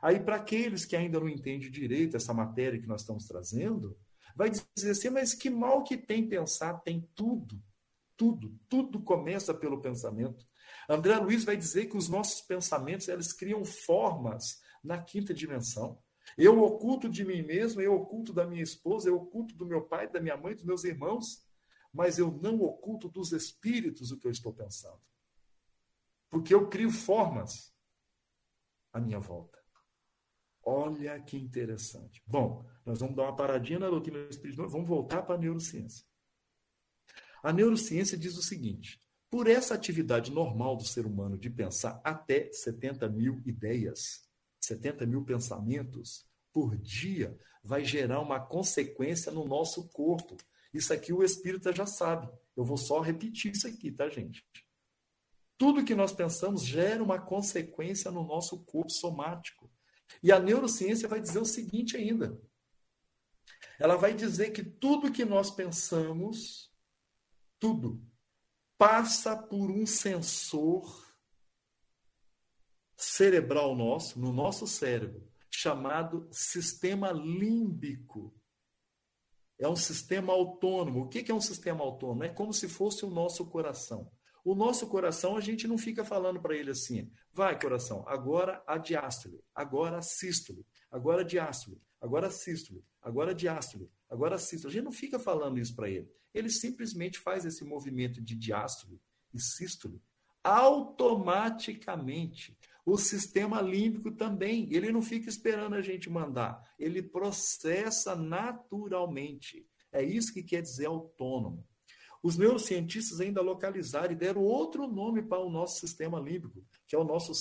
Aí, 0.02 0.20
para 0.20 0.38
aqueles 0.38 0.86
que 0.86 0.96
ainda 0.96 1.20
não 1.20 1.30
entendem 1.30 1.72
direito 1.72 2.18
essa 2.18 2.34
matéria 2.34 2.80
que 2.80 2.88
nós 2.88 3.02
estamos 3.02 3.26
trazendo, 3.26 3.98
vai 4.36 4.50
dizer 4.50 4.91
assim, 4.91 5.10
mas 5.10 5.34
que 5.34 5.50
mal 5.50 5.84
que 5.84 5.98
tem 5.98 6.28
pensar? 6.28 6.74
Tem 6.82 7.08
tudo. 7.16 7.62
Tudo, 8.18 8.58
tudo 8.70 9.02
começa 9.02 9.54
pelo 9.54 9.82
pensamento. 9.82 10.46
André 10.89 11.18
Luiz 11.18 11.43
vai 11.43 11.58
dizer 11.58 11.88
que 11.88 11.98
os 11.98 12.08
nossos 12.08 12.41
pensamentos 12.41 13.08
eles 13.08 13.34
criam 13.34 13.66
formas 13.66 14.62
na 14.84 15.02
quinta 15.02 15.34
dimensão. 15.34 16.00
Eu 16.38 16.62
oculto 16.62 17.10
de 17.10 17.24
mim 17.24 17.41
mesmo, 17.41 17.82
eu 17.82 17.93
oculto 17.93 18.34
da 18.34 18.46
minha 18.46 18.64
esposa, 18.64 19.10
eu 19.10 19.16
oculto 19.16 19.56
do 19.56 19.66
meu 19.66 19.82
pai, 19.82 20.08
da 20.08 20.20
minha 20.20 20.38
mãe, 20.38 20.56
dos 20.56 20.64
meus 20.64 20.84
irmãos, 20.84 21.43
mas 21.93 22.18
eu 22.18 22.32
não 22.32 22.62
oculto 22.62 23.08
dos 23.08 23.32
espíritos 23.32 24.12
o 24.12 24.20
que 24.20 24.28
eu 24.28 24.32
estou 24.32 24.54
pensando. 24.54 25.00
Porque 26.36 26.53
eu 26.53 26.67
crio 26.67 26.91
formas 26.91 27.73
à 28.91 28.99
minha 28.99 29.19
volta. 29.19 29.57
Olha 30.61 31.17
que 31.21 31.38
interessante. 31.38 32.21
Bom, 32.27 32.65
nós 32.86 32.99
vamos 32.99 33.15
dar 33.15 33.23
uma 33.23 33.36
paradinha 33.38 33.79
na 33.79 33.89
doutrina 33.89 34.19
espiritual, 34.29 34.67
vamos 34.67 34.86
voltar 34.86 35.21
para 35.21 35.36
a 35.36 35.38
neurociência. 35.38 36.05
A 37.41 37.53
neurociência 37.53 38.17
diz 38.17 38.36
o 38.36 38.41
seguinte: 38.41 38.99
por 39.29 39.47
essa 39.47 39.75
atividade 39.75 40.29
normal 40.29 40.75
do 40.75 40.86
ser 40.86 41.05
humano 41.05 41.38
de 41.38 41.49
pensar 41.49 42.01
até 42.03 42.51
70 42.51 43.07
mil 43.07 43.41
ideias, 43.45 44.29
70 44.59 45.05
mil 45.05 45.23
pensamentos 45.23 46.27
por 46.51 46.75
dia, 46.75 47.39
vai 47.63 47.86
gerar 47.86 48.19
uma 48.19 48.45
consequência 48.45 49.31
no 49.31 49.47
nosso 49.47 49.88
corpo. 49.88 50.36
Isso 50.73 50.91
aqui 50.91 51.13
o 51.13 51.23
espírita 51.23 51.71
já 51.71 51.86
sabe. 51.86 52.29
Eu 52.57 52.65
vou 52.65 52.75
só 52.75 52.99
repetir 52.99 53.53
isso 53.53 53.65
aqui, 53.65 53.89
tá, 53.89 54.09
gente? 54.09 54.45
Tudo 55.58 55.86
que 55.86 55.95
nós 55.95 56.12
pensamos 56.12 56.64
gera 56.64 57.03
uma 57.03 57.20
consequência 57.20 58.12
no 58.12 58.26
nosso 58.26 58.64
corpo 58.66 58.91
somático. 58.91 59.72
E 60.22 60.32
a 60.32 60.39
neurociência 60.39 61.08
vai 61.08 61.22
dizer 61.22 61.39
o 61.39 61.45
seguinte 61.45 61.95
ainda. 61.95 62.38
Ela 63.80 63.95
vai 63.95 64.14
dizer 64.14 64.51
que 64.51 64.64
tudo 64.64 65.12
que 65.12 65.26
nós 65.26 65.51
pensamos 65.51 66.72
tudo 67.60 68.01
passa 68.78 69.36
por 69.36 69.72
um 69.72 69.86
sensor 69.86 71.06
cerebral 72.97 73.76
nosso, 73.76 74.20
no 74.20 74.32
nosso 74.32 74.68
cérebro, 74.68 75.28
chamado 75.49 76.28
sistema 76.32 77.12
límbico. 77.12 78.34
É 79.58 79.68
um 79.68 79.76
sistema 79.76 80.34
autônomo. 80.34 81.03
O 81.03 81.08
que 81.08 81.32
é 81.32 81.34
um 81.34 81.41
sistema 81.41 81.82
autônomo? 81.82 82.24
É 82.24 82.30
como 82.30 82.53
se 82.53 82.68
fosse 82.68 83.06
o 83.06 83.10
nosso 83.10 83.45
coração. 83.45 84.12
O 84.46 84.56
nosso 84.56 84.88
coração, 84.88 85.36
a 85.36 85.41
gente 85.41 85.68
não 85.68 85.78
fica 85.78 86.06
falando 86.06 86.39
para 86.39 86.56
ele 86.56 86.72
assim, 86.72 87.12
vai 87.34 87.60
coração, 87.60 88.06
agora 88.08 88.64
a 88.66 88.78
diástole, 88.78 89.41
agora 89.54 89.98
a 89.98 90.02
sístole, 90.02 90.66
agora 90.89 91.22
a 91.22 91.26
diástole, 91.26 91.82
agora 92.00 92.28
a 92.28 92.32
sístole, 92.32 92.82
agora 93.02 93.32
a 93.32 93.34
diástole, 93.34 93.91
agora 94.10 94.36
a 94.36 94.39
sístole. 94.39 94.72
A 94.72 94.76
gente 94.76 94.86
não 94.86 94.93
fica 94.93 95.20
falando 95.20 95.60
isso 95.60 95.76
para 95.76 95.89
ele 95.89 96.10
ele 96.36 96.50
simplesmente 96.50 97.18
faz 97.18 97.46
esse 97.46 97.64
movimento 97.64 98.22
de 98.22 98.36
diástole 98.36 99.00
e 99.34 99.39
sístole 99.39 100.02
automaticamente. 100.43 102.58
O 102.86 102.98
sistema 102.98 103.62
límbico 103.62 104.12
também, 104.12 104.68
ele 104.72 104.91
não 104.91 105.02
fica 105.02 105.30
esperando 105.30 105.76
a 105.76 105.82
gente 105.82 106.10
mandar, 106.10 106.62
ele 106.78 107.02
processa 107.02 108.14
naturalmente. 108.16 109.66
É 109.91 110.04
isso 110.04 110.34
que 110.34 110.43
quer 110.43 110.62
dizer 110.62 110.88
autônomo. 110.88 111.66
Os 112.26 112.38
neurocientistas 112.38 113.21
ainda 113.21 113.41
localizaram 113.41 114.11
e 114.11 114.15
deram 114.15 114.41
outro 114.41 114.88
nome 114.88 115.21
para 115.21 115.43
o 115.43 115.49
nosso 115.49 115.80
sistema 115.80 116.19
límbico, 116.19 116.65
que 116.88 116.95
é 116.95 116.99
o 116.99 117.03
nosso, 117.03 117.32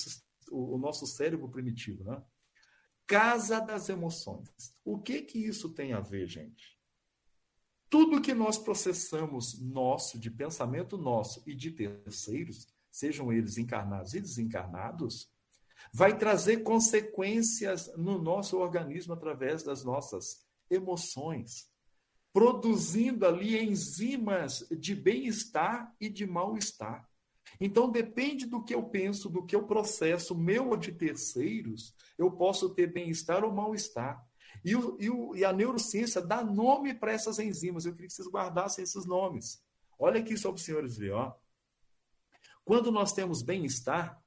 o 0.50 0.76
nosso 0.76 1.06
cérebro 1.06 1.48
primitivo, 1.48 2.04
né? 2.04 2.22
Casa 3.06 3.60
das 3.60 3.88
emoções. 3.88 4.48
O 4.84 4.98
que 4.98 5.22
que 5.22 5.38
isso 5.38 5.70
tem 5.70 5.92
a 5.92 6.00
ver, 6.00 6.26
gente? 6.26 6.74
tudo 7.94 8.20
que 8.20 8.34
nós 8.34 8.58
processamos 8.58 9.60
nosso, 9.60 10.18
de 10.18 10.28
pensamento 10.28 10.98
nosso 10.98 11.40
e 11.46 11.54
de 11.54 11.70
terceiros, 11.70 12.66
sejam 12.90 13.32
eles 13.32 13.56
encarnados 13.56 14.14
e 14.14 14.20
desencarnados, 14.20 15.30
vai 15.92 16.18
trazer 16.18 16.64
consequências 16.64 17.88
no 17.96 18.20
nosso 18.20 18.58
organismo 18.58 19.12
através 19.12 19.62
das 19.62 19.84
nossas 19.84 20.44
emoções, 20.68 21.70
produzindo 22.34 23.24
ali 23.24 23.56
enzimas 23.56 24.66
de 24.68 24.92
bem-estar 24.92 25.94
e 26.00 26.08
de 26.08 26.26
mal-estar. 26.26 27.08
Então, 27.60 27.88
depende 27.88 28.44
do 28.44 28.64
que 28.64 28.74
eu 28.74 28.82
penso, 28.82 29.30
do 29.30 29.46
que 29.46 29.54
eu 29.54 29.62
processo, 29.62 30.36
meu 30.36 30.70
ou 30.70 30.76
de 30.76 30.90
terceiros, 30.90 31.94
eu 32.18 32.28
posso 32.32 32.74
ter 32.74 32.92
bem-estar 32.92 33.44
ou 33.44 33.52
mal-estar. 33.52 34.20
E, 34.64 34.74
o, 34.74 34.96
e, 34.98 35.08
o, 35.08 35.36
e 35.36 35.44
a 35.44 35.52
neurociência 35.52 36.20
dá 36.20 36.42
nome 36.42 36.92
para 36.92 37.12
essas 37.12 37.38
enzimas. 37.38 37.86
Eu 37.86 37.92
queria 37.92 38.08
que 38.08 38.14
vocês 38.14 38.28
guardassem 38.28 38.82
esses 38.82 39.06
nomes. 39.06 39.62
Olha 39.96 40.18
aqui 40.18 40.36
só 40.36 40.48
para 40.48 40.56
os 40.56 40.64
senhores 40.64 40.96
verem. 40.96 41.14
Ó. 41.14 41.32
Quando 42.64 42.90
nós 42.90 43.12
temos 43.12 43.42
bem-estar, 43.42 44.20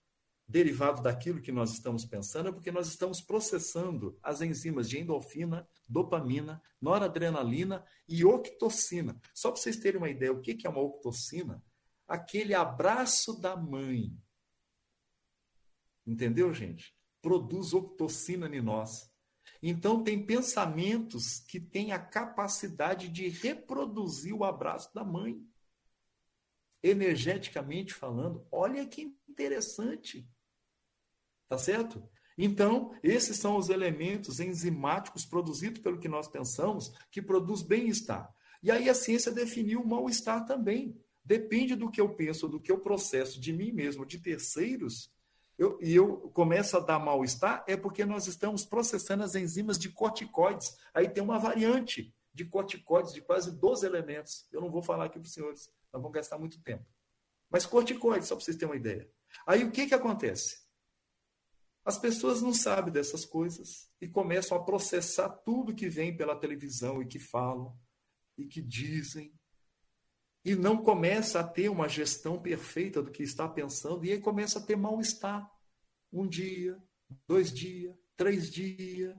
derivado 0.48 1.02
daquilo 1.02 1.42
que 1.42 1.52
nós 1.52 1.74
estamos 1.74 2.06
pensando, 2.06 2.50
é 2.50 2.52
porque 2.52 2.72
nós 2.72 2.88
estamos 2.88 3.20
processando 3.22 4.18
as 4.24 4.42
enzimas 4.42 4.90
de 4.90 4.98
endorfina, 4.98 5.68
dopamina, 5.88 6.62
noradrenalina 6.82 7.86
e 8.08 8.24
octocina. 8.24 9.20
Só 9.34 9.52
para 9.52 9.60
vocês 9.60 9.78
terem 9.78 9.98
uma 9.98 10.10
ideia, 10.10 10.32
o 10.32 10.40
que 10.40 10.66
é 10.66 10.70
uma 10.70 10.82
octocina? 10.82 11.62
Aquele 12.08 12.54
abraço 12.54 13.38
da 13.40 13.58
mãe. 13.58 14.18
Entendeu, 16.06 16.54
gente? 16.54 16.96
Produz 17.22 17.74
octocina 17.74 18.48
em 18.48 18.62
nós. 18.62 19.12
Então, 19.62 20.02
tem 20.04 20.26
pensamentos 20.26 21.40
que 21.40 21.60
têm 21.60 21.92
a 21.92 22.00
capacidade 22.00 23.10
de 23.10 23.28
reproduzir 23.28 24.34
o 24.34 24.46
abraço 24.46 24.94
da 24.94 25.04
mãe. 25.04 25.42
Energeticamente 26.82 27.94
falando, 27.94 28.48
olha 28.50 28.88
que 28.88 29.18
interessante. 29.28 30.30
Tá 31.48 31.58
certo? 31.58 32.04
Então, 32.38 32.94
esses 33.02 33.38
são 33.38 33.58
os 33.58 33.70
elementos 33.70 34.40
enzimáticos 34.40 35.26
produzidos 35.26 35.82
pelo 35.82 36.00
que 36.00 36.08
nós 36.08 36.28
pensamos, 36.28 36.94
que 37.10 37.22
produz 37.22 37.62
bem-estar. 37.62 38.32
E 38.62 38.70
aí 38.70 38.90
a 38.90 38.94
ciência 38.94 39.32
definiu 39.32 39.82
o 39.82 39.88
mal-estar 39.88 40.46
também. 40.46 41.00
Depende 41.24 41.76
do 41.76 41.90
que 41.90 42.00
eu 42.00 42.16
penso, 42.16 42.48
do 42.48 42.60
que 42.60 42.72
eu 42.72 42.80
processo 42.80 43.40
de 43.40 43.52
mim 43.52 43.72
mesmo, 43.72 44.06
de 44.06 44.20
terceiros, 44.20 45.12
eu, 45.58 45.80
e 45.82 45.96
eu 45.96 46.30
começo 46.34 46.78
a 46.78 46.80
dar 46.80 47.00
mal-estar, 47.00 47.66
é 47.68 47.76
porque 47.76 48.06
nós 48.06 48.28
estamos 48.28 48.64
processando 48.64 49.24
as 49.24 49.34
enzimas 49.34 49.80
de 49.80 49.90
corticoides. 49.90 50.78
Aí 50.94 51.10
tem 51.10 51.24
uma 51.24 51.40
variante 51.40 52.14
de 52.32 52.46
corticoides 52.46 53.12
de 53.12 53.22
quase 53.22 53.52
12 53.52 53.86
elementos. 53.86 54.48
Eu 54.52 54.62
não 54.62 54.70
vou 54.70 54.84
falar 54.84 55.06
aqui 55.06 55.20
para 55.20 55.26
os 55.26 55.34
senhores, 55.34 55.72
nós 55.92 56.02
vamos 56.02 56.12
gastar 56.12 56.38
muito 56.38 56.62
tempo. 56.62 56.86
Mas 57.50 57.66
corticoides, 57.66 58.28
só 58.28 58.36
para 58.36 58.46
vocês 58.46 58.56
terem 58.56 58.72
uma 58.72 58.80
ideia. 58.80 59.10
Aí 59.48 59.64
o 59.64 59.72
que, 59.72 59.88
que 59.88 59.96
acontece? 59.96 60.67
As 61.88 61.98
pessoas 61.98 62.42
não 62.42 62.54
sabem 62.54 62.92
dessas 62.92 63.24
coisas 63.24 63.90
e 64.02 64.10
começam 64.10 64.58
a 64.58 64.62
processar 64.62 65.30
tudo 65.30 65.74
que 65.74 65.88
vem 65.88 66.18
pela 66.18 66.36
televisão 66.36 67.02
e 67.02 67.08
que 67.08 67.18
falam 67.18 67.74
e 68.38 68.46
que 68.46 68.62
dizem 68.62 69.34
e 70.44 70.54
não 70.54 70.84
começa 70.84 71.40
a 71.40 71.48
ter 71.48 71.70
uma 71.70 71.88
gestão 71.88 72.42
perfeita 72.42 73.02
do 73.02 73.10
que 73.10 73.24
está 73.24 73.48
pensando 73.48 74.04
e 74.04 74.12
aí 74.12 74.20
começa 74.20 74.60
a 74.60 74.62
ter 74.62 74.76
mal-estar. 74.76 75.50
Um 76.12 76.28
dia, 76.28 76.78
dois 77.26 77.54
dias, 77.54 77.96
três 78.18 78.52
dias. 78.52 79.16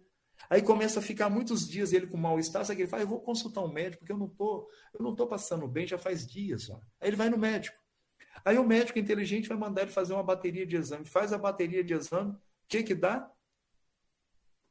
Aí 0.50 0.60
começa 0.60 0.98
a 0.98 1.02
ficar 1.02 1.30
muitos 1.30 1.66
dias 1.66 1.94
ele 1.94 2.06
com 2.06 2.18
mal-estar, 2.18 2.66
sabe 2.66 2.76
que 2.76 2.82
ele 2.82 2.90
fala, 2.90 3.02
eu 3.02 3.08
vou 3.08 3.22
consultar 3.22 3.62
um 3.62 3.72
médico 3.72 4.00
porque 4.00 4.12
eu 4.12 4.18
não 4.18 4.28
tô, 4.28 4.70
eu 4.92 5.02
não 5.02 5.16
tô 5.16 5.26
passando 5.26 5.66
bem 5.66 5.86
já 5.86 5.96
faz 5.96 6.26
dias. 6.26 6.68
Aí 7.00 7.08
ele 7.08 7.16
vai 7.16 7.30
no 7.30 7.38
médico. 7.38 7.78
Aí 8.44 8.58
o 8.58 8.64
médico 8.64 8.98
inteligente 8.98 9.48
vai 9.48 9.56
mandar 9.56 9.82
ele 9.82 9.90
fazer 9.90 10.12
uma 10.12 10.22
bateria 10.22 10.66
de 10.66 10.76
exame. 10.76 11.06
Faz 11.06 11.32
a 11.32 11.38
bateria 11.38 11.82
de 11.82 11.94
exame, 11.94 12.36
que 12.68 12.82
que 12.82 12.94
dá? 12.94 13.30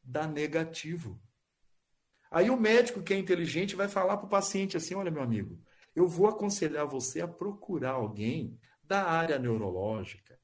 Dá 0.04 0.28
negativo. 0.28 1.22
Aí 2.30 2.50
o 2.50 2.58
médico 2.58 3.02
que 3.02 3.14
é 3.14 3.18
inteligente 3.18 3.76
vai 3.76 3.89
falar 3.89 4.18
para 4.18 4.28
o 4.28 4.30
paciente 4.30 4.78
assim: 4.78 4.95
olha, 4.95 5.12
meu 5.12 5.24
amigo, 5.24 5.60
eu 5.95 6.08
vou 6.08 6.28
aconselhar 6.28 6.86
você 6.86 7.22
a 7.22 7.28
procurar 7.28 7.93
alguém 7.93 8.60
da 8.84 9.04
área 9.04 9.39
neurológica, 9.39 10.39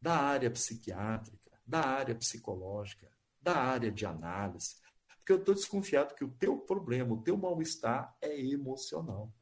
da 0.00 0.16
área 0.16 0.50
psiquiátrica, 0.50 1.50
da 1.66 1.80
área 1.80 2.14
psicológica, 2.14 3.10
da 3.40 3.56
área 3.56 3.90
de 3.90 4.04
análise, 4.04 4.76
porque 5.16 5.32
eu 5.32 5.38
estou 5.38 5.54
desconfiado 5.54 6.14
que 6.14 6.24
o 6.24 6.30
teu 6.30 6.58
problema, 6.58 7.14
o 7.14 7.22
teu 7.22 7.36
mal-estar 7.36 8.16
é 8.20 8.38
emocional. 8.40 9.32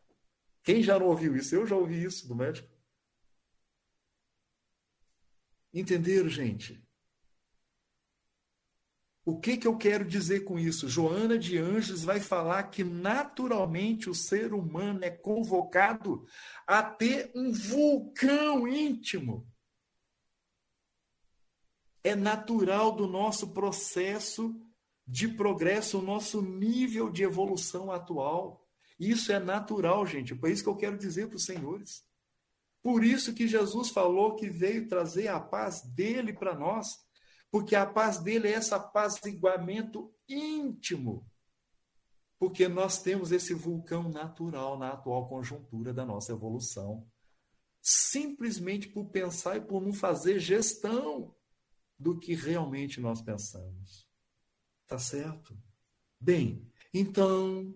Quem 0.62 0.82
já 0.82 0.98
não 0.98 1.06
ouviu 1.06 1.34
isso? 1.36 1.54
Eu 1.54 1.66
já 1.66 1.76
ouvi 1.76 2.02
isso 2.02 2.28
do 2.28 2.34
médico. 2.34 2.68
Entenderam, 5.72 6.28
gente? 6.28 6.86
O 9.28 9.38
que, 9.38 9.58
que 9.58 9.66
eu 9.66 9.76
quero 9.76 10.06
dizer 10.06 10.44
com 10.44 10.58
isso? 10.58 10.88
Joana 10.88 11.38
de 11.38 11.58
Anjos 11.58 12.02
vai 12.02 12.18
falar 12.18 12.62
que 12.70 12.82
naturalmente 12.82 14.08
o 14.08 14.14
ser 14.14 14.54
humano 14.54 15.04
é 15.04 15.10
convocado 15.10 16.24
a 16.66 16.82
ter 16.82 17.30
um 17.34 17.52
vulcão 17.52 18.66
íntimo. 18.66 19.46
É 22.02 22.16
natural 22.16 22.96
do 22.96 23.06
nosso 23.06 23.52
processo 23.52 24.58
de 25.06 25.28
progresso, 25.28 25.98
o 25.98 26.02
nosso 26.02 26.40
nível 26.40 27.10
de 27.10 27.22
evolução 27.22 27.92
atual. 27.92 28.66
Isso 28.98 29.30
é 29.30 29.38
natural, 29.38 30.06
gente. 30.06 30.34
Por 30.34 30.48
isso 30.48 30.62
que 30.62 30.70
eu 30.70 30.76
quero 30.76 30.96
dizer 30.96 31.26
para 31.26 31.36
os 31.36 31.44
senhores. 31.44 32.02
Por 32.82 33.04
isso 33.04 33.34
que 33.34 33.46
Jesus 33.46 33.90
falou 33.90 34.36
que 34.36 34.48
veio 34.48 34.88
trazer 34.88 35.28
a 35.28 35.38
paz 35.38 35.82
dele 35.82 36.32
para 36.32 36.54
nós 36.54 37.06
porque 37.50 37.74
a 37.74 37.86
paz 37.86 38.18
dele 38.18 38.48
é 38.48 38.52
esse 38.52 38.74
apaziguamento 38.74 40.12
íntimo. 40.28 41.26
Porque 42.38 42.68
nós 42.68 43.02
temos 43.02 43.32
esse 43.32 43.54
vulcão 43.54 44.08
natural 44.08 44.78
na 44.78 44.92
atual 44.92 45.26
conjuntura 45.26 45.92
da 45.92 46.04
nossa 46.04 46.32
evolução. 46.32 47.06
Simplesmente 47.80 48.88
por 48.88 49.06
pensar 49.06 49.56
e 49.56 49.60
por 49.60 49.80
não 49.80 49.92
fazer 49.92 50.38
gestão 50.38 51.34
do 51.98 52.18
que 52.18 52.34
realmente 52.34 53.00
nós 53.00 53.20
pensamos. 53.22 54.06
Tá 54.86 54.98
certo? 54.98 55.58
Bem, 56.20 56.70
então, 56.92 57.74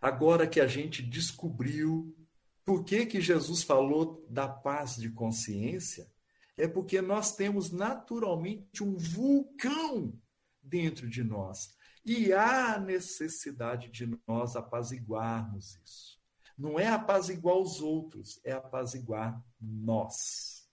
agora 0.00 0.46
que 0.46 0.60
a 0.60 0.66
gente 0.66 1.02
descobriu 1.02 2.16
por 2.64 2.84
que, 2.84 3.06
que 3.06 3.20
Jesus 3.20 3.62
falou 3.62 4.26
da 4.28 4.48
paz 4.48 4.96
de 4.96 5.10
consciência, 5.10 6.10
é 6.56 6.66
porque 6.66 7.00
nós 7.00 7.34
temos 7.36 7.70
naturalmente 7.70 8.82
um 8.82 8.96
vulcão 8.96 10.18
dentro 10.62 11.08
de 11.08 11.22
nós. 11.22 11.76
E 12.04 12.32
há 12.32 12.78
necessidade 12.78 13.90
de 13.90 14.18
nós 14.26 14.56
apaziguarmos 14.56 15.74
isso. 15.84 16.16
Não 16.56 16.78
é 16.78 16.86
apaziguar 16.86 17.56
os 17.56 17.80
outros, 17.80 18.40
é 18.44 18.52
apaziguar 18.52 19.44
nós. 19.60 20.66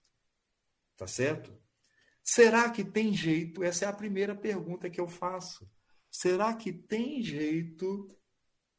Tá 0.96 1.08
certo? 1.08 1.54
Será 2.24 2.70
que 2.70 2.86
tem 2.86 3.12
jeito? 3.14 3.64
Essa 3.64 3.86
é 3.86 3.88
a 3.90 3.94
primeira 3.94 4.34
pergunta 4.34 4.90
que 4.90 5.02
eu 5.02 5.08
faço. 5.08 5.70
Será 6.10 6.54
que 6.54 6.72
tem 6.72 7.22
jeito 7.22 8.08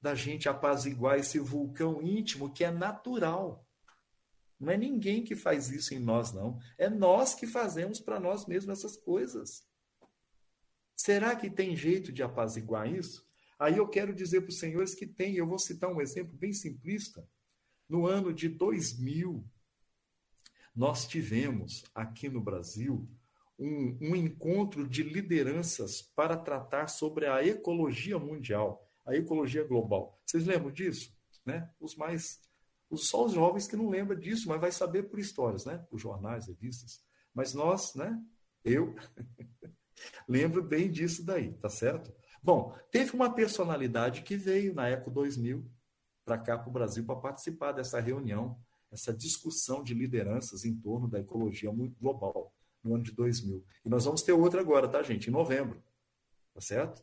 da 0.00 0.14
gente 0.14 0.48
apaziguar 0.48 1.18
esse 1.18 1.38
vulcão 1.38 2.00
íntimo 2.00 2.52
que 2.52 2.64
é 2.64 2.70
natural? 2.70 3.63
Não 4.58 4.72
é 4.72 4.76
ninguém 4.76 5.24
que 5.24 5.34
faz 5.34 5.70
isso 5.70 5.94
em 5.94 5.98
nós, 5.98 6.32
não. 6.32 6.58
É 6.78 6.88
nós 6.88 7.34
que 7.34 7.46
fazemos 7.46 8.00
para 8.00 8.20
nós 8.20 8.46
mesmos 8.46 8.78
essas 8.78 8.96
coisas. 8.96 9.66
Será 10.96 11.34
que 11.34 11.50
tem 11.50 11.76
jeito 11.76 12.12
de 12.12 12.22
apaziguar 12.22 12.92
isso? 12.92 13.26
Aí 13.58 13.76
eu 13.76 13.88
quero 13.88 14.14
dizer 14.14 14.42
para 14.42 14.50
os 14.50 14.58
senhores 14.58 14.94
que 14.94 15.06
tem. 15.06 15.36
Eu 15.36 15.46
vou 15.46 15.58
citar 15.58 15.90
um 15.90 16.00
exemplo 16.00 16.36
bem 16.36 16.52
simplista. 16.52 17.26
No 17.88 18.06
ano 18.06 18.32
de 18.32 18.48
2000, 18.48 19.44
nós 20.74 21.06
tivemos 21.06 21.84
aqui 21.94 22.28
no 22.28 22.40
Brasil 22.40 23.08
um, 23.58 23.98
um 24.00 24.16
encontro 24.16 24.88
de 24.88 25.02
lideranças 25.02 26.02
para 26.02 26.36
tratar 26.36 26.88
sobre 26.88 27.26
a 27.26 27.44
ecologia 27.44 28.18
mundial, 28.18 28.90
a 29.06 29.14
ecologia 29.14 29.64
global. 29.64 30.20
Vocês 30.26 30.44
lembram 30.46 30.72
disso? 30.72 31.16
Né? 31.44 31.70
Os 31.78 31.94
mais 31.94 32.40
só 32.96 33.24
os 33.24 33.32
jovens 33.32 33.66
que 33.66 33.76
não 33.76 33.88
lembram 33.88 34.18
disso, 34.18 34.48
mas 34.48 34.60
vai 34.60 34.72
saber 34.72 35.04
por 35.04 35.18
histórias, 35.18 35.64
né? 35.64 35.78
Por 35.90 35.98
jornais, 35.98 36.46
revistas. 36.46 37.02
Mas 37.32 37.54
nós, 37.54 37.94
né? 37.94 38.20
Eu 38.64 38.94
lembro 40.28 40.62
bem 40.62 40.90
disso 40.90 41.24
daí, 41.24 41.52
tá 41.54 41.68
certo? 41.68 42.12
Bom, 42.42 42.76
teve 42.90 43.12
uma 43.12 43.32
personalidade 43.32 44.22
que 44.22 44.36
veio 44.36 44.74
na 44.74 44.88
Eco 44.88 45.10
2000 45.10 45.64
para 46.24 46.38
cá 46.38 46.58
para 46.58 46.68
o 46.68 46.72
Brasil 46.72 47.04
para 47.04 47.16
participar 47.16 47.72
dessa 47.72 48.00
reunião, 48.00 48.58
essa 48.90 49.12
discussão 49.12 49.82
de 49.82 49.94
lideranças 49.94 50.64
em 50.64 50.74
torno 50.74 51.08
da 51.08 51.20
ecologia 51.20 51.70
global 52.00 52.54
no 52.82 52.94
ano 52.94 53.02
de 53.02 53.12
2000. 53.12 53.64
E 53.84 53.88
nós 53.88 54.04
vamos 54.04 54.22
ter 54.22 54.32
outra 54.32 54.60
agora, 54.60 54.88
tá, 54.88 55.02
gente? 55.02 55.28
Em 55.28 55.32
novembro, 55.32 55.82
tá 56.52 56.60
certo? 56.60 57.02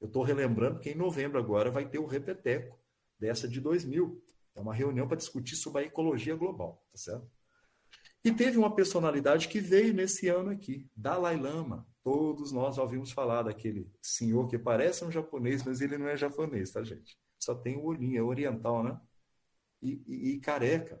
Eu 0.00 0.06
estou 0.06 0.22
relembrando 0.22 0.78
que 0.78 0.90
em 0.90 0.94
novembro 0.94 1.38
agora 1.38 1.70
vai 1.70 1.88
ter 1.88 1.98
o 1.98 2.06
repeteco 2.06 2.78
dessa 3.18 3.48
de 3.48 3.60
2000. 3.60 4.22
É 4.56 4.60
uma 4.60 4.74
reunião 4.74 5.06
para 5.06 5.18
discutir 5.18 5.54
sobre 5.54 5.82
a 5.82 5.84
ecologia 5.84 6.34
global, 6.34 6.82
tá 6.90 6.96
certo? 6.96 7.30
E 8.24 8.32
teve 8.32 8.58
uma 8.58 8.74
personalidade 8.74 9.46
que 9.46 9.60
veio 9.60 9.94
nesse 9.94 10.28
ano 10.28 10.50
aqui, 10.50 10.90
Dalai 10.96 11.36
Lama. 11.36 11.86
Todos 12.02 12.50
nós 12.50 12.76
já 12.76 12.82
ouvimos 12.82 13.12
falar 13.12 13.42
daquele 13.42 13.88
senhor 14.02 14.48
que 14.48 14.58
parece 14.58 15.04
um 15.04 15.12
japonês, 15.12 15.62
mas 15.62 15.80
ele 15.80 15.98
não 15.98 16.08
é 16.08 16.16
japonês, 16.16 16.72
tá, 16.72 16.82
gente? 16.82 17.16
Só 17.38 17.54
tem 17.54 17.76
o 17.76 17.84
olhinho, 17.84 18.18
é 18.18 18.22
oriental, 18.22 18.82
né? 18.82 18.98
E, 19.82 20.02
e, 20.06 20.30
e 20.30 20.40
careca. 20.40 21.00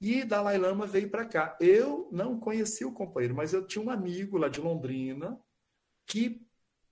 E 0.00 0.22
Dalai 0.24 0.58
Lama 0.58 0.86
veio 0.86 1.10
para 1.10 1.24
cá. 1.24 1.56
Eu 1.58 2.08
não 2.12 2.38
conheci 2.38 2.84
o 2.84 2.92
companheiro, 2.92 3.34
mas 3.34 3.52
eu 3.52 3.66
tinha 3.66 3.84
um 3.84 3.90
amigo 3.90 4.36
lá 4.36 4.48
de 4.48 4.60
Londrina 4.60 5.40
que 6.06 6.46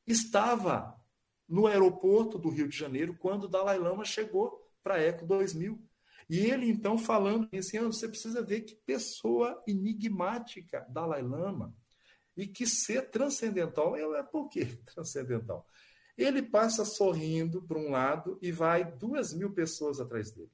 estava 0.06 1.00
no 1.48 1.66
aeroporto 1.66 2.38
do 2.38 2.48
Rio 2.48 2.68
de 2.68 2.76
Janeiro 2.76 3.14
quando 3.14 3.48
Dalai 3.48 3.78
Lama 3.78 4.04
chegou 4.04 4.63
para 4.84 4.96
a 4.96 5.00
Eco 5.00 5.26
2000. 5.26 5.82
E 6.28 6.38
ele, 6.38 6.68
então, 6.68 6.96
falando 6.96 7.48
assim, 7.56 7.78
ah, 7.78 7.84
você 7.84 8.08
precisa 8.08 8.42
ver 8.42 8.60
que 8.60 8.76
pessoa 8.76 9.62
enigmática 9.66 10.86
Dalai 10.88 11.22
Lama 11.22 11.74
e 12.36 12.46
que 12.46 12.66
ser 12.66 13.10
transcendental. 13.10 13.96
é 13.96 14.22
por 14.22 14.48
que 14.48 14.64
transcendental? 14.94 15.66
Ele 16.16 16.42
passa 16.42 16.84
sorrindo 16.84 17.62
para 17.62 17.78
um 17.78 17.90
lado 17.90 18.38
e 18.40 18.52
vai 18.52 18.84
duas 18.84 19.34
mil 19.34 19.52
pessoas 19.52 19.98
atrás 19.98 20.30
dele. 20.30 20.50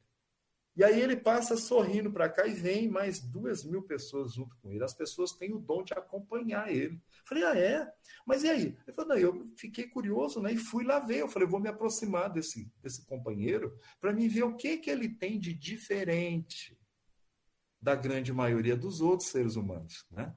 E 0.76 0.84
aí 0.84 1.00
ele 1.00 1.16
passa 1.16 1.56
sorrindo 1.56 2.10
para 2.10 2.28
cá 2.28 2.46
e 2.46 2.54
vem 2.54 2.88
mais 2.88 3.20
duas 3.20 3.64
mil 3.64 3.82
pessoas 3.82 4.32
junto 4.32 4.56
com 4.56 4.70
ele. 4.70 4.82
As 4.82 4.94
pessoas 4.94 5.32
têm 5.32 5.52
o 5.52 5.58
dom 5.58 5.82
de 5.82 5.92
acompanhar 5.92 6.72
ele. 6.72 7.00
Falei, 7.30 7.44
ah, 7.44 7.56
é? 7.56 7.92
Mas 8.26 8.42
e 8.42 8.48
aí? 8.48 8.76
Ele 8.84 8.92
falou, 8.92 9.10
não, 9.10 9.16
eu 9.16 9.46
fiquei 9.56 9.86
curioso, 9.86 10.40
né? 10.42 10.52
E 10.52 10.56
fui 10.56 10.82
lá 10.82 10.98
ver. 10.98 11.20
Eu 11.20 11.28
falei, 11.28 11.46
vou 11.46 11.60
me 11.60 11.68
aproximar 11.68 12.28
desse, 12.28 12.68
desse 12.82 13.06
companheiro 13.06 13.78
para 14.00 14.12
me 14.12 14.26
ver 14.26 14.42
o 14.42 14.56
que, 14.56 14.78
que 14.78 14.90
ele 14.90 15.08
tem 15.08 15.38
de 15.38 15.54
diferente 15.54 16.76
da 17.80 17.94
grande 17.94 18.32
maioria 18.32 18.76
dos 18.76 19.00
outros 19.00 19.28
seres 19.28 19.54
humanos, 19.54 20.04
né? 20.10 20.34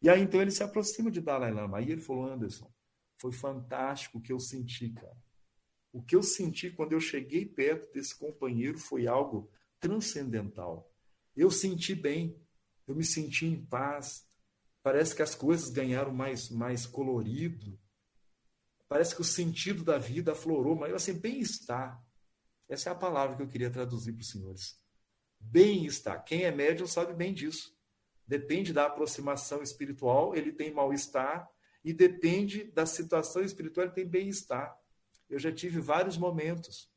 E 0.00 0.08
aí, 0.08 0.22
então, 0.22 0.40
ele 0.40 0.50
se 0.50 0.62
aproxima 0.62 1.10
de 1.10 1.20
Dalai 1.20 1.52
Lama. 1.52 1.76
Aí 1.76 1.90
ele 1.90 2.00
falou, 2.00 2.24
Anderson, 2.24 2.72
foi 3.18 3.32
fantástico 3.32 4.16
o 4.16 4.22
que 4.22 4.32
eu 4.32 4.40
senti, 4.40 4.88
cara. 4.94 5.22
O 5.92 6.02
que 6.02 6.16
eu 6.16 6.22
senti 6.22 6.70
quando 6.70 6.92
eu 6.92 7.00
cheguei 7.00 7.44
perto 7.44 7.92
desse 7.92 8.18
companheiro 8.18 8.78
foi 8.78 9.06
algo 9.06 9.50
transcendental. 9.78 10.90
Eu 11.36 11.50
senti 11.50 11.94
bem, 11.94 12.34
eu 12.86 12.94
me 12.94 13.04
senti 13.04 13.44
em 13.44 13.62
paz, 13.62 14.26
Parece 14.82 15.14
que 15.14 15.22
as 15.22 15.34
coisas 15.34 15.70
ganharam 15.70 16.12
mais, 16.12 16.48
mais 16.48 16.86
colorido. 16.86 17.78
Parece 18.88 19.14
que 19.14 19.20
o 19.20 19.24
sentido 19.24 19.84
da 19.84 19.98
vida 19.98 20.32
aflorou, 20.32 20.74
mas 20.74 20.92
assim, 20.92 21.12
bem-estar. 21.12 22.02
Essa 22.68 22.90
é 22.90 22.92
a 22.92 22.96
palavra 22.96 23.36
que 23.36 23.42
eu 23.42 23.48
queria 23.48 23.70
traduzir 23.70 24.12
para 24.12 24.20
os 24.20 24.30
senhores. 24.30 24.80
Bem-estar. 25.38 26.24
Quem 26.24 26.44
é 26.44 26.50
médium 26.50 26.86
sabe 26.86 27.12
bem 27.12 27.34
disso. 27.34 27.76
Depende 28.26 28.72
da 28.72 28.86
aproximação 28.86 29.62
espiritual, 29.62 30.34
ele 30.36 30.52
tem 30.52 30.72
mal-estar, 30.72 31.50
e 31.84 31.92
depende 31.92 32.64
da 32.70 32.86
situação 32.86 33.42
espiritual, 33.42 33.86
ele 33.86 33.94
tem 33.94 34.06
bem-estar. 34.06 34.78
Eu 35.28 35.38
já 35.38 35.52
tive 35.52 35.80
vários 35.80 36.16
momentos 36.16 36.90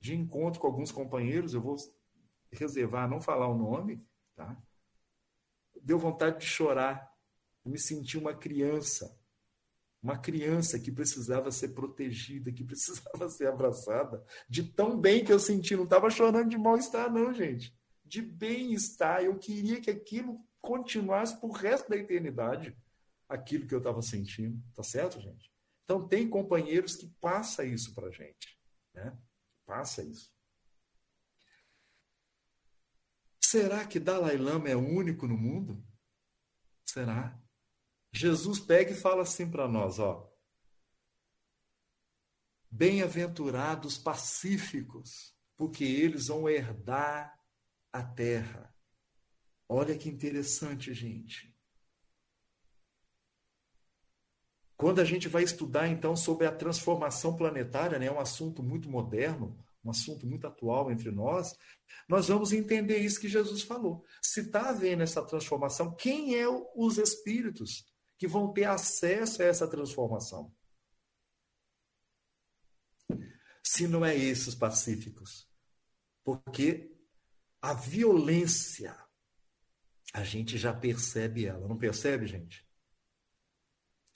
de 0.00 0.14
encontro 0.14 0.60
com 0.60 0.66
alguns 0.66 0.90
companheiros, 0.90 1.52
eu 1.52 1.60
vou 1.60 1.76
reservar, 2.50 3.08
não 3.08 3.20
falar 3.20 3.48
o 3.48 3.58
nome, 3.58 4.02
tá? 4.34 4.56
Deu 5.82 5.98
vontade 5.98 6.40
de 6.40 6.46
chorar. 6.46 7.09
Eu 7.64 7.70
me 7.70 7.78
senti 7.78 8.16
uma 8.16 8.34
criança, 8.34 9.18
uma 10.02 10.18
criança 10.18 10.78
que 10.78 10.90
precisava 10.90 11.50
ser 11.52 11.68
protegida, 11.68 12.52
que 12.52 12.64
precisava 12.64 13.28
ser 13.28 13.48
abraçada, 13.48 14.24
de 14.48 14.62
tão 14.62 14.98
bem 14.98 15.24
que 15.24 15.32
eu 15.32 15.38
senti. 15.38 15.76
Não 15.76 15.84
estava 15.84 16.10
chorando 16.10 16.48
de 16.48 16.58
mal-estar, 16.58 17.12
não, 17.12 17.32
gente. 17.32 17.76
De 18.04 18.22
bem-estar. 18.22 19.22
Eu 19.22 19.38
queria 19.38 19.80
que 19.80 19.90
aquilo 19.90 20.36
continuasse 20.60 21.40
por 21.40 21.52
resto 21.52 21.88
da 21.88 21.96
eternidade, 21.96 22.76
aquilo 23.28 23.66
que 23.66 23.74
eu 23.74 23.78
estava 23.78 24.02
sentindo. 24.02 24.62
Tá 24.74 24.82
certo, 24.82 25.20
gente? 25.20 25.50
Então, 25.84 26.06
tem 26.06 26.28
companheiros 26.28 26.96
que 26.96 27.08
passa 27.20 27.64
isso 27.64 27.94
para 27.94 28.10
gente. 28.10 28.58
Né? 28.94 29.16
Passa 29.66 30.02
isso. 30.02 30.32
Será 33.40 33.84
que 33.84 33.98
Dalai 33.98 34.36
Lama 34.36 34.68
é 34.68 34.76
o 34.76 34.86
único 34.86 35.26
no 35.26 35.36
mundo? 35.36 35.84
Será? 36.84 37.39
Jesus 38.12 38.58
pega 38.58 38.92
e 38.92 38.96
fala 38.96 39.22
assim 39.22 39.50
para 39.50 39.68
nós, 39.68 39.98
ó. 39.98 40.28
Bem-aventurados 42.70 43.98
pacíficos, 43.98 45.34
porque 45.56 45.84
eles 45.84 46.28
vão 46.28 46.48
herdar 46.48 47.38
a 47.92 48.02
terra. 48.02 48.74
Olha 49.68 49.96
que 49.96 50.08
interessante, 50.08 50.92
gente. 50.92 51.54
Quando 54.76 55.00
a 55.00 55.04
gente 55.04 55.28
vai 55.28 55.42
estudar 55.42 55.88
então 55.88 56.16
sobre 56.16 56.46
a 56.46 56.56
transformação 56.56 57.36
planetária, 57.36 57.98
né, 57.98 58.06
é 58.06 58.12
um 58.12 58.18
assunto 58.18 58.62
muito 58.62 58.88
moderno, 58.88 59.62
um 59.84 59.90
assunto 59.90 60.26
muito 60.26 60.46
atual 60.46 60.90
entre 60.90 61.10
nós, 61.10 61.54
nós 62.08 62.28
vamos 62.28 62.52
entender 62.52 62.98
isso 62.98 63.20
que 63.20 63.28
Jesus 63.28 63.62
falou. 63.62 64.04
Se 64.22 64.40
está 64.40 64.70
havendo 64.70 65.02
essa 65.02 65.22
transformação, 65.22 65.94
quem 65.94 66.34
é 66.34 66.46
os 66.74 66.98
espíritos 66.98 67.89
que 68.20 68.28
vão 68.28 68.52
ter 68.52 68.64
acesso 68.64 69.40
a 69.40 69.46
essa 69.46 69.66
transformação? 69.66 70.54
Se 73.64 73.88
não 73.88 74.04
é 74.04 74.14
esses 74.14 74.54
pacíficos. 74.54 75.48
Porque 76.22 76.94
a 77.62 77.72
violência, 77.72 78.94
a 80.12 80.22
gente 80.22 80.58
já 80.58 80.70
percebe 80.70 81.46
ela, 81.46 81.66
não 81.66 81.78
percebe, 81.78 82.26
gente? 82.26 82.68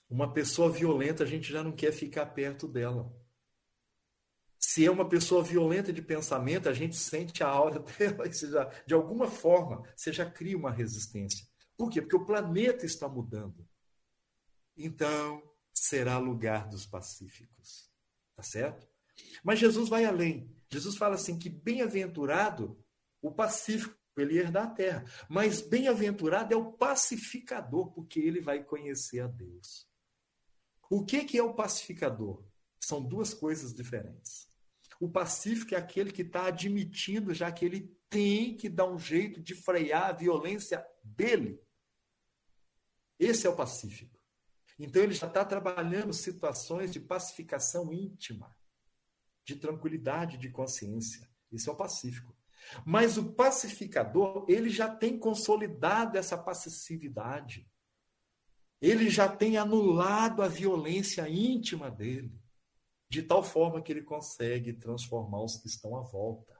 Uma 0.07 0.31
pessoa 0.31 0.71
violenta, 0.71 1.23
a 1.23 1.27
gente 1.27 1.51
já 1.51 1.63
não 1.63 1.71
quer 1.71 1.91
ficar 1.91 2.27
perto 2.27 2.67
dela. 2.67 3.11
Se 4.59 4.85
é 4.85 4.91
uma 4.91 5.09
pessoa 5.09 5.43
violenta 5.43 5.91
de 5.91 6.03
pensamento, 6.03 6.69
a 6.69 6.73
gente 6.73 6.95
sente 6.95 7.43
a 7.43 7.47
aura 7.47 7.79
dela, 7.97 8.29
de 8.85 8.93
alguma 8.93 9.27
forma, 9.27 9.81
você 9.95 10.13
já 10.13 10.29
cria 10.29 10.55
uma 10.55 10.71
resistência. 10.71 11.47
Por 11.75 11.89
quê? 11.89 12.03
Porque 12.03 12.15
o 12.15 12.25
planeta 12.25 12.85
está 12.85 13.09
mudando. 13.09 13.67
Então, 14.77 15.41
será 15.73 16.17
lugar 16.17 16.67
dos 16.67 16.85
pacíficos. 16.85 17.89
Tá 18.35 18.43
certo? 18.43 18.87
Mas 19.43 19.59
Jesus 19.59 19.89
vai 19.89 20.05
além. 20.05 20.53
Jesus 20.69 20.97
fala 20.97 21.15
assim 21.15 21.37
que 21.37 21.49
bem-aventurado 21.49 22.77
o 23.21 23.31
pacífico, 23.31 23.95
ele 24.17 24.37
herdar 24.37 24.65
a 24.65 24.71
terra. 24.71 25.05
Mas 25.29 25.61
bem-aventurado 25.61 26.53
é 26.53 26.57
o 26.57 26.71
pacificador, 26.73 27.91
porque 27.91 28.19
ele 28.19 28.39
vai 28.39 28.63
conhecer 28.63 29.19
a 29.19 29.27
Deus. 29.27 29.87
O 30.89 31.03
que, 31.03 31.25
que 31.25 31.37
é 31.37 31.43
o 31.43 31.53
pacificador? 31.53 32.43
São 32.79 33.03
duas 33.03 33.33
coisas 33.33 33.73
diferentes. 33.73 34.47
O 34.99 35.09
pacífico 35.09 35.75
é 35.75 35.77
aquele 35.77 36.11
que 36.11 36.21
está 36.21 36.45
admitindo 36.45 37.33
já 37.33 37.51
que 37.51 37.65
ele 37.65 37.93
tem 38.09 38.55
que 38.55 38.69
dar 38.69 38.85
um 38.85 38.97
jeito 38.97 39.41
de 39.41 39.53
frear 39.55 40.09
a 40.09 40.13
violência 40.13 40.85
dele. 41.03 41.59
Esse 43.19 43.47
é 43.47 43.49
o 43.49 43.55
pacífico. 43.55 44.14
Então 44.77 45.01
ele 45.01 45.13
já 45.13 45.27
está 45.27 45.45
trabalhando 45.45 46.13
situações 46.13 46.91
de 46.91 46.99
pacificação 46.99 47.93
íntima, 47.93 48.55
de 49.45 49.55
tranquilidade 49.55 50.37
de 50.37 50.49
consciência. 50.49 51.29
Esse 51.51 51.69
é 51.69 51.71
o 51.71 51.75
pacífico. 51.75 52.35
Mas 52.85 53.17
o 53.17 53.31
pacificador, 53.33 54.45
ele 54.49 54.69
já 54.69 54.93
tem 54.93 55.17
consolidado 55.17 56.17
essa 56.17 56.37
passividade. 56.37 57.69
Ele 58.81 59.09
já 59.09 59.29
tem 59.29 59.57
anulado 59.57 60.41
a 60.41 60.47
violência 60.47 61.27
íntima 61.29 61.89
dele, 61.89 62.37
de 63.09 63.23
tal 63.23 63.43
forma 63.43 63.81
que 63.81 63.91
ele 63.91 64.03
consegue 64.03 64.73
transformar 64.73 65.43
os 65.43 65.57
que 65.57 65.67
estão 65.67 65.95
à 65.95 66.01
volta. 66.01 66.53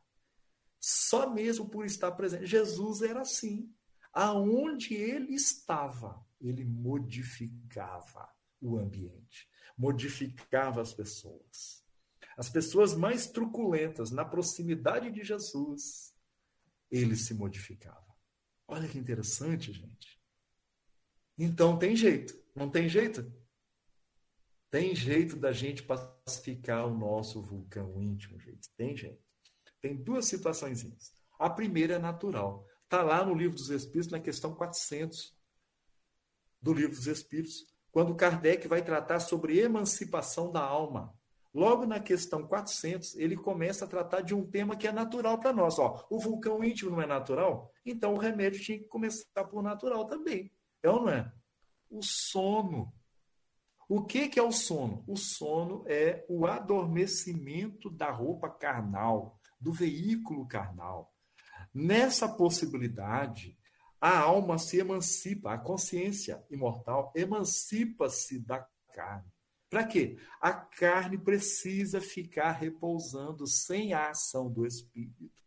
Só 0.79 1.29
mesmo 1.29 1.67
por 1.67 1.85
estar 1.85 2.11
presente. 2.11 2.45
Jesus 2.45 3.01
era 3.01 3.21
assim. 3.21 3.73
Aonde 4.13 4.93
ele 4.93 5.33
estava, 5.33 6.24
ele 6.39 6.63
modificava 6.63 8.29
o 8.61 8.77
ambiente, 8.77 9.49
modificava 9.77 10.81
as 10.81 10.93
pessoas. 10.93 11.83
As 12.37 12.49
pessoas 12.49 12.93
mais 12.93 13.27
truculentas, 13.27 14.11
na 14.11 14.25
proximidade 14.25 15.11
de 15.11 15.23
Jesus, 15.23 16.13
ele 16.91 17.15
se 17.15 17.33
modificava. 17.33 18.05
Olha 18.67 18.87
que 18.87 18.97
interessante, 18.97 19.71
gente. 19.71 20.19
Então 21.37 21.77
tem 21.77 21.95
jeito, 21.95 22.33
não 22.55 22.69
tem 22.69 22.89
jeito? 22.89 23.31
Tem 24.69 24.93
jeito 24.95 25.37
da 25.37 25.53
gente 25.53 25.83
pacificar 25.83 26.87
o 26.87 26.97
nosso 26.97 27.41
vulcão 27.41 28.01
íntimo, 28.01 28.39
gente. 28.39 28.69
Tem 28.75 28.95
jeito. 28.95 29.23
Tem 29.81 29.95
duas 29.95 30.25
situações. 30.25 31.13
A 31.39 31.49
primeira 31.49 31.95
é 31.95 31.99
natural. 31.99 32.67
Está 32.83 33.03
lá 33.03 33.25
no 33.25 33.33
Livro 33.33 33.55
dos 33.55 33.69
Espíritos, 33.69 34.11
na 34.11 34.19
questão 34.19 34.53
400 34.53 35.34
do 36.65 36.73
Livro 36.73 36.95
dos 36.95 37.05
Espíritos, 37.05 37.67
quando 37.91 38.15
Kardec 38.15 38.67
vai 38.67 38.83
tratar 38.83 39.19
sobre 39.19 39.59
emancipação 39.59 40.51
da 40.51 40.61
alma. 40.61 41.13
Logo 41.53 41.85
na 41.85 41.99
questão 41.99 42.45
400, 42.47 43.15
ele 43.17 43.37
começa 43.37 43.85
a 43.85 43.87
tratar 43.87 44.21
de 44.21 44.33
um 44.33 44.43
tema 44.43 44.75
que 44.75 44.87
é 44.87 44.91
natural 44.91 45.39
para 45.39 45.53
nós. 45.53 45.77
Ó, 45.77 46.03
o 46.09 46.19
vulcão 46.19 46.63
íntimo 46.63 46.89
não 46.89 47.01
é 47.01 47.05
natural? 47.05 47.71
Então 47.85 48.15
o 48.15 48.17
remédio 48.17 48.59
tinha 48.59 48.79
que 48.79 48.85
começar 48.85 49.43
por 49.43 49.61
natural 49.61 50.07
também. 50.07 50.51
É 50.81 50.89
ou 50.89 51.01
não 51.01 51.09
é? 51.09 51.31
O 51.87 52.01
sono. 52.01 52.91
O 53.87 54.03
que, 54.03 54.27
que 54.27 54.39
é 54.39 54.43
o 54.43 54.51
sono? 54.51 55.03
O 55.07 55.15
sono 55.15 55.85
é 55.87 56.25
o 56.27 56.47
adormecimento 56.47 57.91
da 57.91 58.09
roupa 58.09 58.49
carnal, 58.49 59.39
do 59.61 59.71
veículo 59.71 60.47
carnal. 60.47 61.13
Nessa 61.71 62.27
possibilidade, 62.27 63.55
a 64.05 64.19
alma 64.19 64.59
se 64.59 64.77
emancipa, 64.77 65.51
a 65.51 65.57
consciência 65.57 66.45
imortal 66.51 67.11
emancipa-se 67.15 68.37
da 68.37 68.63
carne. 68.93 69.33
Para 69.67 69.83
quê? 69.83 70.19
A 70.39 70.53
carne 70.53 71.17
precisa 71.17 71.99
ficar 71.99 72.51
repousando 72.51 73.47
sem 73.47 73.93
a 73.93 74.11
ação 74.11 74.47
do 74.47 74.63
espírito, 74.63 75.43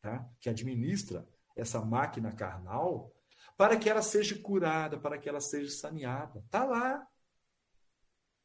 tá? 0.00 0.26
que 0.40 0.48
administra 0.48 1.28
essa 1.54 1.82
máquina 1.82 2.32
carnal, 2.32 3.12
para 3.58 3.76
que 3.76 3.90
ela 3.90 4.00
seja 4.00 4.40
curada, 4.40 4.98
para 4.98 5.18
que 5.18 5.28
ela 5.28 5.40
seja 5.40 5.70
saneada. 5.70 6.40
Está 6.40 6.64
lá. 6.64 7.06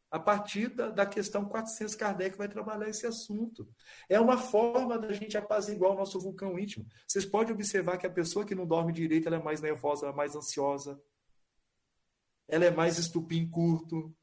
A 0.09 0.19
partir 0.19 0.69
da, 0.69 0.89
da 0.89 1.05
questão 1.05 1.43
400, 1.45 1.95
Kardec 1.95 2.37
vai 2.37 2.47
trabalhar 2.47 2.87
esse 2.87 3.05
assunto. 3.05 3.67
É 4.07 4.19
uma 4.19 4.37
forma 4.37 4.97
da 4.97 5.11
gente 5.11 5.37
apaziguar 5.37 5.91
o 5.91 5.97
nosso 5.97 6.19
vulcão 6.19 6.57
íntimo. 6.57 6.87
Vocês 7.05 7.25
podem 7.25 7.53
observar 7.53 7.97
que 7.97 8.07
a 8.07 8.11
pessoa 8.11 8.45
que 8.45 8.55
não 8.55 8.65
dorme 8.65 8.93
direito 8.93 9.27
ela 9.27 9.35
é 9.35 9.43
mais 9.43 9.59
nervosa, 9.59 10.05
ela 10.05 10.13
é 10.13 10.17
mais 10.17 10.35
ansiosa, 10.35 11.01
ela 12.47 12.63
é 12.63 12.71
mais 12.71 12.97
estupim 12.97 13.49
curto. 13.49 14.15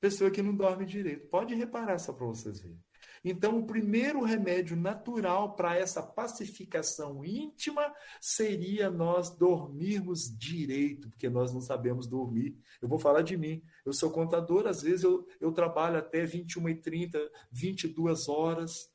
Pessoa 0.00 0.30
que 0.30 0.42
não 0.42 0.54
dorme 0.54 0.86
direito. 0.86 1.26
Pode 1.28 1.54
reparar 1.54 1.98
só 1.98 2.12
para 2.12 2.26
vocês 2.26 2.60
verem. 2.60 2.78
Então, 3.24 3.58
o 3.58 3.66
primeiro 3.66 4.22
remédio 4.22 4.76
natural 4.76 5.56
para 5.56 5.76
essa 5.76 6.02
pacificação 6.02 7.24
íntima 7.24 7.90
seria 8.20 8.90
nós 8.90 9.30
dormirmos 9.30 10.36
direito, 10.36 11.08
porque 11.08 11.30
nós 11.30 11.52
não 11.52 11.62
sabemos 11.62 12.06
dormir. 12.06 12.54
Eu 12.82 12.88
vou 12.88 12.98
falar 12.98 13.22
de 13.22 13.34
mim. 13.34 13.62
Eu 13.84 13.94
sou 13.94 14.10
contador, 14.10 14.66
às 14.66 14.82
vezes 14.82 15.04
eu, 15.04 15.26
eu 15.40 15.52
trabalho 15.52 15.96
até 15.96 16.26
21 16.26 16.68
e 16.68 16.74
30, 16.74 17.30
22 17.50 18.28
horas. 18.28 18.90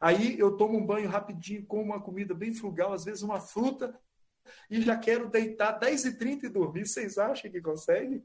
Aí 0.00 0.36
eu 0.36 0.56
tomo 0.56 0.76
um 0.76 0.84
banho 0.84 1.08
rapidinho, 1.08 1.64
como 1.64 1.84
uma 1.84 2.00
comida 2.00 2.34
bem 2.34 2.52
frugal, 2.52 2.92
às 2.92 3.04
vezes 3.04 3.22
uma 3.22 3.40
fruta, 3.40 3.96
e 4.68 4.80
já 4.82 4.96
quero 4.96 5.30
deitar 5.30 5.72
10 5.72 6.04
e 6.04 6.18
30 6.18 6.46
e 6.46 6.48
dormir. 6.48 6.86
Vocês 6.86 7.16
acham 7.16 7.50
que 7.50 7.60
consegue? 7.60 8.24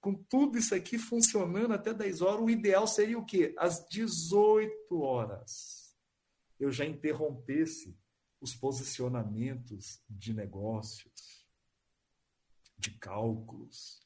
Com 0.00 0.14
tudo 0.14 0.58
isso 0.58 0.74
aqui 0.74 0.98
funcionando 0.98 1.74
até 1.74 1.92
10 1.92 2.22
horas, 2.22 2.40
o 2.40 2.50
ideal 2.50 2.86
seria 2.86 3.18
o 3.18 3.24
quê? 3.24 3.54
Às 3.58 3.86
18 3.88 5.00
horas. 5.00 5.96
Eu 6.58 6.70
já 6.70 6.84
interrompesse 6.84 7.96
os 8.40 8.54
posicionamentos 8.54 10.00
de 10.08 10.32
negócios, 10.32 11.46
de 12.76 12.92
cálculos, 12.98 14.00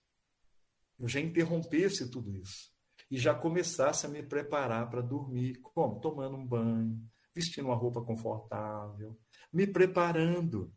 eu 0.99 1.09
já 1.09 1.20
interrompesse 1.20 2.09
tudo 2.09 2.34
isso 2.36 2.72
e 3.11 3.18
já 3.18 3.34
começasse 3.34 4.07
a 4.07 4.09
me 4.09 4.22
preparar 4.22 4.88
para 4.88 5.03
dormir, 5.03 5.57
como? 5.61 6.01
Tomando 6.01 6.36
um 6.36 6.47
banho, 6.47 6.99
vestindo 7.34 7.66
uma 7.66 7.74
roupa 7.74 8.01
confortável, 8.01 9.18
me 9.53 9.66
preparando 9.66 10.72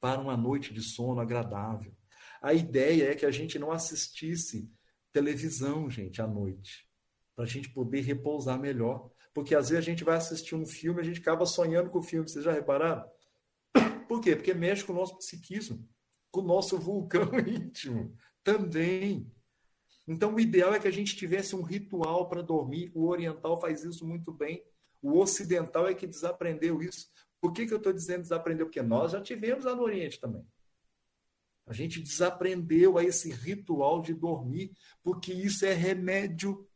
para 0.00 0.20
uma 0.20 0.36
noite 0.36 0.74
de 0.74 0.82
sono 0.82 1.20
agradável. 1.20 1.96
A 2.44 2.52
ideia 2.52 3.10
é 3.10 3.14
que 3.14 3.24
a 3.24 3.30
gente 3.30 3.58
não 3.58 3.72
assistisse 3.72 4.70
televisão, 5.10 5.88
gente, 5.88 6.20
à 6.20 6.26
noite, 6.26 6.86
para 7.34 7.46
a 7.46 7.48
gente 7.48 7.70
poder 7.70 8.02
repousar 8.02 8.60
melhor. 8.60 9.10
Porque 9.32 9.54
às 9.54 9.70
vezes 9.70 9.82
a 9.82 9.90
gente 9.90 10.04
vai 10.04 10.18
assistir 10.18 10.54
um 10.54 10.66
filme 10.66 11.00
e 11.00 11.00
a 11.00 11.04
gente 11.04 11.20
acaba 11.20 11.46
sonhando 11.46 11.88
com 11.88 12.00
o 12.00 12.02
filme. 12.02 12.28
Vocês 12.28 12.44
já 12.44 12.52
repararam? 12.52 13.02
Por 14.06 14.20
quê? 14.20 14.36
Porque 14.36 14.52
mexe 14.52 14.84
com 14.84 14.92
o 14.92 14.96
nosso 14.96 15.16
psiquismo, 15.16 15.88
com 16.30 16.42
o 16.42 16.44
nosso 16.44 16.78
vulcão 16.78 17.30
íntimo 17.48 18.14
também. 18.42 19.26
Então, 20.06 20.34
o 20.34 20.38
ideal 20.38 20.74
é 20.74 20.78
que 20.78 20.86
a 20.86 20.92
gente 20.92 21.16
tivesse 21.16 21.56
um 21.56 21.62
ritual 21.62 22.28
para 22.28 22.42
dormir. 22.42 22.92
O 22.94 23.06
oriental 23.06 23.58
faz 23.58 23.84
isso 23.84 24.06
muito 24.06 24.30
bem. 24.30 24.62
O 25.00 25.18
ocidental 25.18 25.88
é 25.88 25.94
que 25.94 26.06
desaprendeu 26.06 26.82
isso. 26.82 27.08
Por 27.40 27.54
que, 27.54 27.66
que 27.66 27.72
eu 27.72 27.78
estou 27.78 27.92
dizendo 27.92 28.20
desaprendeu? 28.20 28.66
Porque 28.66 28.82
nós 28.82 29.12
já 29.12 29.22
tivemos 29.22 29.64
lá 29.64 29.74
no 29.74 29.82
Oriente 29.82 30.20
também. 30.20 30.46
A 31.66 31.72
gente 31.72 32.00
desaprendeu 32.00 32.98
a 32.98 33.04
esse 33.04 33.30
ritual 33.32 34.02
de 34.02 34.12
dormir, 34.12 34.76
porque 35.02 35.32
isso 35.32 35.64
é 35.64 35.72
remédio. 35.72 36.68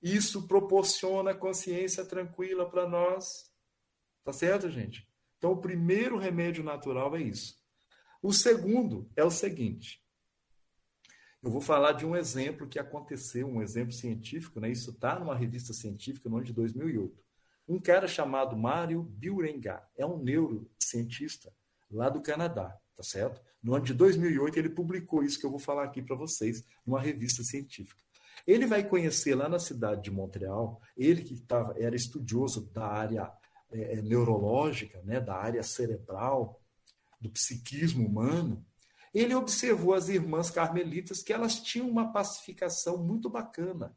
Isso 0.00 0.46
proporciona 0.46 1.34
consciência 1.34 2.04
tranquila 2.04 2.70
para 2.70 2.88
nós. 2.88 3.52
Tá 4.22 4.32
certo, 4.32 4.70
gente? 4.70 5.08
Então, 5.36 5.52
o 5.52 5.60
primeiro 5.60 6.18
remédio 6.18 6.62
natural 6.62 7.16
é 7.16 7.22
isso. 7.22 7.58
O 8.22 8.32
segundo 8.32 9.10
é 9.16 9.24
o 9.24 9.30
seguinte: 9.30 10.04
eu 11.42 11.50
vou 11.50 11.60
falar 11.60 11.92
de 11.92 12.04
um 12.04 12.16
exemplo 12.16 12.68
que 12.68 12.78
aconteceu, 12.78 13.46
um 13.46 13.62
exemplo 13.62 13.92
científico, 13.92 14.60
né? 14.60 14.70
Isso 14.70 14.90
está 14.90 15.18
numa 15.18 15.36
revista 15.36 15.72
científica 15.72 16.28
no 16.28 16.36
ano 16.36 16.44
de 16.44 16.52
2008. 16.52 17.24
Um 17.68 17.80
cara 17.80 18.08
chamado 18.08 18.56
Mário 18.56 19.02
Biurenga, 19.02 19.86
é 19.96 20.04
um 20.04 20.18
neurocientista 20.18 21.52
lá 21.90 22.08
do 22.08 22.20
Canadá, 22.20 22.76
tá 22.98 23.04
certo? 23.04 23.40
No 23.62 23.76
ano 23.76 23.84
de 23.84 23.94
2008 23.94 24.58
ele 24.58 24.70
publicou 24.70 25.22
isso 25.22 25.38
que 25.38 25.46
eu 25.46 25.50
vou 25.50 25.60
falar 25.60 25.84
aqui 25.84 26.02
para 26.02 26.16
vocês, 26.16 26.64
numa 26.84 27.00
revista 27.00 27.44
científica. 27.44 28.02
Ele 28.44 28.66
vai 28.66 28.82
conhecer 28.82 29.36
lá 29.36 29.48
na 29.48 29.60
cidade 29.60 30.02
de 30.02 30.10
Montreal, 30.10 30.82
ele 30.96 31.22
que 31.22 31.40
tava, 31.40 31.76
era 31.78 31.94
estudioso 31.94 32.68
da 32.72 32.88
área 32.88 33.32
é, 33.70 34.02
neurológica, 34.02 35.00
né, 35.04 35.20
da 35.20 35.36
área 35.36 35.62
cerebral, 35.62 36.60
do 37.20 37.30
psiquismo 37.30 38.04
humano, 38.04 38.64
ele 39.14 39.34
observou 39.34 39.94
as 39.94 40.08
irmãs 40.08 40.50
carmelitas 40.50 41.22
que 41.22 41.32
elas 41.32 41.60
tinham 41.60 41.88
uma 41.88 42.12
pacificação 42.12 42.98
muito 42.98 43.30
bacana. 43.30 43.96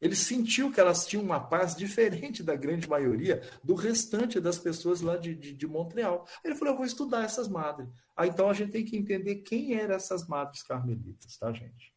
Ele 0.00 0.14
sentiu 0.14 0.70
que 0.70 0.80
elas 0.80 1.06
tinham 1.06 1.24
uma 1.24 1.40
paz 1.40 1.74
diferente 1.74 2.42
da 2.42 2.54
grande 2.54 2.88
maioria 2.88 3.42
do 3.64 3.74
restante 3.74 4.38
das 4.38 4.58
pessoas 4.58 5.00
lá 5.00 5.16
de, 5.16 5.34
de, 5.34 5.54
de 5.54 5.66
Montreal. 5.66 6.26
Ele 6.44 6.54
falou: 6.54 6.74
Eu 6.74 6.76
vou 6.78 6.86
estudar 6.86 7.24
essas 7.24 7.48
madres. 7.48 7.88
Ah, 8.14 8.26
então 8.26 8.50
a 8.50 8.54
gente 8.54 8.72
tem 8.72 8.84
que 8.84 8.96
entender 8.96 9.36
quem 9.36 9.74
eram 9.74 9.94
essas 9.94 10.26
madres 10.26 10.62
carmelitas, 10.62 11.36
tá, 11.38 11.52
gente? 11.52 11.94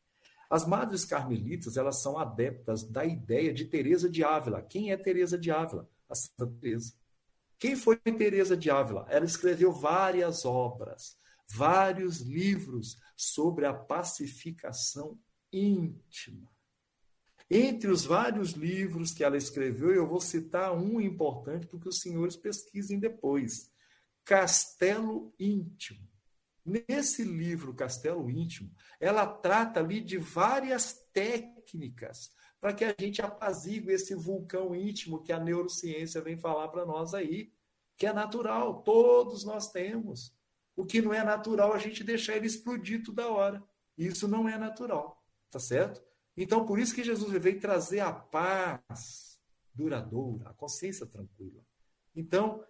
As 0.50 0.66
madres 0.66 1.06
carmelitas, 1.06 1.78
elas 1.78 2.02
são 2.02 2.18
adeptas 2.18 2.84
da 2.84 3.06
ideia 3.06 3.54
de 3.54 3.66
Teresa 3.66 4.10
de 4.10 4.24
Ávila. 4.24 4.62
Quem 4.62 4.91
é 4.91 4.97
Teresa 4.97 5.38
de 5.38 5.52
Ávila? 5.52 5.88
A 6.10 6.16
Santa 6.16 6.47
Teresa. 6.60 6.93
Quem 7.60 7.76
foi 7.76 7.97
Teresa 7.97 8.58
de 8.58 8.72
Ávila? 8.72 9.06
Ela 9.10 9.26
escreveu 9.26 9.72
várias 9.72 10.45
obras 10.45 11.20
vários 11.50 12.20
livros 12.20 12.97
sobre 13.16 13.66
a 13.66 13.74
pacificação 13.74 15.20
íntima. 15.52 16.50
Entre 17.50 17.89
os 17.89 18.06
vários 18.06 18.52
livros 18.52 19.12
que 19.12 19.24
ela 19.24 19.38
escreveu, 19.38 19.93
eu 19.93 20.06
vou 20.06 20.22
citar 20.22 20.72
um 20.72 21.02
importante 21.02 21.66
para 21.66 21.80
que 21.80 21.89
os 21.89 22.00
senhores 22.00 22.36
pesquisem 22.36 23.00
depois: 23.00 23.72
Castelo 24.24 25.34
Íntimo. 25.39 26.08
Nesse 26.64 27.24
livro, 27.24 27.74
Castelo 27.74 28.30
Íntimo, 28.30 28.72
ela 29.00 29.26
trata 29.26 29.80
ali 29.80 30.00
de 30.00 30.18
várias 30.18 30.93
técnicas 31.12 32.32
para 32.62 32.74
que 32.74 32.86
a 32.86 32.93
gente 33.00 33.22
apazigue 33.22 33.91
esse 33.91 34.14
vulcão 34.14 34.76
íntimo 34.76 35.24
que 35.24 35.32
a 35.32 35.39
neurociência 35.39 36.22
vem 36.22 36.38
falar 36.38 36.68
para 36.68 36.86
nós 36.86 37.14
aí, 37.14 37.52
que 37.97 38.06
é 38.06 38.14
natural, 38.14 38.84
todos 38.84 39.43
nós 39.43 39.72
temos. 39.72 40.38
O 40.76 40.86
que 40.86 41.02
não 41.02 41.14
é 41.14 41.24
natural, 41.24 41.74
a 41.74 41.78
gente 41.78 42.04
deixar 42.04 42.36
ele 42.36 42.47
explodir 42.47 43.04
toda 43.04 43.30
hora. 43.30 43.64
Isso 43.97 44.28
não 44.28 44.47
é 44.47 44.58
natural, 44.58 45.24
tá 45.50 45.60
certo? 45.60 46.02
Então, 46.42 46.66
por 46.66 46.80
isso 46.80 46.96
que 46.96 47.04
Jesus 47.04 47.32
veio 47.42 47.60
trazer 47.60 48.00
a 48.00 48.12
paz 48.12 49.40
duradoura, 49.74 50.50
a 50.50 50.54
consciência 50.54 51.06
tranquila. 51.06 51.62
Então, 52.16 52.64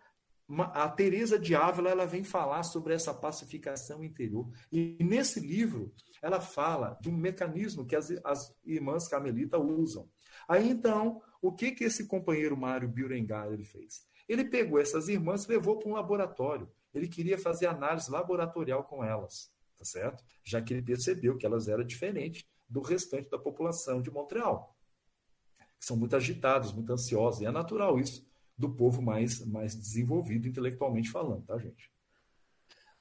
a 0.74 0.90
Teresa 0.90 1.38
de 1.38 1.56
Ávila 1.56 1.90
ela 1.90 2.06
vem 2.06 2.24
falar 2.24 2.64
sobre 2.64 2.94
essa 2.94 3.14
pacificação 3.14 4.04
interior. 4.04 4.50
E 4.72 4.98
nesse 5.04 5.40
livro, 5.40 5.94
ela 6.22 6.42
fala 6.42 6.98
de 7.00 7.10
um 7.10 7.16
mecanismo 7.16 7.86
que 7.86 7.96
as, 7.96 8.10
as 8.26 8.54
irmãs 8.66 9.08
carmelitas 9.08 9.62
usam. 9.62 10.10
Aí, 10.48 10.68
então, 10.68 11.22
o 11.42 11.54
que, 11.54 11.72
que 11.72 11.84
esse 11.84 12.08
companheiro 12.08 12.58
Mário 12.58 12.90
Biurengar 12.90 13.48
ele 13.54 13.64
fez? 13.64 14.04
Ele 14.28 14.44
pegou 14.44 14.80
essas 14.80 15.08
irmãs 15.08 15.46
e 15.46 15.50
levou 15.50 15.78
para 15.78 15.90
um 15.90 15.94
laboratório 15.94 16.70
ele 16.94 17.08
queria 17.08 17.38
fazer 17.38 17.68
análise 17.68 18.10
laboratorial 18.10 18.84
com 18.84 19.04
elas, 19.04 19.52
tá 19.78 19.86
certo? 19.86 20.24
Já 20.44 20.62
que 20.62 20.74
ele 20.74 20.82
percebeu 20.82 21.38
que 21.38 21.46
elas 21.46 21.68
eram 21.68 21.84
diferentes 21.84 22.46
do 22.70 22.82
restante 22.82 23.30
da 23.30 23.40
população 23.40 24.02
de 24.02 24.12
Montreal, 24.12 24.78
que 25.80 25.86
são 25.86 25.98
muito 25.98 26.16
agitados, 26.16 26.72
muito 26.72 26.94
ansiosos, 26.94 27.42
e 27.42 27.46
é 27.46 27.52
natural 27.52 28.00
isso 28.00 28.28
do 28.58 28.70
povo 28.70 29.02
mais, 29.02 29.44
mais 29.46 29.74
desenvolvido 29.74 30.48
intelectualmente 30.48 31.10
falando, 31.10 31.46
tá, 31.46 31.58
gente? 31.58 31.90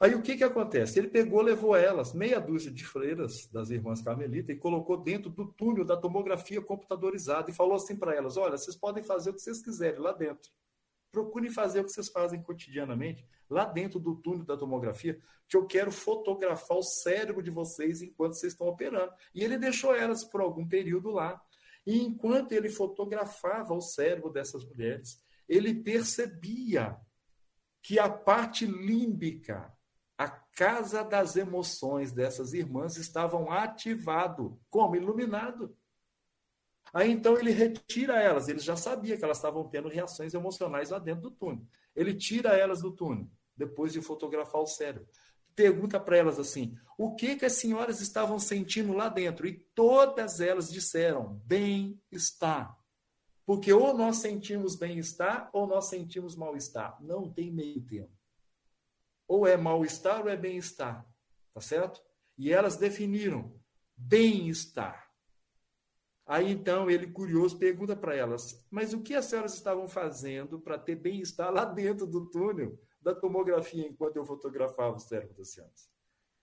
Aí 0.01 0.14
o 0.14 0.23
que, 0.23 0.37
que 0.37 0.45
acontece? 0.45 0.97
Ele 0.97 1.09
pegou, 1.09 1.43
levou 1.43 1.75
elas, 1.75 2.12
meia 2.12 2.41
dúzia 2.41 2.71
de 2.71 2.85
freiras 2.85 3.49
das 3.49 3.69
irmãs 3.71 4.01
carmelitas, 4.01 4.55
e 4.55 4.59
colocou 4.59 4.97
dentro 4.97 5.29
do 5.29 5.47
túnel 5.47 5.85
da 5.85 5.97
tomografia 5.97 6.62
computadorizada 6.62 7.51
e 7.51 7.55
falou 7.55 7.75
assim 7.75 7.97
para 7.97 8.14
elas: 8.14 8.37
olha, 8.37 8.57
vocês 8.57 8.77
podem 8.77 9.03
fazer 9.03 9.31
o 9.31 9.35
que 9.35 9.41
vocês 9.41 9.61
quiserem 9.61 9.99
lá 9.99 10.12
dentro. 10.12 10.53
Procurem 11.11 11.50
fazer 11.50 11.80
o 11.80 11.84
que 11.84 11.90
vocês 11.90 12.09
fazem 12.09 12.42
cotidianamente, 12.42 13.26
lá 13.48 13.64
dentro 13.64 13.98
do 13.98 14.16
túnel 14.16 14.44
da 14.44 14.56
tomografia, 14.56 15.18
que 15.48 15.56
eu 15.56 15.66
quero 15.66 15.90
fotografar 15.90 16.76
o 16.76 16.82
cérebro 16.82 17.42
de 17.42 17.50
vocês 17.50 18.02
enquanto 18.02 18.34
vocês 18.34 18.52
estão 18.52 18.68
operando. 18.68 19.12
E 19.34 19.42
ele 19.42 19.56
deixou 19.56 19.94
elas 19.94 20.24
por 20.24 20.40
algum 20.40 20.66
período 20.66 21.11
lá. 21.11 21.40
E 21.86 22.02
enquanto 22.02 22.52
ele 22.52 22.68
fotografava 22.68 23.72
o 23.72 23.80
cérebro 23.80 24.30
dessas 24.30 24.64
mulheres, 24.64 25.22
ele 25.48 25.74
percebia 25.74 26.98
que 27.82 27.98
a 27.98 28.11
parte 28.11 28.66
límbica, 28.66 29.72
a 30.18 30.28
casa 30.28 31.02
das 31.02 31.36
emoções 31.36 32.12
dessas 32.12 32.52
irmãs 32.52 32.96
estavam 32.96 33.50
ativado, 33.50 34.61
como 34.68 34.96
iluminado. 34.96 35.74
Aí 36.93 37.11
então 37.11 37.36
ele 37.39 37.51
retira 37.51 38.20
elas, 38.20 38.49
ele 38.49 38.59
já 38.59 38.76
sabia 38.76 39.16
que 39.16 39.24
elas 39.24 39.39
estavam 39.39 39.68
tendo 39.68 39.89
reações 39.89 40.34
emocionais 40.34 40.91
lá 40.91 40.99
dentro 40.99 41.22
do 41.22 41.30
túnel. 41.30 41.66
Ele 41.95 42.14
tira 42.14 42.57
elas 42.57 42.82
do 42.82 42.93
túnel, 42.93 43.28
depois 43.57 43.93
de 43.93 44.01
fotografar 44.01 44.61
o 44.61 44.66
cérebro. 44.66 45.09
Pergunta 45.55 45.99
para 45.99 46.16
elas 46.16 46.39
assim: 46.39 46.76
o 46.97 47.14
que, 47.14 47.36
que 47.36 47.45
as 47.45 47.55
senhoras 47.55 48.01
estavam 48.01 48.39
sentindo 48.39 48.93
lá 48.93 49.09
dentro? 49.09 49.47
E 49.47 49.59
todas 49.74 50.41
elas 50.41 50.70
disseram: 50.70 51.41
bem-estar. 51.45 52.78
Porque 53.45 53.72
ou 53.72 53.97
nós 53.97 54.18
sentimos 54.18 54.76
bem-estar 54.76 55.49
ou 55.53 55.66
nós 55.66 55.86
sentimos 55.86 56.36
mal-estar. 56.36 57.03
Não 57.03 57.32
tem 57.32 57.51
meio 57.51 57.80
termo. 57.80 58.16
Ou 59.26 59.47
é 59.47 59.57
mal-estar 59.57 60.20
ou 60.20 60.28
é 60.28 60.36
bem-estar. 60.36 61.05
Tá 61.55 61.61
certo? 61.61 62.01
E 62.36 62.53
elas 62.53 62.76
definiram 62.76 63.59
bem-estar. 63.97 65.07
Aí 66.29 66.53
então 66.53 66.91
ele, 66.91 67.07
curioso, 67.07 67.59
pergunta 67.59 67.97
para 67.97 68.14
elas: 68.14 68.62
Mas 68.70 68.93
o 68.93 69.03
que 69.03 69.14
as 69.14 69.24
senhoras 69.24 69.55
estavam 69.55 69.89
fazendo 69.89 70.61
para 70.61 70.79
ter 70.79 70.95
bem-estar 70.95 71.51
lá 71.51 71.64
dentro 71.64 72.07
do 72.07 72.29
túnel 72.29 72.79
da 73.01 73.14
tomografia 73.14 73.87
enquanto 73.87 74.16
eu 74.16 74.26
fotografava 74.26 74.97
o 74.97 75.01
cérebro 75.01 75.35
das 75.35 75.53
senhoras? 75.53 75.91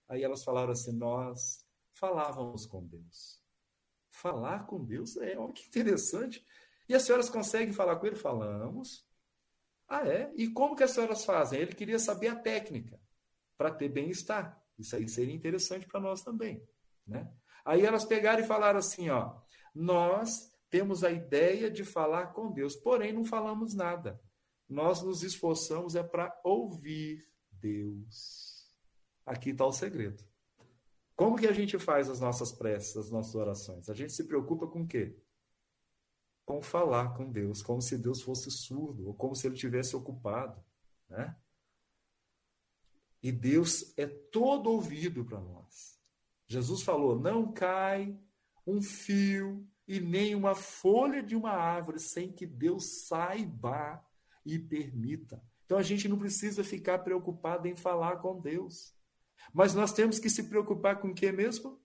Aí 0.08 0.24
elas 0.24 0.42
falaram 0.42 0.72
assim: 0.72 0.90
Nós 0.90 1.64
falávamos 1.92 2.66
com 2.66 2.84
Deus. 2.84 3.40
Falar 4.10 4.66
com 4.66 4.84
Deus 4.84 5.16
é, 5.18 5.38
olha 5.38 5.52
que 5.52 5.68
interessante. 5.68 6.44
E 6.88 6.94
as 6.94 7.02
senhoras 7.02 7.30
conseguem 7.30 7.72
falar 7.72 7.94
com 7.96 8.06
ele? 8.08 8.16
Falamos. 8.16 9.06
Ah, 9.86 10.04
é? 10.04 10.32
E 10.34 10.48
como 10.48 10.74
que 10.74 10.82
as 10.82 10.90
senhoras 10.90 11.24
fazem? 11.24 11.60
Ele 11.60 11.72
queria 11.72 12.00
saber 12.00 12.26
a 12.26 12.34
técnica 12.34 13.00
para 13.56 13.70
ter 13.70 13.88
bem-estar. 13.88 14.60
Isso 14.76 14.96
aí 14.96 15.08
seria 15.08 15.34
interessante 15.34 15.86
para 15.86 16.00
nós 16.00 16.22
também. 16.22 16.60
Né? 17.06 17.32
Aí 17.64 17.86
elas 17.86 18.04
pegaram 18.04 18.42
e 18.42 18.46
falaram 18.46 18.80
assim: 18.80 19.10
ó 19.10 19.45
nós 19.76 20.50
temos 20.70 21.04
a 21.04 21.10
ideia 21.10 21.70
de 21.70 21.84
falar 21.84 22.28
com 22.28 22.50
Deus, 22.50 22.74
porém 22.74 23.12
não 23.12 23.24
falamos 23.24 23.74
nada. 23.74 24.18
nós 24.68 25.00
nos 25.02 25.22
esforçamos 25.22 25.94
é 25.94 26.02
para 26.02 26.40
ouvir 26.42 27.24
Deus. 27.52 28.74
Aqui 29.24 29.50
está 29.50 29.64
o 29.64 29.70
segredo. 29.70 30.24
Como 31.14 31.36
que 31.36 31.46
a 31.46 31.52
gente 31.52 31.78
faz 31.78 32.10
as 32.10 32.18
nossas 32.20 32.50
preces, 32.50 32.96
as 32.96 33.10
nossas 33.10 33.34
orações? 33.36 33.88
A 33.88 33.94
gente 33.94 34.12
se 34.12 34.24
preocupa 34.24 34.66
com 34.66 34.82
o 34.82 34.86
quê? 34.86 35.16
Com 36.44 36.60
falar 36.60 37.14
com 37.14 37.30
Deus, 37.30 37.62
como 37.62 37.80
se 37.80 37.96
Deus 37.96 38.22
fosse 38.22 38.50
surdo, 38.50 39.06
ou 39.06 39.14
como 39.14 39.36
se 39.36 39.46
ele 39.46 39.56
tivesse 39.56 39.94
ocupado, 39.94 40.60
né? 41.08 41.36
E 43.22 43.30
Deus 43.30 43.92
é 43.96 44.06
todo 44.06 44.70
ouvido 44.70 45.24
para 45.24 45.40
nós. 45.40 46.00
Jesus 46.48 46.82
falou: 46.82 47.18
não 47.18 47.52
cai 47.52 48.18
um 48.66 48.82
fio 48.82 49.66
e 49.86 50.00
nem 50.00 50.34
uma 50.34 50.54
folha 50.54 51.22
de 51.22 51.36
uma 51.36 51.52
árvore 51.52 52.00
sem 52.00 52.32
que 52.32 52.46
Deus 52.46 53.06
saiba 53.06 54.04
e 54.44 54.58
permita. 54.58 55.42
Então 55.64 55.78
a 55.78 55.82
gente 55.82 56.08
não 56.08 56.18
precisa 56.18 56.64
ficar 56.64 56.98
preocupado 57.00 57.68
em 57.68 57.76
falar 57.76 58.16
com 58.16 58.40
Deus. 58.40 58.94
Mas 59.52 59.74
nós 59.74 59.92
temos 59.92 60.18
que 60.18 60.28
se 60.28 60.44
preocupar 60.48 61.00
com 61.00 61.08
o 61.08 61.14
que 61.14 61.30
mesmo? 61.30 61.80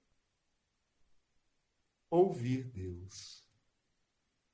Ouvir 2.10 2.64
Deus. 2.64 3.48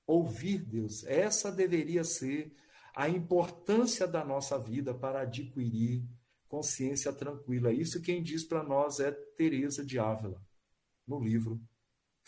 Ouvir 0.05 0.59
Deus. 0.59 1.03
Essa 1.05 1.51
deveria 1.51 2.03
ser 2.03 2.53
a 2.95 3.07
importância 3.07 4.07
da 4.07 4.23
nossa 4.25 4.57
vida 4.57 4.93
para 4.93 5.21
adquirir 5.21 6.03
consciência 6.47 7.13
tranquila. 7.13 7.71
Isso 7.71 8.01
quem 8.01 8.23
diz 8.23 8.43
para 8.43 8.63
nós 8.63 8.99
é 8.99 9.11
Teresa 9.11 9.85
de 9.85 9.99
Ávila, 9.99 10.41
no 11.05 11.19
livro 11.19 11.61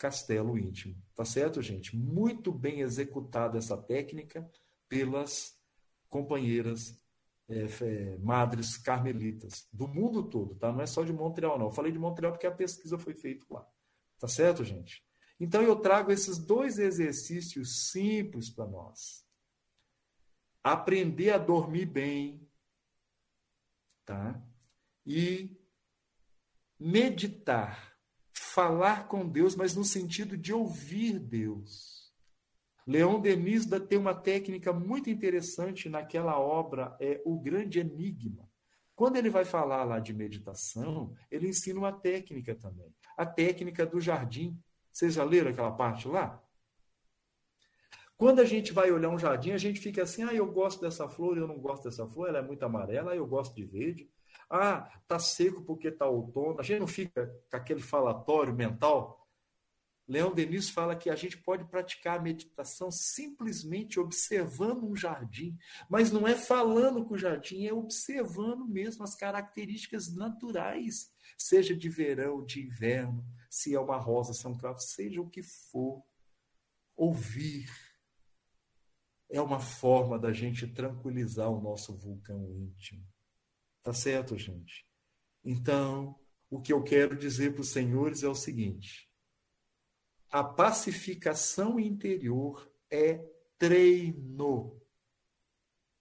Castelo 0.00 0.58
Íntimo. 0.58 0.96
Tá 1.14 1.26
certo, 1.26 1.60
gente? 1.60 1.94
Muito 1.94 2.50
bem 2.50 2.80
executada 2.80 3.58
essa 3.58 3.76
técnica 3.76 4.50
pelas 4.88 5.60
companheiras 6.08 6.98
é, 7.46 7.66
é, 7.82 8.18
madres 8.18 8.78
carmelitas 8.78 9.68
do 9.70 9.86
mundo 9.86 10.22
todo, 10.22 10.54
tá? 10.54 10.72
Não 10.72 10.80
é 10.80 10.86
só 10.86 11.04
de 11.04 11.12
Montreal, 11.12 11.58
não. 11.58 11.66
Eu 11.66 11.70
falei 11.70 11.92
de 11.92 11.98
Montreal 11.98 12.32
porque 12.32 12.46
a 12.46 12.50
pesquisa 12.50 12.98
foi 12.98 13.12
feita 13.14 13.44
lá. 13.50 13.68
Tá 14.18 14.26
certo, 14.26 14.64
gente? 14.64 15.04
Então 15.38 15.62
eu 15.62 15.76
trago 15.76 16.10
esses 16.10 16.38
dois 16.38 16.78
exercícios 16.78 17.90
simples 17.90 18.48
para 18.48 18.66
nós. 18.66 19.22
Aprender 20.64 21.30
a 21.30 21.38
dormir 21.38 21.84
bem, 21.84 22.48
tá? 24.06 24.42
E 25.04 25.60
meditar, 26.78 27.89
falar 28.54 29.06
com 29.06 29.26
Deus, 29.26 29.54
mas 29.54 29.74
no 29.74 29.84
sentido 29.84 30.36
de 30.36 30.52
ouvir 30.52 31.18
Deus. 31.18 32.12
Leon 32.86 33.20
Denis 33.20 33.66
tem 33.88 33.98
uma 33.98 34.14
técnica 34.14 34.72
muito 34.72 35.08
interessante 35.08 35.88
naquela 35.88 36.38
obra, 36.38 36.96
é 37.00 37.20
O 37.24 37.38
Grande 37.38 37.78
Enigma. 37.78 38.48
Quando 38.96 39.16
ele 39.16 39.30
vai 39.30 39.44
falar 39.44 39.84
lá 39.84 39.98
de 40.00 40.12
meditação, 40.12 41.14
ele 41.30 41.48
ensina 41.48 41.78
uma 41.78 41.92
técnica 41.92 42.54
também. 42.54 42.92
A 43.16 43.24
técnica 43.24 43.86
do 43.86 44.00
jardim. 44.00 44.58
Vocês 44.92 45.14
já 45.14 45.24
leram 45.24 45.50
aquela 45.50 45.70
parte 45.70 46.08
lá? 46.08 46.42
Quando 48.16 48.40
a 48.40 48.44
gente 48.44 48.72
vai 48.72 48.90
olhar 48.90 49.08
um 49.08 49.18
jardim, 49.18 49.52
a 49.52 49.58
gente 49.58 49.80
fica 49.80 50.02
assim: 50.02 50.24
ah, 50.24 50.34
eu 50.34 50.50
gosto 50.52 50.80
dessa 50.80 51.08
flor, 51.08 51.38
eu 51.38 51.46
não 51.46 51.58
gosto 51.58 51.84
dessa 51.84 52.06
flor, 52.06 52.28
ela 52.28 52.38
é 52.38 52.42
muito 52.42 52.62
amarela, 52.64 53.14
eu 53.14 53.26
gosto 53.26 53.54
de 53.54 53.64
verde. 53.64 54.10
Ah, 54.50 54.90
tá 55.06 55.18
seco 55.18 55.62
porque 55.62 55.92
tá 55.92 56.06
outono. 56.06 56.58
A 56.58 56.62
gente 56.64 56.80
não 56.80 56.88
fica 56.88 57.32
com 57.48 57.56
aquele 57.56 57.80
falatório 57.80 58.52
mental. 58.52 59.20
Leão 60.10 60.34
Denis 60.34 60.68
fala 60.68 60.96
que 60.96 61.08
a 61.08 61.14
gente 61.14 61.38
pode 61.38 61.64
praticar 61.66 62.18
a 62.18 62.22
meditação 62.22 62.90
simplesmente 62.90 64.00
observando 64.00 64.82
um 64.82 64.96
jardim, 64.96 65.56
mas 65.88 66.10
não 66.10 66.26
é 66.26 66.34
falando 66.34 67.04
com 67.04 67.14
o 67.14 67.18
jardim, 67.18 67.64
é 67.64 67.72
observando 67.72 68.66
mesmo 68.66 69.04
as 69.04 69.14
características 69.14 70.12
naturais, 70.12 71.12
seja 71.38 71.76
de 71.76 71.88
verão, 71.88 72.44
de 72.44 72.60
inverno, 72.60 73.24
se 73.48 73.72
é 73.72 73.78
uma 73.78 73.98
rosa, 73.98 74.34
se 74.34 74.44
é 74.44 74.48
um 74.48 74.58
cravo, 74.58 74.80
seja 74.80 75.20
o 75.20 75.30
que 75.30 75.44
for. 75.44 76.02
Ouvir 76.96 77.70
é 79.30 79.40
uma 79.40 79.60
forma 79.60 80.18
da 80.18 80.32
gente 80.32 80.66
tranquilizar 80.66 81.48
o 81.48 81.60
nosso 81.60 81.94
vulcão 81.94 82.50
íntimo. 82.50 83.06
Tá 83.82 83.92
certo, 83.92 84.36
gente? 84.36 84.86
Então, 85.42 86.18
o 86.50 86.60
que 86.60 86.72
eu 86.72 86.82
quero 86.82 87.16
dizer 87.16 87.52
para 87.52 87.62
os 87.62 87.70
senhores 87.70 88.22
é 88.22 88.28
o 88.28 88.34
seguinte: 88.34 89.10
a 90.30 90.44
pacificação 90.44 91.80
interior 91.80 92.70
é 92.90 93.18
treino. 93.58 94.80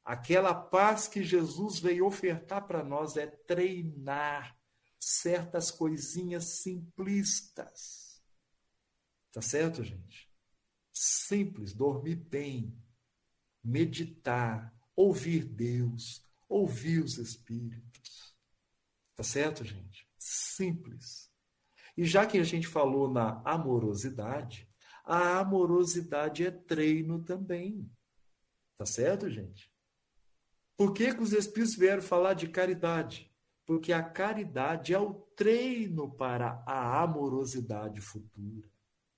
Aquela 0.04 0.54
paz 0.54 1.08
que 1.08 1.24
Jesus 1.24 1.80
veio 1.80 2.06
ofertar 2.06 2.66
para 2.66 2.84
nós 2.84 3.16
é 3.16 3.28
treinar 3.28 4.58
certas 5.00 5.72
coisinhas 5.72 6.62
simplistas. 6.62 8.22
Tá 9.32 9.42
certo, 9.42 9.84
gente? 9.84 10.30
Simples, 10.92 11.74
dormir 11.74 12.16
bem, 12.16 12.76
meditar, 13.64 14.76
ouvir 14.96 15.46
Deus, 15.46 16.28
ouvir 16.50 17.04
os 17.04 17.18
Espíritos. 17.18 18.36
Tá 19.16 19.24
certo, 19.24 19.64
gente? 19.64 20.08
Simples. 20.18 21.32
E 21.96 22.04
já 22.06 22.26
que 22.26 22.38
a 22.38 22.44
gente 22.44 22.68
falou 22.68 23.12
na 23.12 23.42
amorosidade, 23.46 24.68
a 25.06 25.40
amorosidade 25.40 26.46
é 26.46 26.52
treino 26.52 27.24
também. 27.24 27.90
Tá 28.76 28.86
certo, 28.86 29.30
gente? 29.30 29.72
Por 30.76 30.94
que, 30.94 31.14
que 31.14 31.22
os 31.22 31.34
Espíritos 31.34 31.76
vieram 31.76 32.02
falar 32.02 32.34
de 32.34 32.48
caridade? 32.48 33.30
Porque 33.66 33.94
a 33.94 34.02
caridade 34.02 34.94
é 34.94 35.00
o 35.00 35.14
treino 35.36 36.10
para 36.16 36.64
a 36.66 37.04
amorosidade 37.04 38.02
futura. 38.02 38.68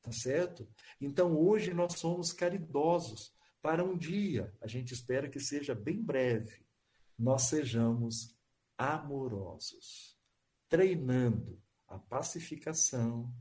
Tá 0.02 0.12
certo? 0.12 0.68
Então 1.00 1.38
hoje 1.38 1.74
nós 1.74 2.00
somos 2.00 2.34
caridosos 2.34 3.32
para 3.62 3.84
um 3.84 3.96
dia, 3.96 4.52
a 4.60 4.68
gente 4.68 4.92
espera 4.92 5.30
que 5.30 5.40
seja 5.40 5.76
bem 5.76 6.02
breve, 6.02 6.66
nós 7.22 7.44
sejamos 7.44 8.36
amorosos, 8.76 10.18
treinando 10.68 11.62
a 11.88 12.00
pacificação 12.00 13.32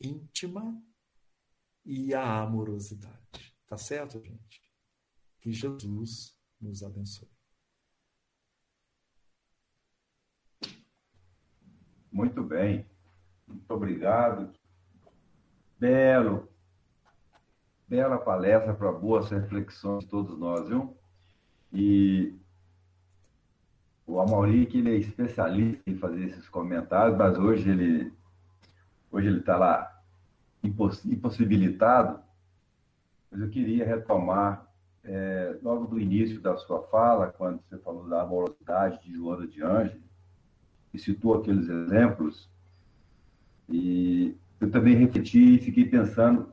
íntima 0.00 0.82
e 1.84 2.12
a 2.12 2.40
amorosidade. 2.42 3.56
Tá 3.64 3.78
certo, 3.78 4.20
gente? 4.24 4.60
Que 5.40 5.52
Jesus 5.52 6.36
nos 6.60 6.82
abençoe. 6.82 7.30
Muito 12.10 12.42
bem. 12.42 12.90
Muito 13.46 13.70
obrigado. 13.72 14.52
Belo 15.78 16.48
bela 17.86 18.18
palestra 18.18 18.74
para 18.74 18.92
boas 18.92 19.30
reflexões 19.30 20.04
de 20.04 20.10
todos 20.10 20.38
nós, 20.38 20.68
viu? 20.68 20.94
E 21.72 22.38
o 24.08 24.20
Amauri, 24.20 24.64
que 24.64 24.78
ele 24.78 24.90
é 24.90 24.96
especialista 24.96 25.82
em 25.86 25.94
fazer 25.94 26.24
esses 26.24 26.48
comentários, 26.48 27.16
mas 27.16 27.38
hoje 27.38 27.70
ele 27.70 28.10
hoje 29.12 29.28
ele 29.28 29.40
está 29.40 29.56
lá 29.56 30.02
impossibilitado. 30.62 32.18
Mas 33.30 33.42
eu 33.42 33.50
queria 33.50 33.84
retomar 33.84 34.66
é, 35.04 35.58
logo 35.62 35.86
do 35.86 36.00
início 36.00 36.40
da 36.40 36.56
sua 36.56 36.82
fala, 36.84 37.28
quando 37.28 37.60
você 37.62 37.78
falou 37.78 38.08
da 38.08 38.22
amorosidade 38.22 39.02
de 39.02 39.14
Joana 39.14 39.46
de 39.46 39.62
Ângelo, 39.62 40.02
e 40.92 40.98
citou 40.98 41.34
aqueles 41.34 41.68
exemplos, 41.68 42.50
e 43.68 44.34
eu 44.58 44.70
também 44.70 44.96
refleti 44.96 45.56
e 45.56 45.60
fiquei 45.60 45.84
pensando 45.84 46.50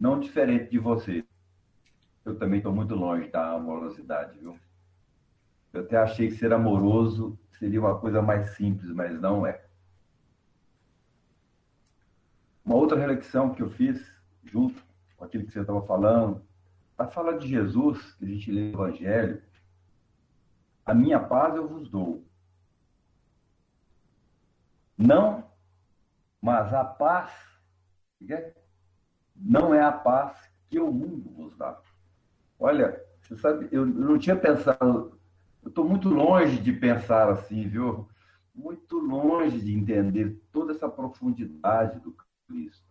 não 0.00 0.18
diferente 0.18 0.70
de 0.70 0.78
você. 0.78 1.24
Eu 2.24 2.36
também 2.36 2.58
estou 2.58 2.74
muito 2.74 2.94
longe 2.96 3.28
da 3.28 3.52
amorosidade, 3.52 4.36
viu? 4.38 4.58
Eu 5.78 5.84
até 5.84 5.96
achei 5.96 6.26
que 6.28 6.34
ser 6.34 6.52
amoroso 6.52 7.38
seria 7.52 7.78
uma 7.78 7.98
coisa 7.98 8.20
mais 8.20 8.50
simples, 8.56 8.90
mas 8.90 9.18
não 9.20 9.46
é. 9.46 9.64
Uma 12.64 12.74
outra 12.74 12.98
reflexão 12.98 13.54
que 13.54 13.62
eu 13.62 13.70
fiz, 13.70 14.04
junto 14.42 14.82
com 15.16 15.24
aquilo 15.24 15.44
que 15.44 15.52
você 15.52 15.60
estava 15.60 15.80
falando, 15.86 16.44
a 16.96 17.06
fala 17.06 17.38
de 17.38 17.46
Jesus, 17.46 18.14
que 18.14 18.24
a 18.24 18.28
gente 18.28 18.50
lê 18.50 18.72
no 18.72 18.74
Evangelho, 18.74 19.40
a 20.84 20.92
minha 20.92 21.20
paz 21.20 21.54
eu 21.54 21.68
vos 21.68 21.88
dou. 21.88 22.26
Não, 24.96 25.48
mas 26.42 26.74
a 26.74 26.84
paz 26.84 27.32
não 29.36 29.72
é 29.72 29.80
a 29.80 29.92
paz 29.92 30.50
que 30.68 30.80
o 30.80 30.90
mundo 30.90 31.30
vos 31.30 31.56
dá. 31.56 31.80
Olha, 32.58 33.00
você 33.22 33.36
sabe, 33.36 33.68
eu 33.70 33.86
não 33.86 34.18
tinha 34.18 34.34
pensado, 34.34 35.17
eu 35.62 35.68
estou 35.68 35.84
muito 35.84 36.08
longe 36.08 36.58
de 36.58 36.72
pensar 36.72 37.30
assim, 37.30 37.68
viu? 37.68 38.08
Muito 38.54 38.98
longe 38.98 39.60
de 39.60 39.74
entender 39.74 40.40
toda 40.52 40.72
essa 40.72 40.88
profundidade 40.88 42.00
do 42.00 42.14
Cristo. 42.46 42.86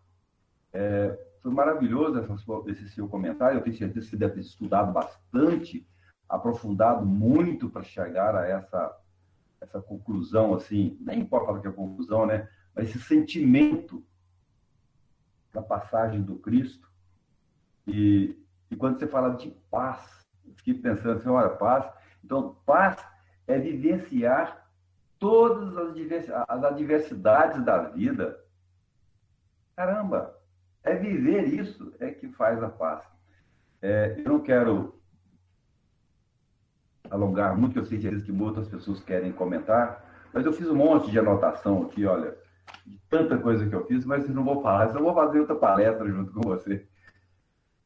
É, 0.72 1.18
foi 1.42 1.52
maravilhoso 1.52 2.20
essa 2.20 2.38
sua, 2.38 2.64
esse 2.68 2.90
seu 2.90 3.08
comentário, 3.08 3.58
eu 3.58 3.64
tenho 3.64 3.78
certeza 3.78 4.06
que 4.06 4.12
você 4.12 4.18
deve 4.18 4.36
ter 4.36 4.42
estudado 4.42 4.92
bastante 4.92 5.88
aprofundado 6.28 7.06
muito 7.06 7.70
para 7.70 7.84
chegar 7.84 8.36
a 8.36 8.46
essa, 8.46 8.98
essa 9.62 9.82
conclusão, 9.82 10.54
assim, 10.54 10.98
nem 11.00 11.22
importa 11.22 11.48
falar 11.48 11.62
que 11.62 11.68
é 11.68 11.72
conclusão, 11.72 12.26
né? 12.26 12.50
Mas 12.76 12.90
esse 12.90 13.00
sentimento 13.00 14.04
da 15.54 15.62
passagem 15.62 16.22
do 16.22 16.36
Cristo. 16.36 16.88
E, 17.88 18.38
e 18.70 18.76
quando 18.76 18.98
você 18.98 19.08
fala 19.08 19.36
de 19.36 19.50
paz, 19.72 20.28
eu 20.46 20.54
fiquei 20.54 20.74
pensando 20.74 21.18
assim, 21.18 21.30
olha, 21.30 21.50
paz. 21.50 21.90
Então, 22.24 22.58
paz 22.66 23.04
é 23.48 23.58
vivenciar 23.58 24.68
todas 25.20 25.76
as 26.48 26.64
adversidades 26.64 27.64
da 27.64 27.80
vida. 27.80 28.40
Caramba, 29.76 30.36
é 30.84 30.96
viver 30.96 31.46
isso 31.48 31.94
é 32.00 32.12
que 32.12 32.28
faz 32.30 32.62
a 32.62 32.70
paz. 32.70 33.04
É, 33.82 34.16
eu 34.18 34.32
não 34.32 34.40
quero 34.40 34.96
alongar 37.10 37.56
muito, 37.58 37.74
que 37.74 37.80
eu 37.80 37.86
sei 37.86 38.00
que, 38.00 38.32
muitas 38.32 38.68
pessoas 38.68 39.02
querem 39.02 39.32
comentar, 39.32 40.04
mas 40.34 40.46
eu 40.46 40.54
fiz 40.54 40.68
um 40.70 40.76
monte 40.76 41.10
de 41.10 41.20
anotação 41.20 41.84
aqui, 41.84 42.06
olha, 42.06 42.36
de 42.86 43.00
tanta 43.10 43.38
coisa 43.38 43.68
que 43.68 43.74
eu 43.74 43.86
fiz, 43.86 44.06
mas 44.06 44.28
não 44.30 44.44
vou 44.44 44.62
falar, 44.62 44.94
eu 44.94 45.04
vou 45.04 45.14
fazer 45.14 45.40
outra 45.40 45.56
palestra 45.56 46.08
junto 46.10 46.34
com 46.34 46.42
você. 46.42 46.86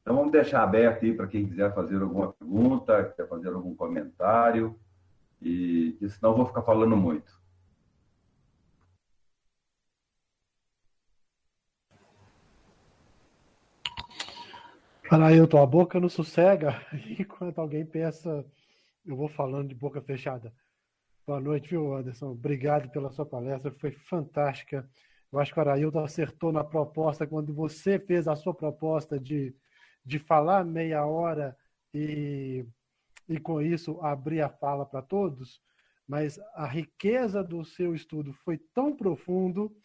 Então 0.01 0.15
vamos 0.15 0.31
deixar 0.31 0.63
aberto 0.63 1.05
aí 1.05 1.13
para 1.13 1.27
quem 1.27 1.47
quiser 1.47 1.73
fazer 1.75 2.01
alguma 2.01 2.33
pergunta, 2.33 3.13
quer 3.15 3.27
fazer 3.27 3.49
algum 3.49 3.75
comentário, 3.75 4.75
e, 5.41 5.97
senão 6.09 6.31
eu 6.31 6.37
vou 6.37 6.45
ficar 6.45 6.63
falando 6.63 6.97
muito. 6.97 7.39
Fala 15.07 15.27
a 15.27 15.65
boca 15.65 15.99
não 15.99 16.07
sossega, 16.09 16.81
enquanto 17.19 17.59
alguém 17.59 17.85
pensa, 17.85 18.45
eu 19.05 19.15
vou 19.15 19.27
falando 19.27 19.67
de 19.67 19.75
boca 19.75 20.01
fechada. 20.01 20.53
Boa 21.27 21.39
noite, 21.39 21.69
viu, 21.69 21.93
Anderson? 21.93 22.31
Obrigado 22.31 22.89
pela 22.89 23.11
sua 23.11 23.25
palestra, 23.25 23.71
foi 23.71 23.91
fantástica. 23.91 24.89
Eu 25.31 25.39
acho 25.39 25.53
que 25.53 25.59
o 25.59 25.61
Araildo 25.61 25.99
acertou 25.99 26.51
na 26.51 26.63
proposta 26.63 27.27
quando 27.27 27.53
você 27.53 27.99
fez 27.99 28.27
a 28.27 28.35
sua 28.35 28.53
proposta 28.53 29.19
de, 29.19 29.53
de 30.05 30.19
falar 30.19 30.65
meia 30.65 31.05
hora 31.05 31.55
e, 31.93 32.65
e 33.27 33.39
com 33.39 33.61
isso 33.61 33.99
abrir 34.01 34.41
a 34.41 34.49
fala 34.49 34.85
para 34.85 35.01
todos, 35.01 35.61
mas 36.07 36.39
a 36.53 36.65
riqueza 36.65 37.43
do 37.43 37.63
seu 37.63 37.95
estudo 37.95 38.33
foi 38.33 38.57
tão 38.73 38.95
profundo 38.95 39.75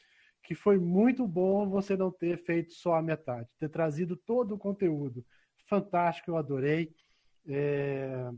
que 0.43 0.55
foi 0.55 0.79
muito 0.79 1.27
bom 1.27 1.69
você 1.69 1.97
não 1.97 2.11
ter 2.11 2.39
feito 2.39 2.73
só 2.73 2.95
a 2.95 3.03
metade, 3.03 3.49
ter 3.59 3.69
trazido 3.69 4.17
todo 4.17 4.55
o 4.55 4.59
conteúdo. 4.59 5.25
Fantástico, 5.67 6.31
eu 6.31 6.37
adorei. 6.37 6.95
É, 7.49 8.31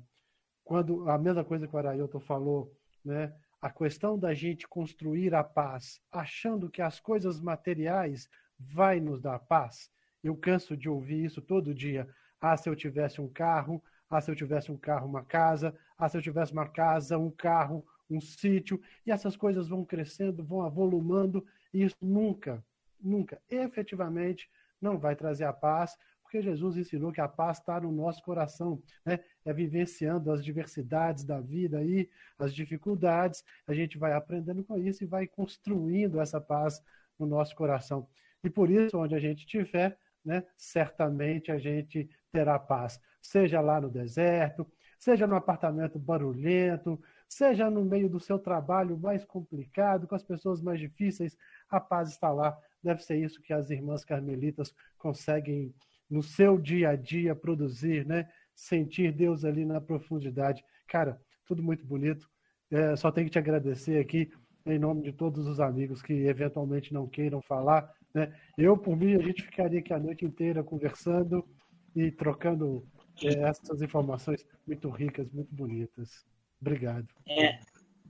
quando 0.64 1.08
a 1.08 1.18
mesma 1.18 1.44
coisa 1.44 1.66
que 1.66 1.74
o 1.74 1.78
Arailton 1.78 2.20
falou, 2.20 2.74
né? 3.04 3.34
A 3.60 3.70
questão 3.70 4.18
da 4.18 4.34
gente 4.34 4.68
construir 4.68 5.34
a 5.34 5.42
paz, 5.42 6.00
achando 6.12 6.70
que 6.70 6.80
as 6.80 7.00
coisas 7.00 7.40
materiais 7.40 8.28
vai 8.58 9.00
nos 9.00 9.20
dar 9.20 9.38
paz. 9.38 9.90
Eu 10.22 10.36
canso 10.36 10.76
de 10.76 10.88
ouvir 10.88 11.24
isso 11.24 11.40
todo 11.40 11.74
dia. 11.74 12.08
Ah, 12.40 12.56
se 12.56 12.68
eu 12.68 12.76
tivesse 12.76 13.20
um 13.20 13.28
carro, 13.28 13.82
ah, 14.10 14.20
se 14.20 14.30
eu 14.30 14.36
tivesse 14.36 14.70
um 14.70 14.76
carro, 14.76 15.06
uma 15.08 15.24
casa, 15.24 15.74
ah, 15.96 16.08
se 16.08 16.16
eu 16.16 16.22
tivesse 16.22 16.52
uma 16.52 16.68
casa, 16.68 17.18
um 17.18 17.30
carro, 17.30 17.84
um 18.10 18.20
sítio, 18.20 18.80
e 19.06 19.10
essas 19.10 19.36
coisas 19.36 19.68
vão 19.68 19.84
crescendo, 19.84 20.44
vão 20.44 20.62
avolumando, 20.62 21.44
e 21.72 21.84
isso 21.84 21.96
nunca, 22.00 22.64
nunca, 23.00 23.40
efetivamente, 23.50 24.48
não 24.80 24.98
vai 24.98 25.14
trazer 25.14 25.44
a 25.44 25.52
paz, 25.52 25.96
porque 26.22 26.42
Jesus 26.42 26.76
ensinou 26.76 27.10
que 27.10 27.22
a 27.22 27.28
paz 27.28 27.58
está 27.58 27.80
no 27.80 27.90
nosso 27.90 28.22
coração, 28.22 28.82
né? 29.04 29.18
É 29.46 29.52
vivenciando 29.52 30.30
as 30.30 30.44
diversidades 30.44 31.24
da 31.24 31.40
vida 31.40 31.78
aí, 31.78 32.08
as 32.38 32.54
dificuldades, 32.54 33.42
a 33.66 33.72
gente 33.72 33.96
vai 33.96 34.12
aprendendo 34.12 34.62
com 34.62 34.78
isso 34.78 35.02
e 35.02 35.06
vai 35.06 35.26
construindo 35.26 36.20
essa 36.20 36.38
paz 36.38 36.82
no 37.18 37.26
nosso 37.26 37.56
coração. 37.56 38.06
E 38.44 38.50
por 38.50 38.70
isso, 38.70 38.98
onde 38.98 39.14
a 39.14 39.18
gente 39.18 39.40
estiver, 39.40 39.98
né, 40.28 40.44
certamente 40.58 41.50
a 41.50 41.58
gente 41.58 42.08
terá 42.30 42.58
paz, 42.58 43.00
seja 43.22 43.62
lá 43.62 43.80
no 43.80 43.88
deserto, 43.88 44.70
seja 44.98 45.26
no 45.26 45.34
apartamento 45.34 45.98
barulhento, 45.98 47.00
seja 47.26 47.70
no 47.70 47.82
meio 47.82 48.10
do 48.10 48.20
seu 48.20 48.38
trabalho 48.38 48.98
mais 48.98 49.24
complicado, 49.24 50.06
com 50.06 50.14
as 50.14 50.22
pessoas 50.22 50.60
mais 50.60 50.78
difíceis, 50.78 51.34
a 51.70 51.80
paz 51.80 52.10
está 52.10 52.30
lá. 52.30 52.56
Deve 52.82 53.02
ser 53.02 53.16
isso 53.16 53.40
que 53.40 53.54
as 53.54 53.70
irmãs 53.70 54.04
carmelitas 54.04 54.74
conseguem 54.98 55.74
no 56.10 56.22
seu 56.22 56.58
dia 56.58 56.90
a 56.90 56.96
dia 56.96 57.34
produzir, 57.34 58.06
né? 58.06 58.28
Sentir 58.54 59.12
Deus 59.12 59.44
ali 59.44 59.64
na 59.64 59.80
profundidade. 59.80 60.62
Cara, 60.86 61.20
tudo 61.46 61.62
muito 61.62 61.86
bonito. 61.86 62.28
É, 62.70 62.96
só 62.96 63.10
tenho 63.10 63.26
que 63.26 63.32
te 63.32 63.38
agradecer 63.38 63.98
aqui 63.98 64.30
em 64.66 64.78
nome 64.78 65.02
de 65.02 65.12
todos 65.12 65.46
os 65.46 65.60
amigos 65.60 66.02
que 66.02 66.12
eventualmente 66.12 66.92
não 66.92 67.06
queiram 67.06 67.40
falar. 67.40 67.90
Né? 68.14 68.34
Eu, 68.56 68.76
por 68.76 68.96
mim, 68.96 69.14
a 69.14 69.22
gente 69.22 69.42
ficaria 69.42 69.80
aqui 69.80 69.92
a 69.92 69.98
noite 69.98 70.24
inteira 70.24 70.62
conversando 70.62 71.46
e 71.94 72.10
trocando 72.10 72.86
é, 73.22 73.48
essas 73.48 73.82
informações 73.82 74.46
muito 74.66 74.88
ricas, 74.90 75.30
muito 75.32 75.54
bonitas. 75.54 76.24
Obrigado. 76.60 77.06
É, 77.28 77.60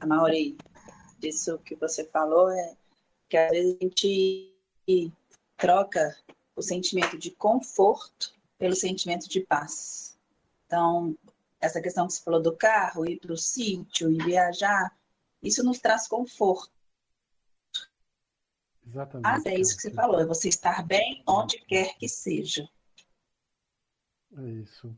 Mauri, 0.06 0.56
isso 1.22 1.58
que 1.58 1.74
você 1.74 2.04
falou 2.04 2.50
é 2.50 2.76
que 3.28 3.36
às 3.36 3.50
vezes 3.50 3.76
a 3.80 3.84
gente 3.84 4.54
troca 5.56 6.16
o 6.56 6.62
sentimento 6.62 7.18
de 7.18 7.30
conforto 7.32 8.34
pelo 8.58 8.74
sentimento 8.74 9.28
de 9.28 9.40
paz. 9.40 10.18
Então, 10.66 11.16
essa 11.60 11.80
questão 11.80 12.06
que 12.06 12.14
você 12.14 12.22
falou 12.22 12.42
do 12.42 12.56
carro, 12.56 13.08
ir 13.08 13.18
para 13.18 13.32
o 13.32 13.36
sítio 13.36 14.10
e 14.10 14.18
viajar, 14.18 14.96
isso 15.42 15.64
nos 15.64 15.78
traz 15.78 16.06
conforto. 16.06 16.72
Exatamente. 18.88 19.24
Mas 19.24 19.46
é 19.46 19.54
isso 19.54 19.76
que 19.76 19.82
você 19.82 19.90
falou, 19.90 20.18
é 20.18 20.24
você 20.24 20.48
estar 20.48 20.82
bem 20.86 21.22
onde 21.26 21.58
quer 21.66 21.94
que 21.98 22.08
seja. 22.08 22.68
É 24.36 24.48
isso. 24.62 24.96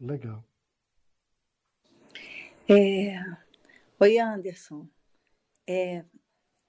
Legal. 0.00 0.44
É... 2.68 3.16
Oi, 3.98 4.18
Anderson. 4.18 4.88
É, 5.68 6.04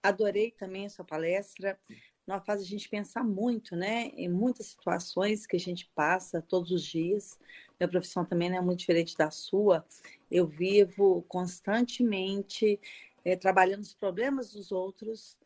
adorei 0.02 0.52
também 0.52 0.88
a 0.88 0.90
sua 0.90 1.06
palestra. 1.06 1.80
Ela 2.28 2.42
faz 2.42 2.62
a 2.62 2.66
gente 2.66 2.90
pensar 2.90 3.24
muito, 3.24 3.76
né? 3.76 4.08
Em 4.16 4.30
muitas 4.30 4.68
situações 4.68 5.46
que 5.46 5.56
a 5.56 5.60
gente 5.60 5.90
passa 5.94 6.42
todos 6.42 6.72
os 6.72 6.84
dias. 6.84 7.38
Minha 7.80 7.90
profissão 7.90 8.26
também 8.26 8.50
não 8.50 8.58
é 8.58 8.62
muito 8.62 8.80
diferente 8.80 9.16
da 9.16 9.30
sua. 9.30 9.86
Eu 10.30 10.48
vivo 10.48 11.24
constantemente 11.24 12.80
é, 13.24 13.36
trabalhando 13.36 13.82
os 13.82 13.94
problemas 13.94 14.54
dos 14.54 14.72
outros 14.72 15.38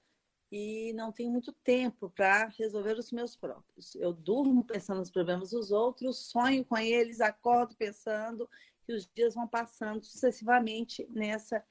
e 0.58 0.94
não 0.94 1.12
tenho 1.12 1.30
muito 1.30 1.52
tempo 1.52 2.10
para 2.10 2.48
resolver 2.58 2.98
os 2.98 3.12
meus 3.12 3.36
próprios. 3.36 3.94
Eu 3.96 4.14
durmo 4.14 4.64
pensando 4.64 5.00
nos 5.00 5.12
problemas 5.12 5.50
dos 5.50 5.70
outros, 5.70 6.30
sonho 6.30 6.64
com 6.64 6.78
eles, 6.78 7.20
acordo 7.20 7.76
pensando 7.76 8.50
que 8.86 8.94
os 8.94 9.06
dias 9.14 9.36
vão 9.36 9.46
passando 9.50 10.06
sucessivamente 10.06 11.06
nessa 11.10 11.62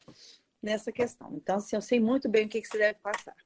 nessa 0.62 0.92
questão. 0.92 1.34
Então, 1.34 1.56
assim, 1.56 1.76
eu 1.76 1.80
sei 1.80 1.98
muito 1.98 2.28
bem 2.28 2.44
o 2.44 2.48
que, 2.48 2.60
que 2.60 2.68
se 2.68 2.76
deve 2.76 2.98
passar. 2.98 3.36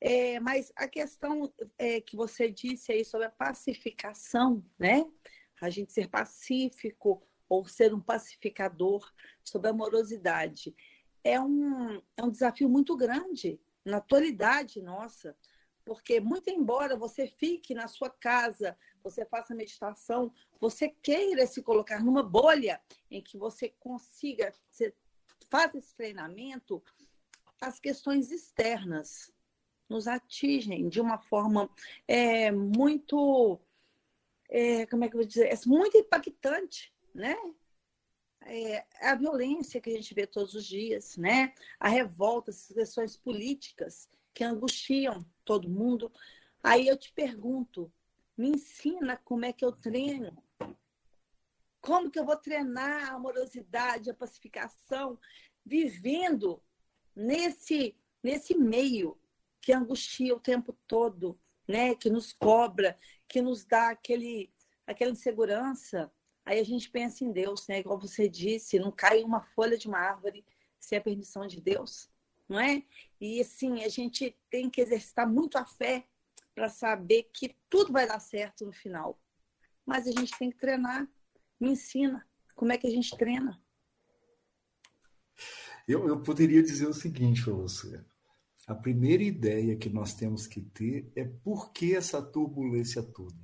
É, 0.00 0.38
mas 0.38 0.72
a 0.76 0.86
questão 0.86 1.52
é, 1.76 2.00
que 2.00 2.14
você 2.14 2.48
disse 2.48 2.92
aí 2.92 3.04
sobre 3.04 3.26
a 3.26 3.30
pacificação, 3.30 4.64
né? 4.78 5.04
A 5.60 5.70
gente 5.70 5.92
ser 5.92 6.08
pacífico 6.08 7.20
ou 7.48 7.64
ser 7.64 7.92
um 7.92 8.00
pacificador, 8.00 9.08
sobre 9.42 9.68
a 9.68 9.70
amorosidade, 9.70 10.74
é 11.24 11.40
um, 11.40 12.00
é 12.16 12.22
um 12.22 12.30
desafio 12.30 12.68
muito 12.68 12.96
grande 12.96 13.60
na 13.84 13.98
atualidade 13.98 14.82
nossa, 14.82 15.36
porque 15.84 16.20
muito 16.20 16.50
embora 16.50 16.96
você 16.96 17.26
fique 17.26 17.74
na 17.74 17.88
sua 17.88 18.10
casa, 18.10 18.76
você 19.02 19.24
faça 19.24 19.54
meditação, 19.54 20.32
você 20.60 20.90
queira 21.02 21.46
se 21.46 21.62
colocar 21.62 22.04
numa 22.04 22.22
bolha 22.22 22.80
em 23.10 23.22
que 23.22 23.38
você 23.38 23.70
consiga, 23.80 24.52
você 24.70 24.94
faz 25.48 25.74
esse 25.74 25.94
treinamento, 25.96 26.82
as 27.60 27.80
questões 27.80 28.30
externas 28.30 29.32
nos 29.88 30.06
atingem 30.06 30.88
de 30.88 31.00
uma 31.00 31.18
forma 31.18 31.70
é, 32.06 32.50
muito, 32.50 33.58
é, 34.50 34.84
como 34.86 35.04
é 35.04 35.08
que 35.08 35.14
eu 35.14 35.20
vou 35.20 35.26
dizer, 35.26 35.46
é 35.46 35.56
muito 35.66 35.96
impactante, 35.96 36.92
né? 37.14 37.36
É, 38.50 38.86
a 39.00 39.14
violência 39.14 39.80
que 39.80 39.90
a 39.90 39.92
gente 39.94 40.14
vê 40.14 40.26
todos 40.26 40.54
os 40.54 40.66
dias, 40.66 41.16
né? 41.16 41.52
A 41.78 41.88
revolta, 41.88 42.50
as 42.50 42.68
questões 42.68 43.16
políticas 43.16 44.08
que 44.32 44.42
angustiam 44.42 45.24
todo 45.44 45.68
mundo. 45.68 46.10
Aí 46.62 46.88
eu 46.88 46.96
te 46.96 47.12
pergunto, 47.12 47.92
me 48.36 48.48
ensina 48.48 49.16
como 49.18 49.44
é 49.44 49.52
que 49.52 49.64
eu 49.64 49.72
treino 49.72 50.36
como 51.80 52.10
que 52.10 52.18
eu 52.18 52.24
vou 52.24 52.36
treinar 52.36 53.08
a 53.08 53.14
amorosidade, 53.14 54.10
a 54.10 54.14
pacificação, 54.14 55.18
vivendo 55.64 56.62
nesse, 57.14 57.96
nesse 58.22 58.54
meio 58.54 59.18
que 59.60 59.72
angustia 59.72 60.34
o 60.34 60.40
tempo 60.40 60.72
todo, 60.86 61.40
né? 61.66 61.94
que 61.94 62.10
nos 62.10 62.32
cobra, 62.32 62.98
que 63.26 63.40
nos 63.40 63.64
dá 63.64 63.90
aquele, 63.90 64.52
aquela 64.86 65.12
insegurança, 65.12 66.12
Aí 66.48 66.58
a 66.58 66.64
gente 66.64 66.88
pensa 66.88 67.22
em 67.24 67.30
Deus, 67.30 67.68
né? 67.68 67.80
Igual 67.80 68.00
você 68.00 68.26
disse, 68.26 68.78
não 68.78 68.90
cai 68.90 69.22
uma 69.22 69.42
folha 69.42 69.76
de 69.76 69.86
uma 69.86 69.98
árvore 69.98 70.42
sem 70.80 70.96
a 70.96 71.00
permissão 71.00 71.46
de 71.46 71.60
Deus, 71.60 72.08
não 72.48 72.58
é? 72.58 72.82
E 73.20 73.38
assim, 73.38 73.82
a 73.84 73.88
gente 73.90 74.34
tem 74.48 74.70
que 74.70 74.80
exercitar 74.80 75.30
muito 75.30 75.58
a 75.58 75.66
fé 75.66 76.08
para 76.54 76.70
saber 76.70 77.24
que 77.34 77.54
tudo 77.68 77.92
vai 77.92 78.08
dar 78.08 78.18
certo 78.18 78.64
no 78.64 78.72
final. 78.72 79.20
Mas 79.84 80.08
a 80.08 80.10
gente 80.10 80.38
tem 80.38 80.50
que 80.50 80.56
treinar. 80.56 81.06
Me 81.60 81.72
ensina 81.72 82.26
como 82.56 82.72
é 82.72 82.78
que 82.78 82.86
a 82.86 82.90
gente 82.90 83.14
treina. 83.14 83.62
Eu, 85.86 86.08
eu 86.08 86.22
poderia 86.22 86.62
dizer 86.62 86.88
o 86.88 86.94
seguinte 86.94 87.44
para 87.44 87.52
você. 87.52 88.02
A 88.66 88.74
primeira 88.74 89.22
ideia 89.22 89.76
que 89.76 89.90
nós 89.90 90.14
temos 90.14 90.46
que 90.46 90.62
ter 90.62 91.12
é 91.14 91.26
por 91.26 91.74
que 91.74 91.94
essa 91.94 92.22
turbulência 92.22 93.02
toda? 93.02 93.36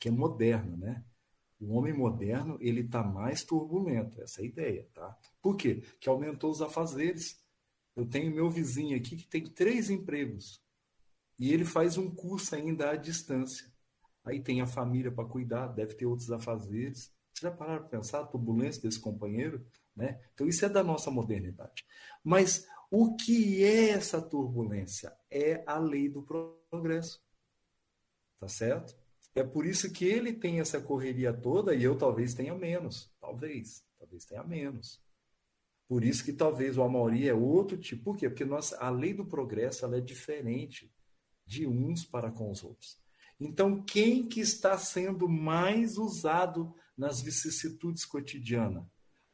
Que 0.00 0.08
é 0.08 0.10
moderna, 0.10 0.76
né? 0.76 1.04
O 1.62 1.74
homem 1.74 1.92
moderno 1.92 2.58
ele 2.60 2.80
está 2.80 3.04
mais 3.04 3.44
turbulento, 3.44 4.20
essa 4.20 4.40
é 4.40 4.44
a 4.44 4.46
ideia, 4.48 4.88
tá? 4.92 5.16
Por 5.40 5.56
quê? 5.56 5.84
Que 6.00 6.08
aumentou 6.08 6.50
os 6.50 6.60
afazeres. 6.60 7.40
Eu 7.94 8.04
tenho 8.04 8.34
meu 8.34 8.50
vizinho 8.50 8.96
aqui 8.96 9.16
que 9.16 9.28
tem 9.28 9.44
três 9.44 9.88
empregos 9.88 10.60
e 11.38 11.52
ele 11.52 11.64
faz 11.64 11.96
um 11.96 12.10
curso 12.10 12.56
ainda 12.56 12.90
à 12.90 12.96
distância. 12.96 13.70
Aí 14.24 14.40
tem 14.40 14.60
a 14.60 14.66
família 14.66 15.12
para 15.12 15.28
cuidar, 15.28 15.68
deve 15.68 15.94
ter 15.94 16.06
outros 16.06 16.32
afazeres. 16.32 17.12
Vocês 17.32 17.50
já 17.50 17.50
pararam 17.50 17.82
para 17.82 17.98
pensar 17.98 18.20
a 18.20 18.26
turbulência 18.26 18.82
desse 18.82 18.98
companheiro? 18.98 19.64
Né? 19.94 20.20
Então, 20.34 20.48
isso 20.48 20.64
é 20.64 20.68
da 20.68 20.82
nossa 20.82 21.10
modernidade. 21.10 21.84
Mas 22.24 22.66
o 22.90 23.14
que 23.16 23.62
é 23.64 23.90
essa 23.90 24.20
turbulência? 24.20 25.16
É 25.30 25.62
a 25.66 25.78
lei 25.78 26.08
do 26.08 26.22
progresso. 26.22 27.22
Tá 28.38 28.48
certo? 28.48 28.96
É 29.34 29.42
por 29.42 29.66
isso 29.66 29.90
que 29.92 30.04
ele 30.04 30.32
tem 30.32 30.60
essa 30.60 30.80
correria 30.80 31.32
toda 31.32 31.74
e 31.74 31.82
eu 31.82 31.96
talvez 31.96 32.34
tenha 32.34 32.54
menos. 32.54 33.10
Talvez. 33.20 33.82
Talvez 33.98 34.24
tenha 34.24 34.44
menos. 34.44 35.00
Por 35.88 36.04
isso 36.04 36.24
que 36.24 36.32
talvez 36.32 36.76
o 36.76 36.82
Amauri 36.82 37.28
é 37.28 37.34
outro 37.34 37.76
tipo. 37.78 38.04
Por 38.04 38.16
quê? 38.16 38.28
Porque 38.28 38.44
a 38.78 38.90
lei 38.90 39.14
do 39.14 39.26
progresso 39.26 39.84
ela 39.84 39.98
é 39.98 40.00
diferente 40.00 40.92
de 41.46 41.66
uns 41.66 42.04
para 42.04 42.30
com 42.30 42.50
os 42.50 42.62
outros. 42.62 42.98
Então, 43.38 43.82
quem 43.82 44.26
que 44.26 44.40
está 44.40 44.78
sendo 44.78 45.28
mais 45.28 45.98
usado 45.98 46.74
nas 46.96 47.20
vicissitudes 47.20 48.04
cotidianas? 48.04 48.84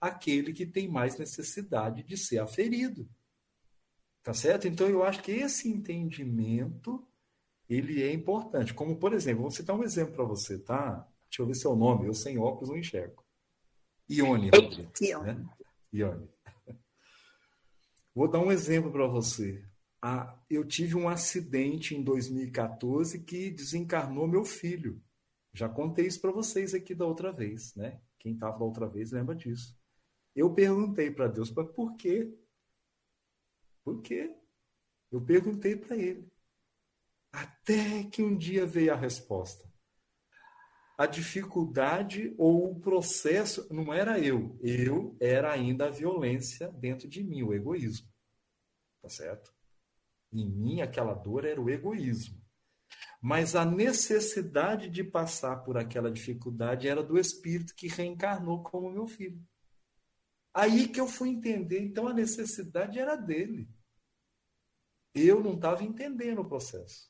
Aquele 0.00 0.52
que 0.52 0.66
tem 0.66 0.88
mais 0.88 1.18
necessidade 1.18 2.02
de 2.02 2.16
ser 2.16 2.38
aferido. 2.38 3.08
Tá 4.22 4.32
certo? 4.32 4.66
Então, 4.66 4.88
eu 4.88 5.02
acho 5.02 5.22
que 5.22 5.32
esse 5.32 5.68
entendimento 5.68 7.07
ele 7.68 8.02
é 8.02 8.12
importante. 8.12 8.72
Como, 8.72 8.96
por 8.96 9.12
exemplo, 9.12 9.42
vou 9.42 9.50
citar 9.50 9.76
um 9.76 9.84
exemplo 9.84 10.14
para 10.14 10.24
você, 10.24 10.58
tá? 10.58 11.06
Deixa 11.28 11.42
eu 11.42 11.46
ver 11.46 11.54
seu 11.54 11.76
nome. 11.76 12.06
Eu 12.06 12.14
sem 12.14 12.38
óculos 12.38 12.70
não 12.70 12.78
enxergo. 12.78 13.24
Ione. 14.08 14.50
Né? 15.22 15.46
Ione. 15.92 16.28
Vou 18.14 18.28
dar 18.28 18.40
um 18.40 18.50
exemplo 18.50 18.90
para 18.90 19.06
você. 19.06 19.64
Ah, 20.00 20.40
eu 20.48 20.64
tive 20.64 20.96
um 20.96 21.08
acidente 21.08 21.94
em 21.94 22.02
2014 22.02 23.20
que 23.20 23.50
desencarnou 23.50 24.26
meu 24.26 24.44
filho. 24.44 25.02
Já 25.52 25.68
contei 25.68 26.06
isso 26.06 26.20
para 26.20 26.30
vocês 26.30 26.72
aqui 26.72 26.94
da 26.94 27.04
outra 27.04 27.32
vez, 27.32 27.74
né? 27.74 28.00
Quem 28.18 28.32
estava 28.32 28.58
da 28.58 28.64
outra 28.64 28.88
vez 28.88 29.12
lembra 29.12 29.34
disso. 29.34 29.76
Eu 30.34 30.54
perguntei 30.54 31.10
para 31.10 31.28
Deus, 31.28 31.50
mas 31.50 31.70
por 31.72 31.96
quê? 31.96 32.32
Por 33.84 34.00
quê? 34.00 34.34
Eu 35.10 35.20
perguntei 35.20 35.76
para 35.76 35.96
ele. 35.96 36.30
Até 37.32 38.04
que 38.04 38.22
um 38.22 38.36
dia 38.36 38.66
veio 38.66 38.92
a 38.92 38.96
resposta. 38.96 39.68
A 40.96 41.06
dificuldade 41.06 42.34
ou 42.36 42.72
o 42.72 42.80
processo 42.80 43.72
não 43.72 43.94
era 43.94 44.18
eu, 44.18 44.58
eu 44.60 45.16
era 45.20 45.52
ainda 45.52 45.86
a 45.86 45.90
violência 45.90 46.72
dentro 46.72 47.08
de 47.08 47.22
mim, 47.22 47.42
o 47.42 47.54
egoísmo. 47.54 48.08
Tá 49.00 49.08
certo? 49.08 49.54
Em 50.32 50.50
mim, 50.50 50.80
aquela 50.80 51.14
dor 51.14 51.44
era 51.44 51.60
o 51.60 51.70
egoísmo. 51.70 52.42
Mas 53.20 53.54
a 53.54 53.64
necessidade 53.64 54.88
de 54.88 55.02
passar 55.02 55.58
por 55.58 55.76
aquela 55.76 56.10
dificuldade 56.10 56.88
era 56.88 57.02
do 57.02 57.18
espírito 57.18 57.74
que 57.74 57.88
reencarnou 57.88 58.62
como 58.62 58.90
meu 58.90 59.06
filho. 59.06 59.40
Aí 60.54 60.88
que 60.88 61.00
eu 61.00 61.06
fui 61.06 61.28
entender, 61.30 61.80
então 61.80 62.08
a 62.08 62.12
necessidade 62.12 62.98
era 62.98 63.14
dele. 63.14 63.68
Eu 65.14 65.42
não 65.42 65.54
estava 65.54 65.84
entendendo 65.84 66.40
o 66.40 66.48
processo. 66.48 67.07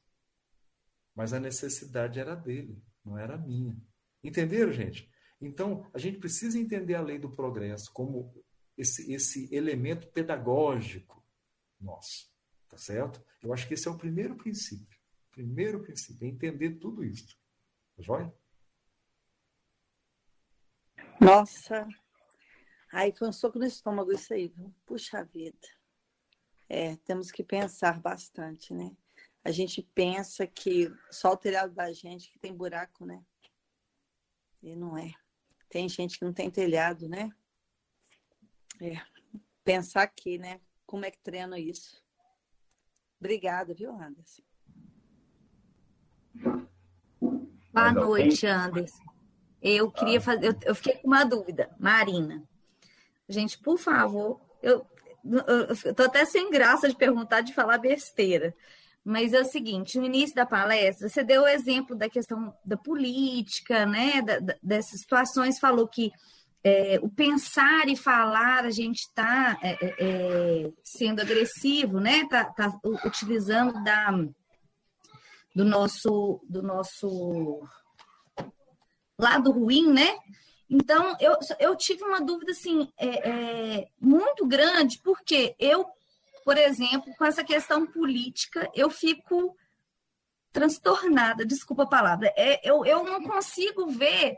Mas 1.19 1.33
a 1.33 1.41
necessidade 1.41 2.21
era 2.21 2.37
dele, 2.37 2.81
não 3.05 3.19
era 3.19 3.37
minha. 3.37 3.77
Entenderam, 4.23 4.71
gente? 4.71 5.11
Então, 5.41 5.85
a 5.93 5.99
gente 5.99 6.19
precisa 6.19 6.57
entender 6.57 6.95
a 6.95 7.01
lei 7.01 7.19
do 7.19 7.29
progresso 7.29 7.93
como 7.93 8.33
esse, 8.77 9.13
esse 9.13 9.53
elemento 9.53 10.07
pedagógico 10.13 11.27
nosso. 11.81 12.33
Tá 12.69 12.77
certo? 12.77 13.21
Eu 13.43 13.53
acho 13.53 13.67
que 13.67 13.75
esse 13.75 13.89
é 13.89 13.91
o 13.91 13.99
primeiro 13.99 14.37
princípio. 14.37 14.97
Primeiro 15.33 15.83
princípio, 15.83 16.25
é 16.25 16.31
entender 16.31 16.77
tudo 16.77 17.03
isso. 17.03 17.37
Tá 17.97 18.03
joia? 18.05 18.33
Nossa, 21.21 21.85
aí 22.93 23.13
foi 23.13 23.27
um 23.27 23.33
soco 23.33 23.59
no 23.59 23.67
estômago 23.67 24.13
isso 24.13 24.33
aí, 24.33 24.47
viu? 24.47 24.73
Puxa 24.87 25.25
vida. 25.25 25.67
É, 26.69 26.95
temos 26.99 27.33
que 27.33 27.43
pensar 27.43 27.99
bastante, 27.99 28.73
né? 28.73 28.97
A 29.49 29.51
gente 29.51 29.81
pensa 29.95 30.47
que 30.47 30.93
só 31.11 31.33
o 31.33 31.37
telhado 31.37 31.73
da 31.73 31.91
gente 31.91 32.31
que 32.31 32.39
tem 32.39 32.55
buraco, 32.55 33.07
né? 33.07 33.25
E 34.63 34.77
não 34.77 34.99
é. 34.99 35.15
Tem 35.71 35.89
gente 35.89 36.19
que 36.19 36.25
não 36.27 36.35
tem 36.35 36.51
telhado, 36.51 37.09
né? 37.09 37.31
É. 38.79 39.01
Pensar 39.65 40.03
aqui, 40.03 40.37
né? 40.37 40.61
Como 40.85 41.07
é 41.07 41.11
que 41.11 41.19
treina 41.21 41.59
isso? 41.59 42.05
Obrigada, 43.19 43.73
viu, 43.73 43.91
Anderson? 43.91 44.43
Boa 47.73 47.93
noite, 47.95 48.47
Anderson. 48.47 49.03
Eu 49.63 49.91
queria 49.91 50.21
fazer, 50.21 50.59
eu, 50.63 50.75
fiquei 50.75 50.97
com 50.97 51.07
uma 51.07 51.25
dúvida, 51.25 51.75
Marina. 51.79 52.47
Gente, 53.27 53.59
por 53.59 53.79
favor, 53.79 54.43
eu, 54.63 54.87
eu 55.87 55.95
tô 55.95 56.03
até 56.03 56.27
sem 56.27 56.51
graça 56.51 56.87
de 56.87 56.95
perguntar, 56.95 57.41
de 57.41 57.55
falar 57.55 57.79
besteira. 57.79 58.55
Mas 59.09 59.33
é 59.33 59.41
o 59.41 59.45
seguinte, 59.47 59.99
no 59.99 60.05
início 60.05 60.37
da 60.37 60.45
palestra, 60.45 61.09
você 61.09 61.25
deu 61.25 61.45
o 61.45 61.49
exemplo 61.49 61.97
da 61.97 62.11
questão 62.11 62.55
da 62.63 62.77
política, 62.77 63.87
né? 63.87 64.21
Da, 64.21 64.39
da, 64.39 64.55
dessas 64.63 65.01
situações, 65.01 65.59
falou 65.59 65.89
que 65.89 66.13
é, 66.63 66.99
o 67.01 67.09
pensar 67.09 67.89
e 67.89 67.97
falar, 67.97 68.67
a 68.67 68.71
gente 68.71 68.99
está 68.99 69.59
é, 69.63 69.71
é, 69.71 69.95
é, 69.99 70.71
sendo 70.85 71.23
agressivo, 71.23 72.01
né? 72.01 72.19
Está 72.19 72.45
tá 72.45 72.71
utilizando 73.03 73.83
da, 73.83 74.11
do 75.57 75.65
nosso 75.65 76.45
do 76.47 76.63
nosso 76.63 77.63
lado 79.19 79.53
ruim, 79.53 79.91
né? 79.91 80.19
Então 80.69 81.17
eu, 81.19 81.35
eu 81.59 81.75
tive 81.77 82.05
uma 82.05 82.21
dúvida 82.21 82.53
assim 82.53 82.93
é, 82.99 83.31
é, 83.31 83.89
muito 83.99 84.47
grande 84.47 85.01
porque 85.03 85.57
eu, 85.59 85.87
por 86.49 86.57
exemplo, 86.57 87.15
com 87.19 87.27
essa 87.27 87.45
questão 87.45 87.87
política, 87.87 88.71
eu 88.75 88.89
fico 88.89 89.55
transtornada, 90.51 91.45
desculpa 91.45 91.83
a 91.83 91.87
palavra, 91.87 92.33
é, 92.35 92.59
eu, 92.67 92.87
eu 92.87 93.05
não 93.05 93.23
consigo 93.23 93.87
ver 93.89 94.35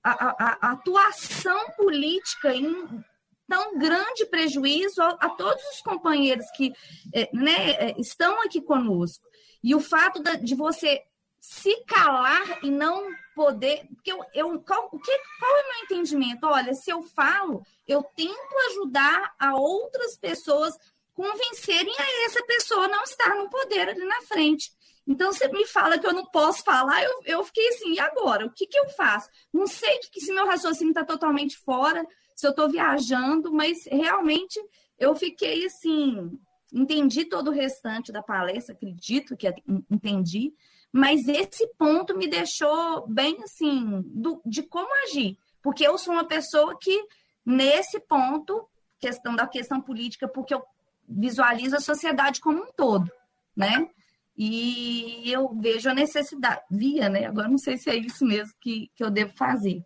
a, 0.00 0.10
a, 0.10 0.58
a 0.60 0.70
atuação 0.70 1.72
política 1.72 2.54
em 2.54 3.04
tão 3.48 3.76
grande 3.76 4.26
prejuízo 4.26 5.02
a, 5.02 5.08
a, 5.08 5.28
todos 5.30 5.60
os 5.74 5.80
companheiros 5.80 6.46
que 6.52 6.72
é, 7.12 7.28
né, 7.32 7.70
é, 7.72 8.00
estão 8.00 8.40
aqui 8.44 8.60
conosco. 8.60 9.26
E 9.60 9.74
o 9.74 9.80
fato 9.80 10.22
de 10.22 10.54
você 10.54 11.02
se 11.40 11.84
calar 11.84 12.62
e 12.62 12.70
não 12.70 13.08
poder. 13.34 13.88
Porque 13.88 14.12
eu, 14.12 14.24
eu 14.34 14.60
qual, 14.60 14.88
o 14.92 15.00
que, 15.00 15.18
qual 15.40 15.56
é 15.56 15.62
o 15.62 15.68
meu 15.68 15.84
entendimento? 15.84 16.46
Olha, 16.46 16.74
se 16.74 16.92
eu 16.92 17.02
falo, 17.02 17.66
eu 17.88 18.04
tento 18.14 18.56
ajudar 18.68 19.34
a 19.36 19.56
outras 19.56 20.16
pessoas 20.16 20.78
convencerem 21.14 21.94
a 21.98 22.26
essa 22.26 22.42
pessoa 22.44 22.88
não 22.88 23.02
estar 23.02 23.34
no 23.36 23.48
poder 23.48 23.88
ali 23.88 24.04
na 24.04 24.20
frente. 24.22 24.70
Então, 25.06 25.32
você 25.32 25.48
me 25.48 25.66
fala 25.66 25.98
que 25.98 26.06
eu 26.06 26.12
não 26.12 26.26
posso 26.26 26.62
falar, 26.62 27.02
eu, 27.02 27.20
eu 27.24 27.44
fiquei 27.44 27.66
assim, 27.68 27.94
e 27.94 28.00
agora? 28.00 28.46
O 28.46 28.50
que, 28.50 28.66
que 28.66 28.78
eu 28.78 28.88
faço? 28.90 29.28
Não 29.52 29.66
sei 29.66 29.98
que, 29.98 30.20
se 30.20 30.32
meu 30.32 30.46
raciocínio 30.46 30.90
está 30.90 31.04
totalmente 31.04 31.58
fora, 31.58 32.06
se 32.36 32.46
eu 32.46 32.50
estou 32.50 32.68
viajando, 32.68 33.52
mas 33.52 33.78
realmente 33.90 34.60
eu 34.98 35.14
fiquei 35.14 35.66
assim, 35.66 36.30
entendi 36.72 37.24
todo 37.24 37.48
o 37.48 37.54
restante 37.54 38.12
da 38.12 38.22
palestra, 38.22 38.74
acredito 38.74 39.36
que 39.36 39.52
entendi, 39.90 40.52
mas 40.92 41.26
esse 41.26 41.66
ponto 41.78 42.16
me 42.16 42.28
deixou 42.28 43.06
bem 43.08 43.42
assim, 43.42 44.02
do, 44.06 44.40
de 44.44 44.62
como 44.62 44.88
agir, 45.04 45.38
porque 45.62 45.86
eu 45.86 45.96
sou 45.98 46.14
uma 46.14 46.26
pessoa 46.26 46.76
que, 46.78 47.04
nesse 47.44 48.00
ponto, 48.00 48.66
questão 48.98 49.34
da 49.34 49.46
questão 49.46 49.80
política, 49.80 50.28
porque 50.28 50.54
eu 50.54 50.62
visualizo 51.10 51.76
a 51.76 51.80
sociedade 51.80 52.40
como 52.40 52.62
um 52.62 52.72
todo, 52.72 53.10
né? 53.56 53.88
E 54.36 55.30
eu 55.30 55.54
vejo 55.54 55.90
a 55.90 55.94
necessidade, 55.94 56.62
via, 56.70 57.08
né? 57.08 57.26
Agora 57.26 57.48
não 57.48 57.58
sei 57.58 57.76
se 57.76 57.90
é 57.90 57.96
isso 57.96 58.24
mesmo 58.24 58.54
que, 58.60 58.90
que 58.94 59.04
eu 59.04 59.10
devo 59.10 59.32
fazer. 59.36 59.84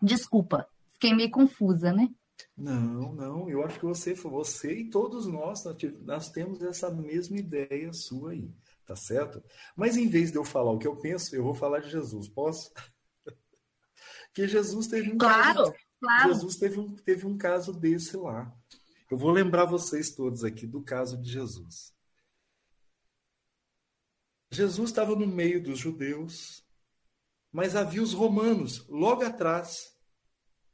Desculpa, 0.00 0.68
fiquei 0.92 1.12
meio 1.12 1.30
confusa, 1.30 1.92
né? 1.92 2.08
Não, 2.56 3.12
não, 3.12 3.50
eu 3.50 3.64
acho 3.64 3.78
que 3.78 3.86
você, 3.86 4.14
você 4.14 4.80
e 4.80 4.90
todos 4.90 5.26
nós, 5.26 5.64
nós 6.02 6.30
temos 6.30 6.62
essa 6.62 6.90
mesma 6.90 7.36
ideia 7.36 7.92
sua 7.92 8.32
aí, 8.32 8.48
tá 8.86 8.94
certo? 8.94 9.42
Mas 9.76 9.96
em 9.96 10.08
vez 10.08 10.30
de 10.30 10.38
eu 10.38 10.44
falar 10.44 10.72
o 10.72 10.78
que 10.78 10.86
eu 10.86 10.96
penso, 10.96 11.34
eu 11.34 11.42
vou 11.42 11.54
falar 11.54 11.80
de 11.80 11.90
Jesus, 11.90 12.28
posso? 12.28 12.72
que 14.32 14.46
Jesus 14.46 14.86
teve 14.86 15.12
um 15.12 15.18
claro, 15.18 15.64
caso, 15.64 15.74
claro. 16.00 16.32
Jesus 16.32 16.56
teve 16.56 16.78
um, 16.78 16.94
teve 16.94 17.26
um 17.26 17.36
caso 17.36 17.72
desse 17.72 18.16
lá. 18.16 18.52
Eu 19.10 19.16
vou 19.16 19.30
lembrar 19.30 19.64
vocês 19.64 20.14
todos 20.14 20.44
aqui 20.44 20.66
do 20.66 20.82
caso 20.82 21.16
de 21.16 21.30
Jesus. 21.30 21.94
Jesus 24.50 24.90
estava 24.90 25.16
no 25.16 25.26
meio 25.26 25.62
dos 25.62 25.78
judeus, 25.78 26.64
mas 27.50 27.74
havia 27.74 28.02
os 28.02 28.12
romanos 28.12 28.86
logo 28.88 29.24
atrás. 29.24 29.96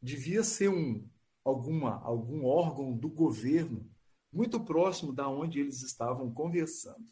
Devia 0.02 0.42
ser 0.42 0.68
um 0.68 1.08
alguma 1.44 2.00
algum 2.02 2.44
órgão 2.44 2.96
do 2.96 3.08
governo 3.08 3.88
muito 4.32 4.58
próximo 4.64 5.12
da 5.12 5.28
onde 5.28 5.60
eles 5.60 5.82
estavam 5.82 6.32
conversando. 6.32 7.04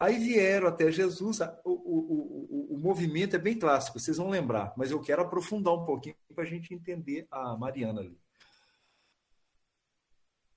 Aí 0.00 0.18
vieram 0.18 0.66
até 0.66 0.90
Jesus. 0.90 1.40
O, 1.64 1.70
o, 1.70 2.70
o, 2.72 2.74
o 2.74 2.78
movimento 2.78 3.36
é 3.36 3.38
bem 3.38 3.56
clássico, 3.56 4.00
vocês 4.00 4.16
vão 4.16 4.30
lembrar, 4.30 4.72
mas 4.76 4.90
eu 4.90 5.00
quero 5.00 5.22
aprofundar 5.22 5.74
um 5.74 5.84
pouquinho 5.84 6.16
para 6.34 6.42
a 6.42 6.46
gente 6.46 6.74
entender 6.74 7.28
a 7.30 7.56
Mariana 7.56 8.00
ali. 8.00 8.18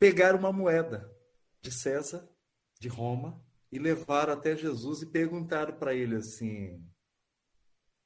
Pegaram 0.03 0.37
uma 0.37 0.51
moeda 0.51 1.09
de 1.61 1.71
César, 1.71 2.29
de 2.77 2.89
Roma, 2.89 3.41
e 3.71 3.79
levaram 3.79 4.33
até 4.33 4.53
Jesus 4.53 5.01
e 5.01 5.05
perguntaram 5.05 5.77
para 5.77 5.95
ele 5.95 6.17
assim. 6.17 6.85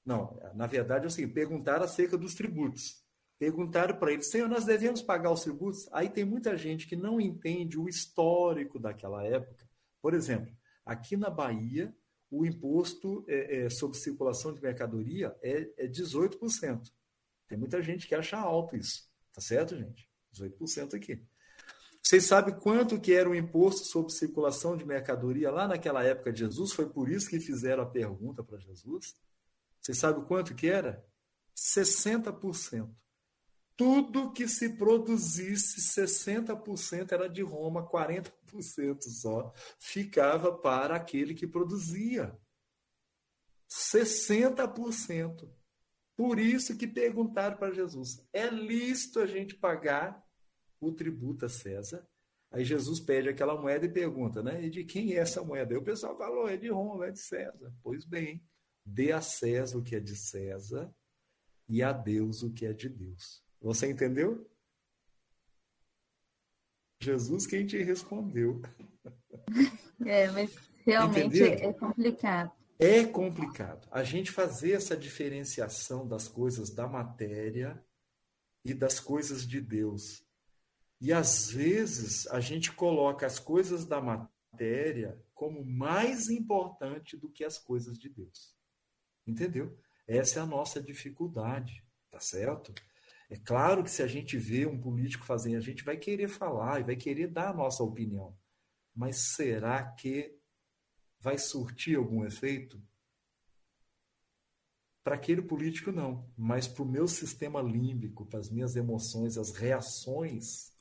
Não, 0.06 0.40
na 0.53 0.68
verdade 0.68 1.06
é 1.06 1.07
o 1.07 1.10
seguinte: 1.10 1.34
perguntaram 1.34 1.84
acerca 1.84 2.15
dos 2.15 2.36
tributos. 2.36 3.03
Perguntaram 3.40 3.98
para 3.98 4.14
ele, 4.14 4.22
Senhor, 4.22 4.48
nós 4.48 4.64
devemos 4.64 5.02
pagar 5.02 5.32
os 5.32 5.41
tributos? 5.41 5.90
Aí 5.91 6.07
tem 6.07 6.24
muita 6.24 6.56
gente 6.56 6.86
que 6.86 6.95
não 6.95 7.19
entende 7.19 7.80
o 7.80 7.90
histórico 7.90 8.78
daquela 8.78 9.24
época. 9.26 9.68
Por 9.99 10.14
exemplo, 10.14 10.56
aqui 10.86 11.18
na 11.18 11.32
Bahia, 11.32 11.91
o 12.30 12.45
imposto 12.45 13.26
é, 13.28 13.61
é, 13.61 13.69
sobre 13.72 13.98
circulação 13.98 14.53
de 14.53 14.61
mercadoria 14.61 15.36
é, 15.41 15.68
é 15.76 15.88
18%. 15.88 16.91
Tem 17.48 17.57
muita 17.57 17.82
gente 17.82 18.07
que 18.07 18.14
acha 18.14 18.38
alto 18.38 18.78
isso. 18.78 19.10
Tá 19.34 19.41
certo, 19.41 19.76
gente? 19.76 20.07
18% 20.32 20.94
aqui. 20.94 21.26
Vocês 22.07 22.23
sabem 22.23 22.55
quanto 22.55 23.01
que 23.01 23.11
era 23.11 23.29
o 23.29 23.35
imposto 23.35 23.85
sobre 23.85 24.13
circulação 24.13 24.77
de 24.77 24.85
mercadoria 24.85 25.51
lá 25.51 25.67
naquela 25.67 26.01
época 26.05 26.31
de 26.31 26.39
Jesus? 26.39 26.71
Foi 26.71 26.88
por 26.88 27.09
isso 27.09 27.29
que 27.29 27.38
fizeram 27.38 27.84
a 27.84 27.85
pergunta 27.85 28.41
para 28.41 28.57
Jesus. 28.57 29.13
Vocês 29.81 29.97
sabem 29.97 30.23
quanto 30.23 30.55
que 30.55 30.67
era? 30.67 31.05
60%. 31.53 32.89
Tudo 33.75 34.31
que 34.31 34.47
se 34.47 34.77
produzisse, 34.77 35.81
60% 35.81 37.11
era 37.11 37.27
de 37.27 37.41
Roma, 37.41 37.85
40% 37.85 39.01
só 39.01 39.53
ficava 39.77 40.57
para 40.57 40.95
aquele 40.95 41.34
que 41.34 41.45
produzia. 41.45 42.34
60%. 43.69 45.51
Por 46.15 46.39
isso 46.39 46.77
que 46.77 46.88
perguntaram 46.88 47.57
para 47.57 47.73
Jesus: 47.73 48.25
é 48.31 48.49
lícito 48.49 49.19
a 49.19 49.25
gente 49.25 49.55
pagar 49.55 50.25
o 50.79 50.91
tributo 50.91 51.45
a 51.45 51.49
César. 51.49 52.07
Aí 52.51 52.63
Jesus 52.63 52.99
pede 52.99 53.27
aquela 53.27 53.59
moeda 53.59 53.85
e 53.85 53.91
pergunta, 53.91 54.41
né? 54.41 54.63
E 54.63 54.69
de 54.69 54.83
quem 54.83 55.13
é 55.13 55.17
essa 55.17 55.43
moeda? 55.43 55.73
Aí 55.73 55.77
o 55.77 55.83
pessoal 55.83 56.17
falou, 56.17 56.47
é 56.47 56.55
de 56.55 56.69
Roma, 56.69 57.07
é 57.07 57.11
de 57.11 57.19
César. 57.19 57.73
Pois 57.83 58.05
bem, 58.05 58.41
dê 58.85 59.11
a 59.11 59.21
César 59.21 59.77
o 59.77 59.83
que 59.83 59.95
é 59.95 59.99
de 59.99 60.15
César 60.15 60.93
e 61.67 61.83
a 61.83 61.91
Deus 61.91 62.43
o 62.43 62.53
que 62.53 62.65
é 62.65 62.73
de 62.73 62.87
Deus. 62.87 63.43
Você 63.59 63.89
entendeu? 63.89 64.49
Jesus 67.01 67.45
quem 67.45 67.65
te 67.65 67.81
respondeu. 67.83 68.61
É, 70.05 70.29
mas 70.29 70.55
realmente 70.85 71.39
Entendeu? 71.41 71.69
é 71.69 71.73
complicado. 71.73 72.51
É 72.77 73.03
complicado. 73.05 73.87
A 73.89 74.03
gente 74.03 74.31
fazer 74.31 74.73
essa 74.73 74.95
diferenciação 74.95 76.07
das 76.07 76.27
coisas 76.27 76.69
da 76.69 76.87
matéria 76.87 77.83
e 78.63 78.75
das 78.75 78.99
coisas 78.99 79.47
de 79.47 79.59
Deus. 79.59 80.23
E 80.99 81.14
às 81.14 81.52
vezes 81.52 82.26
a 82.28 82.40
gente 82.40 82.72
coloca 82.72 83.26
as 83.26 83.40
coisas 83.40 83.86
da 83.86 84.02
matéria 84.02 85.22
como 85.34 85.64
mais 85.64 86.30
importante 86.30 87.15
do 87.15 87.30
que 87.30 87.44
as 87.44 87.60
coisas 87.60 87.98
de 87.98 88.10
Deus. 88.10 88.56
Entendeu? 89.26 89.78
Essa 90.07 90.40
é 90.40 90.41
a 90.41 90.45
nossa 90.45 90.82
dificuldade, 90.82 91.86
tá 92.10 92.19
certo? 92.19 92.74
É 93.30 93.38
claro 93.38 93.84
que 93.84 93.91
se 93.91 94.02
a 94.02 94.07
gente 94.07 94.38
vê 94.38 94.65
um 94.65 94.80
político 94.80 95.26
fazendo, 95.26 95.57
a 95.57 95.61
gente 95.61 95.84
vai 95.84 95.98
querer 95.98 96.30
falar 96.30 96.80
e 96.80 96.84
vai 96.84 96.95
querer 96.95 97.28
dar 97.28 97.49
a 97.49 97.53
nossa 97.53 97.84
opinião. 97.84 98.36
Mas 98.95 99.36
será 99.36 99.91
que 99.91 100.36
vai 101.19 101.38
surtir 101.38 101.98
algum 101.98 102.26
efeito? 102.26 102.82
Para 105.03 105.15
aquele 105.15 105.41
político, 105.41 105.91
não. 105.91 106.30
Mas 106.38 106.68
para 106.68 106.84
o 106.84 106.88
meu 106.88 107.07
sistema 107.07 107.61
límbico, 107.61 108.26
para 108.26 108.40
as 108.40 108.49
minhas 108.49 108.76
emoções, 108.76 109.38
as 109.38 109.52
reações, 109.52 110.74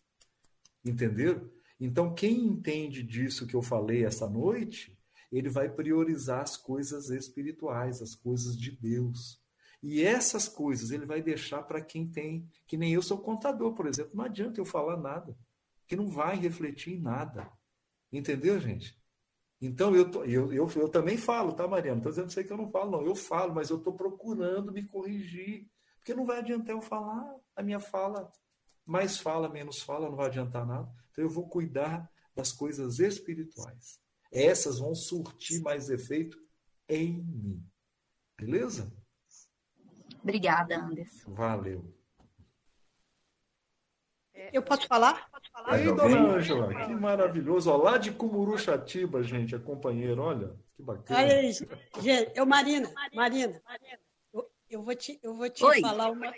Entenderam? 0.90 1.50
Então, 1.78 2.14
quem 2.14 2.46
entende 2.46 3.02
disso 3.02 3.46
que 3.46 3.54
eu 3.54 3.62
falei 3.62 4.04
essa 4.04 4.28
noite, 4.28 4.96
ele 5.30 5.48
vai 5.48 5.68
priorizar 5.68 6.40
as 6.40 6.56
coisas 6.56 7.10
espirituais, 7.10 8.00
as 8.00 8.14
coisas 8.14 8.56
de 8.56 8.70
Deus. 8.70 9.42
E 9.82 10.02
essas 10.02 10.48
coisas 10.48 10.90
ele 10.90 11.04
vai 11.04 11.20
deixar 11.20 11.62
para 11.62 11.82
quem 11.82 12.06
tem, 12.08 12.48
que 12.66 12.76
nem 12.76 12.92
eu 12.92 13.02
sou 13.02 13.18
contador, 13.18 13.74
por 13.74 13.86
exemplo. 13.86 14.12
Não 14.14 14.24
adianta 14.24 14.60
eu 14.60 14.64
falar 14.64 14.96
nada, 14.96 15.36
que 15.86 15.96
não 15.96 16.08
vai 16.08 16.36
refletir 16.36 16.94
em 16.94 17.00
nada. 17.00 17.50
Entendeu, 18.10 18.58
gente? 18.58 18.98
Então, 19.60 19.94
eu, 19.94 20.10
tô, 20.10 20.24
eu, 20.24 20.52
eu, 20.52 20.70
eu 20.76 20.88
também 20.88 21.16
falo, 21.16 21.52
tá, 21.52 21.66
Mariana? 21.66 22.00
Não 22.00 22.10
estou 22.10 22.24
dizendo 22.24 22.46
que 22.46 22.52
eu 22.52 22.56
não 22.56 22.68
falo, 22.68 22.90
não. 22.90 23.02
Eu 23.02 23.14
falo, 23.14 23.54
mas 23.54 23.70
eu 23.70 23.78
estou 23.78 23.94
procurando 23.94 24.72
me 24.72 24.82
corrigir. 24.84 25.68
Porque 25.98 26.14
não 26.14 26.24
vai 26.24 26.38
adiantar 26.38 26.74
eu 26.74 26.80
falar, 26.80 27.34
a 27.54 27.62
minha 27.62 27.80
fala 27.80 28.30
mais 28.86 29.18
fala, 29.18 29.48
menos 29.48 29.82
fala, 29.82 30.08
não 30.08 30.16
vai 30.16 30.26
adiantar 30.26 30.64
nada. 30.64 30.88
Então 31.10 31.24
eu 31.24 31.30
vou 31.30 31.48
cuidar 31.48 32.10
das 32.34 32.52
coisas 32.52 32.98
espirituais. 33.00 34.00
Essas 34.30 34.78
vão 34.78 34.94
surtir 34.94 35.60
mais 35.60 35.90
efeito 35.90 36.38
em 36.88 37.22
mim. 37.22 37.66
Beleza? 38.38 38.92
Obrigada, 40.22 40.76
Anderson. 40.76 41.32
Valeu. 41.32 41.96
Eu 44.52 44.62
posso 44.62 44.86
falar? 44.86 45.28
Posso 45.30 45.50
falar? 45.50 45.74
Aí, 45.74 45.84
dona 45.84 46.34
Ângela, 46.36 46.68
que 46.68 46.94
maravilhoso. 46.94 47.70
Ó, 47.70 47.76
lá 47.76 47.96
de 47.96 48.12
Cumuruxatiba, 48.12 49.22
gente, 49.22 49.54
a 49.54 49.58
companheira, 49.58 50.20
olha, 50.20 50.54
que 50.74 50.82
bacana. 50.82 51.20
Aí, 51.20 51.52
gente, 51.52 52.32
eu, 52.34 52.44
Marina, 52.44 52.92
Marina, 53.14 53.60
eu, 54.32 54.50
eu 54.68 54.82
vou 54.82 54.94
te, 54.94 55.18
eu 55.22 55.34
vou 55.34 55.48
te 55.48 55.62
falar 55.80 56.10
uma, 56.10 56.32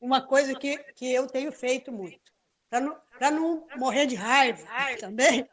uma 0.00 0.20
coisa 0.20 0.54
que, 0.54 0.78
que 0.94 1.12
eu 1.12 1.26
tenho 1.26 1.52
feito 1.52 1.90
muito, 1.92 2.32
para 2.68 2.80
não, 2.80 3.00
não 3.20 3.66
morrer 3.76 4.06
de 4.06 4.14
raiva 4.14 4.66
também. 4.98 5.48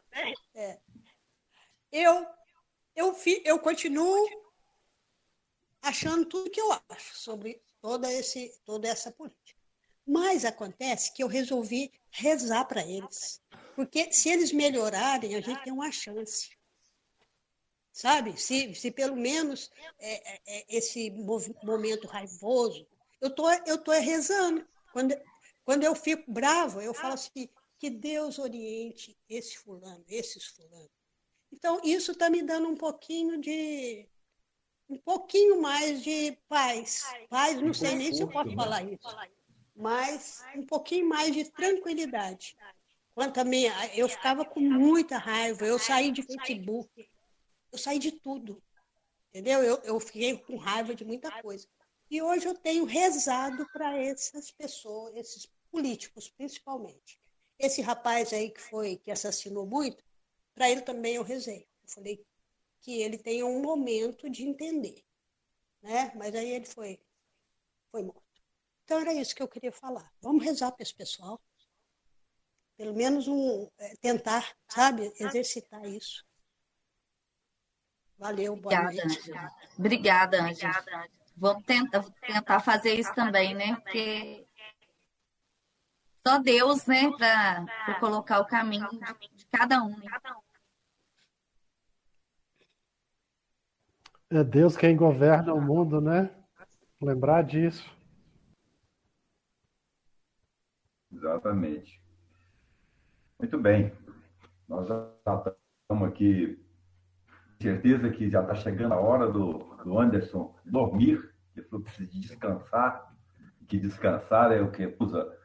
É. 0.54 0.78
Eu, 1.90 2.26
eu, 2.94 3.14
fi, 3.14 3.42
eu 3.44 3.58
continuo 3.58 4.28
achando 5.82 6.26
tudo 6.26 6.50
que 6.50 6.60
eu 6.60 6.72
acho 6.88 7.16
sobre 7.16 7.62
toda, 7.80 8.12
esse, 8.12 8.52
toda 8.64 8.88
essa 8.88 9.12
política. 9.12 9.60
Mas 10.06 10.44
acontece 10.44 11.12
que 11.12 11.22
eu 11.22 11.28
resolvi 11.28 11.92
rezar 12.10 12.64
para 12.64 12.82
eles. 12.86 13.40
Porque 13.74 14.12
se 14.12 14.28
eles 14.28 14.52
melhorarem, 14.52 15.34
a 15.34 15.40
gente 15.40 15.62
tem 15.62 15.72
uma 15.72 15.90
chance. 15.90 16.50
Sabe? 17.92 18.40
Se, 18.40 18.74
se 18.74 18.90
pelo 18.90 19.16
menos 19.16 19.70
é, 19.98 20.34
é, 20.34 20.40
é 20.46 20.76
esse 20.76 21.10
momento 21.62 22.06
raivoso 22.06 22.86
eu 23.20 23.30
tô, 23.30 23.50
eu 23.66 23.78
tô 23.78 23.92
rezando. 23.92 24.66
Quando, 24.92 25.14
quando 25.64 25.84
eu 25.84 25.94
fico 25.94 26.30
bravo, 26.30 26.80
eu 26.80 26.94
falo 26.94 27.14
assim, 27.14 27.48
que 27.78 27.90
Deus 27.90 28.38
oriente 28.38 29.16
esse 29.28 29.58
fulano, 29.58 30.04
esses 30.08 30.44
fulanos. 30.46 30.90
Então, 31.52 31.80
isso 31.84 32.12
está 32.12 32.28
me 32.28 32.42
dando 32.42 32.68
um 32.68 32.76
pouquinho 32.76 33.38
de. 33.40 34.08
um 34.88 34.98
pouquinho 34.98 35.60
mais 35.60 36.02
de 36.02 36.36
paz. 36.48 37.04
Paz, 37.28 37.60
não 37.60 37.72
sei 37.72 37.94
nem 37.94 38.12
se 38.12 38.22
eu 38.22 38.28
posso 38.28 38.54
falar 38.54 38.82
isso. 38.82 39.06
Mas 39.74 40.42
um 40.54 40.64
pouquinho 40.64 41.08
mais 41.08 41.34
de 41.34 41.44
tranquilidade. 41.50 42.56
Quanto 43.14 43.40
a 43.40 43.44
minha, 43.44 43.72
eu 43.94 44.08
ficava 44.08 44.44
com 44.44 44.60
muita 44.60 45.16
raiva, 45.16 45.66
eu 45.66 45.78
saí 45.78 46.10
de 46.10 46.22
Facebook, 46.22 47.08
eu 47.72 47.78
saí 47.78 47.98
de 47.98 48.12
tudo. 48.12 48.62
Entendeu? 49.30 49.62
Eu, 49.62 49.76
eu 49.84 50.00
fiquei 50.00 50.36
com 50.38 50.56
raiva 50.56 50.94
de 50.94 51.04
muita 51.04 51.30
coisa. 51.42 51.66
E 52.10 52.22
hoje 52.22 52.46
eu 52.46 52.54
tenho 52.54 52.84
rezado 52.84 53.68
para 53.72 53.96
essas 53.98 54.50
pessoas, 54.50 55.14
esses 55.16 55.46
políticos 55.70 56.28
principalmente. 56.30 57.20
Esse 57.58 57.82
rapaz 57.82 58.32
aí 58.32 58.50
que 58.50 58.60
foi 58.60 58.96
que 58.96 59.10
assassinou 59.10 59.66
muito, 59.66 60.04
para 60.54 60.70
ele 60.70 60.82
também 60.82 61.14
eu 61.14 61.22
rezei. 61.22 61.68
Eu 61.82 61.88
falei 61.88 62.24
que 62.80 63.00
ele 63.00 63.18
tenha 63.18 63.44
um 63.44 63.60
momento 63.60 64.30
de 64.30 64.44
entender, 64.44 65.04
né? 65.82 66.12
Mas 66.14 66.34
aí 66.34 66.50
ele 66.50 66.66
foi 66.66 67.00
foi 67.90 68.02
morto. 68.02 68.22
Então 68.84 69.00
era 69.00 69.12
isso 69.14 69.34
que 69.34 69.42
eu 69.42 69.48
queria 69.48 69.72
falar. 69.72 70.12
Vamos 70.20 70.44
rezar 70.44 70.70
para 70.70 70.82
esse 70.82 70.94
pessoal. 70.94 71.40
Pelo 72.76 72.94
menos 72.94 73.26
um 73.26 73.68
é, 73.78 73.96
tentar, 73.96 74.54
sabe, 74.68 75.12
exercitar 75.18 75.84
isso. 75.86 76.24
Valeu, 78.18 78.54
boa 78.56 78.74
Obrigada, 78.74 79.08
noite. 79.08 79.30
Ângela. 79.30 79.56
Obrigada, 79.78 80.42
Ângela. 80.42 81.08
Vamos 81.36 81.64
tentar, 81.64 82.02
tentar 82.26 82.60
fazer 82.60 82.98
isso 82.98 83.14
também, 83.14 83.54
né? 83.54 83.76
Porque 83.76 84.46
só 86.26 86.38
Deus, 86.38 86.86
né, 86.86 87.10
para 87.16 88.00
colocar 88.00 88.40
o 88.40 88.46
caminho 88.46 88.88
de 89.34 89.46
cada 89.46 89.82
um. 89.82 89.96
Né? 89.96 90.06
É 94.30 94.42
Deus 94.42 94.76
quem 94.76 94.96
governa 94.96 95.54
o 95.54 95.60
mundo, 95.60 96.00
né? 96.00 96.34
Lembrar 97.00 97.42
disso. 97.42 97.88
Exatamente. 101.12 102.02
Muito 103.38 103.58
bem. 103.58 103.92
Nós 104.66 104.88
já 104.88 105.08
estamos 105.84 106.08
aqui. 106.08 106.65
Certeza 107.60 108.10
que 108.10 108.28
já 108.28 108.42
está 108.42 108.54
chegando 108.54 108.92
a 108.92 109.00
hora 109.00 109.30
do, 109.30 109.58
do 109.82 109.98
Anderson 109.98 110.54
dormir. 110.64 111.34
Ele 111.56 111.66
falou 111.66 111.84
que 111.84 111.90
precisa 111.90 112.20
descansar. 112.20 113.14
Que 113.66 113.78
descansar 113.78 114.52
é 114.52 114.60
o 114.60 114.70
que 114.70 114.94
usa 115.00 115.36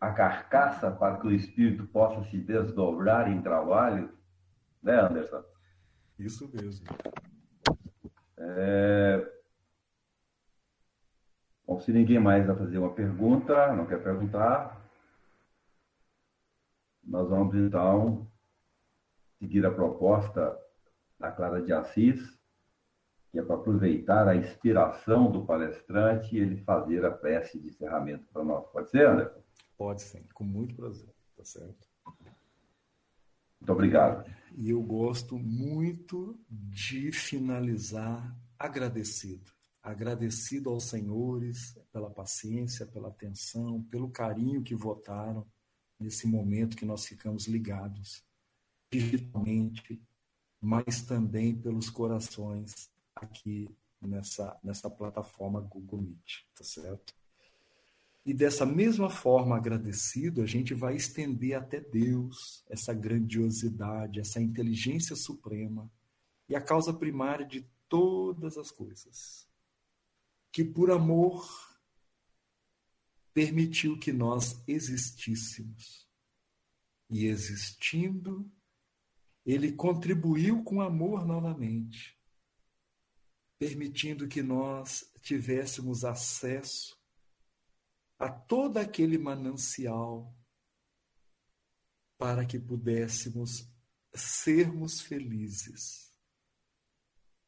a 0.00 0.12
carcaça 0.12 0.90
para 0.90 1.18
que 1.18 1.26
o 1.26 1.32
espírito 1.32 1.86
possa 1.86 2.22
se 2.30 2.38
desdobrar 2.38 3.30
em 3.30 3.42
trabalho. 3.42 4.12
Né, 4.82 5.00
Anderson? 5.00 5.42
Isso 6.18 6.48
mesmo. 6.54 6.86
É... 8.36 9.32
Bom, 11.66 11.80
se 11.80 11.92
ninguém 11.92 12.18
mais 12.18 12.46
vai 12.46 12.56
fazer 12.56 12.78
uma 12.78 12.94
pergunta, 12.94 13.72
não 13.74 13.86
quer 13.86 14.02
perguntar, 14.02 14.80
nós 17.04 17.28
vamos 17.28 17.54
então 17.54 18.30
seguir 19.38 19.64
a 19.64 19.70
proposta 19.70 20.56
da 21.18 21.30
Clara 21.30 21.62
de 21.62 21.72
Assis, 21.72 22.38
que 23.30 23.38
é 23.38 23.42
para 23.42 23.56
aproveitar 23.56 24.26
a 24.28 24.36
inspiração 24.36 25.30
do 25.30 25.44
palestrante 25.44 26.34
e 26.34 26.40
ele 26.40 26.62
fazer 26.64 27.04
a 27.04 27.10
prece 27.10 27.58
de 27.58 27.68
encerramento 27.68 28.26
para 28.32 28.44
nós. 28.44 28.66
Pode 28.70 28.90
ser, 28.90 29.06
Anderson? 29.06 29.42
Pode 29.76 30.02
sim, 30.02 30.24
com 30.32 30.44
muito 30.44 30.74
prazer, 30.74 31.14
tá 31.36 31.44
certo? 31.44 31.86
Muito 33.60 33.72
obrigado. 33.72 34.30
E 34.56 34.70
eu 34.70 34.82
gosto 34.82 35.38
muito 35.38 36.38
de 36.48 37.12
finalizar 37.12 38.36
agradecido 38.58 39.52
agradecido 39.88 40.68
aos 40.68 40.84
senhores 40.84 41.78
pela 41.90 42.10
paciência, 42.10 42.86
pela 42.86 43.08
atenção, 43.08 43.82
pelo 43.84 44.10
carinho 44.10 44.62
que 44.62 44.74
votaram 44.74 45.46
nesse 45.98 46.26
momento 46.26 46.76
que 46.76 46.84
nós 46.84 47.06
ficamos 47.06 47.46
ligados 47.46 48.22
digitalmente, 48.90 50.00
mas 50.60 51.02
também 51.02 51.54
pelos 51.54 51.90
corações 51.90 52.90
aqui 53.14 53.68
nessa, 54.00 54.58
nessa 54.62 54.88
plataforma 54.88 55.60
Google 55.60 56.02
Meet, 56.02 56.44
tá 56.54 56.64
certo? 56.64 57.14
E 58.24 58.34
dessa 58.34 58.66
mesma 58.66 59.08
forma, 59.08 59.56
agradecido, 59.56 60.42
a 60.42 60.46
gente 60.46 60.74
vai 60.74 60.96
estender 60.96 61.56
até 61.56 61.80
Deus 61.80 62.64
essa 62.68 62.92
grandiosidade, 62.92 64.20
essa 64.20 64.40
inteligência 64.40 65.16
suprema 65.16 65.90
e 66.48 66.54
a 66.54 66.60
causa 66.60 66.92
primária 66.92 67.46
de 67.46 67.66
todas 67.88 68.58
as 68.58 68.70
coisas 68.70 69.48
que 70.50 70.64
por 70.64 70.90
amor 70.90 71.48
permitiu 73.32 73.98
que 73.98 74.12
nós 74.12 74.60
existíssemos. 74.66 76.08
E 77.08 77.26
existindo, 77.26 78.50
ele 79.54 79.72
contribuiu 79.72 80.62
com 80.62 80.82
amor 80.82 81.26
novamente, 81.26 82.20
permitindo 83.58 84.28
que 84.28 84.42
nós 84.42 85.10
tivéssemos 85.22 86.04
acesso 86.04 87.02
a 88.18 88.28
todo 88.28 88.76
aquele 88.76 89.16
manancial 89.16 90.36
para 92.18 92.44
que 92.44 92.58
pudéssemos 92.58 93.66
sermos 94.14 95.00
felizes. 95.00 96.12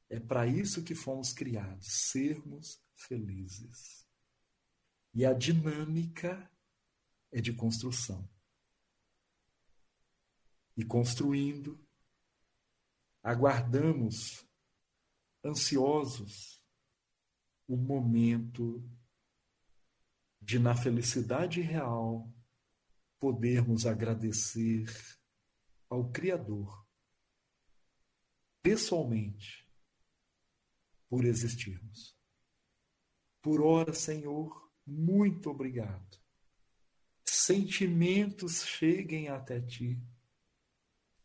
É 0.09 0.19
para 0.19 0.47
isso 0.47 0.83
que 0.83 0.95
fomos 0.95 1.35
criados, 1.35 1.87
sermos 2.11 2.83
felizes. 2.95 4.09
E 5.13 5.27
a 5.27 5.35
dinâmica 5.35 6.51
é 7.31 7.43
de 7.43 7.53
construção. 7.53 8.27
E 10.75 10.83
construindo, 10.83 11.79
aguardamos, 13.23 14.47
ansiosos, 15.45 16.63
o 17.69 17.77
momento 17.77 18.83
de, 20.41 20.59
na 20.59 20.75
felicidade 20.75 21.61
real, 21.61 22.33
podermos 23.19 23.87
agradecer 23.87 24.87
ao 25.89 26.11
Criador, 26.11 26.87
pessoalmente, 28.63 29.69
por 31.09 31.25
existirmos. 31.25 32.17
Por 33.43 33.61
ora, 33.61 33.93
Senhor, 33.93 34.71
muito 34.87 35.51
obrigado. 35.51 36.21
Sentimentos 37.25 38.65
cheguem 38.65 39.29
até 39.29 39.61
ti 39.61 40.01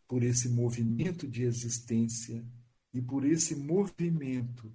por 0.07 0.23
esse 0.23 0.49
movimento 0.49 1.27
de 1.27 1.43
existência 1.43 2.45
e 2.93 3.01
por 3.01 3.25
esse 3.25 3.55
movimento 3.55 4.73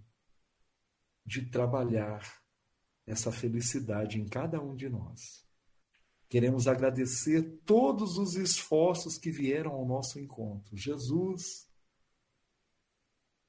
de 1.24 1.46
trabalhar 1.46 2.40
essa 3.06 3.32
felicidade 3.32 4.20
em 4.20 4.26
cada 4.26 4.60
um 4.60 4.74
de 4.74 4.88
nós. 4.88 5.44
Queremos 6.28 6.68
agradecer 6.68 7.42
todos 7.64 8.16
os 8.16 8.36
esforços 8.36 9.18
que 9.18 9.30
vieram 9.30 9.72
ao 9.72 9.84
nosso 9.84 10.18
encontro. 10.20 10.76
Jesus, 10.76 11.68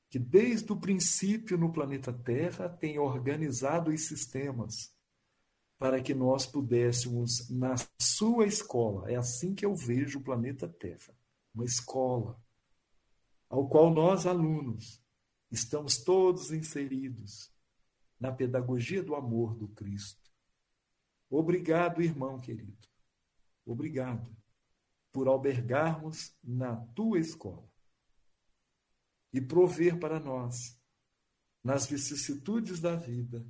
que 0.09 0.17
desde 0.17 0.71
o 0.73 0.79
princípio 0.79 1.57
no 1.57 1.71
planeta 1.71 2.11
Terra 2.11 2.67
tem 2.67 2.97
organizado 2.97 3.91
os 3.91 4.01
sistemas 4.07 4.93
para 5.77 6.01
que 6.01 6.13
nós 6.13 6.45
pudéssemos, 6.45 7.49
na 7.49 7.75
sua 7.99 8.45
escola, 8.45 9.11
é 9.11 9.15
assim 9.15 9.55
que 9.55 9.65
eu 9.65 9.75
vejo 9.75 10.19
o 10.19 10.23
planeta 10.23 10.67
Terra, 10.67 11.15
uma 11.53 11.65
escola, 11.65 12.41
ao 13.49 13.67
qual 13.67 13.93
nós, 13.93 14.25
alunos, 14.25 15.03
estamos 15.51 15.97
todos 15.97 16.51
inseridos 16.51 17.51
na 18.19 18.31
pedagogia 18.31 19.03
do 19.03 19.15
amor 19.15 19.55
do 19.55 19.67
Cristo. 19.67 20.31
Obrigado, 21.29 22.01
irmão 22.01 22.39
querido. 22.39 22.87
Obrigado 23.65 24.35
por 25.11 25.27
albergarmos 25.27 26.35
na 26.43 26.75
tua 26.75 27.19
escola 27.19 27.69
e 29.33 29.41
prover 29.41 29.99
para 29.99 30.19
nós, 30.19 30.79
nas 31.63 31.85
vicissitudes 31.85 32.79
da 32.79 32.95
vida, 32.95 33.45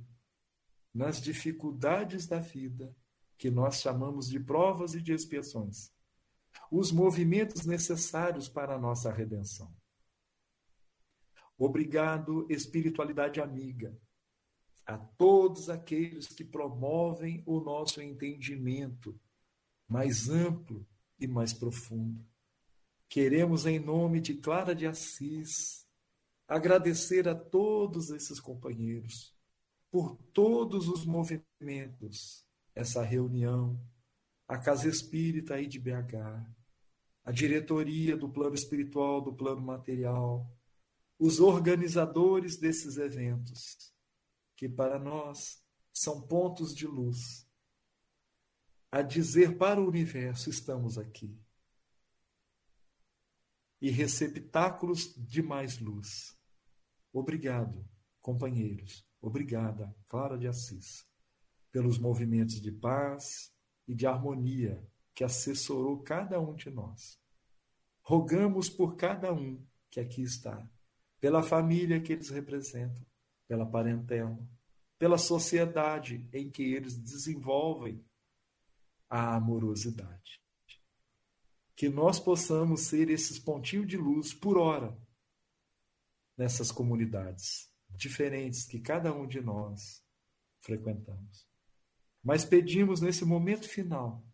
nas 0.92 1.20
dificuldades 1.20 2.26
da 2.26 2.38
vida, 2.38 2.94
que 3.38 3.50
nós 3.50 3.76
chamamos 3.80 4.28
de 4.28 4.38
provas 4.38 4.94
e 4.94 5.02
de 5.02 5.12
expiações, 5.12 5.92
os 6.70 6.90
movimentos 6.90 7.64
necessários 7.66 8.48
para 8.48 8.74
a 8.74 8.78
nossa 8.78 9.12
redenção. 9.12 9.74
Obrigado, 11.58 12.46
espiritualidade 12.50 13.40
amiga, 13.40 13.96
a 14.84 14.98
todos 14.98 15.70
aqueles 15.70 16.26
que 16.26 16.44
promovem 16.44 17.42
o 17.46 17.60
nosso 17.60 18.00
entendimento 18.00 19.18
mais 19.88 20.28
amplo 20.28 20.86
e 21.20 21.26
mais 21.26 21.52
profundo. 21.52 22.26
Queremos, 23.08 23.66
em 23.66 23.78
nome 23.78 24.20
de 24.20 24.34
Clara 24.34 24.74
de 24.74 24.86
Assis, 24.86 25.86
agradecer 26.48 27.28
a 27.28 27.34
todos 27.34 28.10
esses 28.10 28.40
companheiros 28.40 29.32
por 29.90 30.16
todos 30.32 30.88
os 30.88 31.04
movimentos, 31.04 32.46
essa 32.74 33.02
reunião, 33.02 33.78
a 34.48 34.58
Casa 34.58 34.88
Espírita 34.88 35.54
aí 35.54 35.66
de 35.66 35.78
BH, 35.78 36.16
a 37.24 37.32
diretoria 37.32 38.16
do 38.16 38.28
plano 38.28 38.54
espiritual, 38.54 39.20
do 39.20 39.34
plano 39.34 39.60
material, 39.60 40.50
os 41.18 41.40
organizadores 41.40 42.58
desses 42.58 42.96
eventos, 42.96 43.92
que 44.56 44.68
para 44.68 44.98
nós 44.98 45.62
são 45.92 46.20
pontos 46.26 46.74
de 46.74 46.86
luz, 46.86 47.46
a 48.90 49.02
dizer 49.02 49.56
para 49.56 49.80
o 49.80 49.88
universo: 49.88 50.50
estamos 50.50 50.98
aqui 50.98 51.38
e 53.80 53.90
receptáculos 53.90 55.12
de 55.16 55.42
mais 55.42 55.78
luz. 55.80 56.38
Obrigado, 57.12 57.84
companheiros. 58.20 59.04
Obrigada, 59.20 59.94
Clara 60.08 60.38
de 60.38 60.46
Assis. 60.46 61.04
pelos 61.70 61.98
movimentos 61.98 62.60
de 62.60 62.70
paz 62.70 63.51
e 63.92 63.94
de 63.94 64.06
harmonia 64.06 64.82
que 65.14 65.22
assessorou 65.22 66.02
cada 66.02 66.40
um 66.40 66.54
de 66.54 66.70
nós. 66.70 67.20
Rogamos 68.00 68.70
por 68.70 68.96
cada 68.96 69.34
um 69.34 69.62
que 69.90 70.00
aqui 70.00 70.22
está, 70.22 70.66
pela 71.20 71.42
família 71.42 72.00
que 72.00 72.14
eles 72.14 72.30
representam, 72.30 73.04
pela 73.46 73.66
parentela, 73.66 74.38
pela 74.98 75.18
sociedade 75.18 76.26
em 76.32 76.50
que 76.50 76.62
eles 76.62 76.96
desenvolvem 76.96 78.02
a 79.10 79.36
amorosidade. 79.36 80.40
Que 81.76 81.90
nós 81.90 82.18
possamos 82.18 82.86
ser 82.86 83.10
esses 83.10 83.38
pontinhos 83.38 83.86
de 83.86 83.98
luz 83.98 84.32
por 84.32 84.56
hora 84.56 84.96
nessas 86.34 86.72
comunidades 86.72 87.70
diferentes 87.90 88.64
que 88.64 88.80
cada 88.80 89.12
um 89.12 89.26
de 89.26 89.42
nós 89.42 90.02
frequentamos. 90.60 91.51
Mas 92.22 92.44
pedimos 92.44 93.00
nesse 93.00 93.24
momento 93.24 93.68
final 93.68 94.24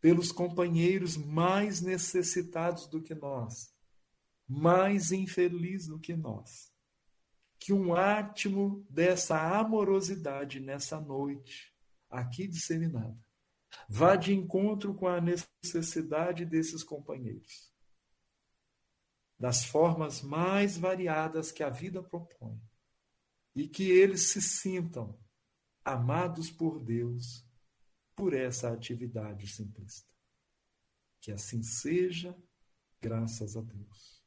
pelos 0.00 0.30
companheiros 0.30 1.16
mais 1.16 1.80
necessitados 1.80 2.86
do 2.86 3.02
que 3.02 3.14
nós, 3.14 3.74
mais 4.48 5.10
infelizes 5.10 5.88
do 5.88 5.98
que 5.98 6.14
nós. 6.14 6.72
Que 7.58 7.72
um 7.72 7.94
átimo 7.94 8.86
dessa 8.88 9.58
amorosidade 9.58 10.60
nessa 10.60 11.00
noite, 11.00 11.74
aqui 12.08 12.46
disseminada, 12.46 13.18
vá 13.88 14.16
de 14.16 14.32
encontro 14.32 14.94
com 14.94 15.08
a 15.08 15.20
necessidade 15.20 16.44
desses 16.44 16.84
companheiros, 16.84 17.72
das 19.38 19.64
formas 19.64 20.22
mais 20.22 20.78
variadas 20.78 21.50
que 21.50 21.62
a 21.62 21.68
vida 21.68 22.02
propõe, 22.02 22.60
e 23.54 23.66
que 23.66 23.90
eles 23.90 24.28
se 24.28 24.40
sintam 24.40 25.18
amados 25.86 26.50
por 26.50 26.80
Deus 26.80 27.46
por 28.16 28.34
essa 28.34 28.72
atividade 28.72 29.46
simplista. 29.46 30.12
Que 31.20 31.30
assim 31.30 31.62
seja, 31.62 32.36
graças 33.00 33.56
a 33.56 33.60
Deus. 33.60 34.20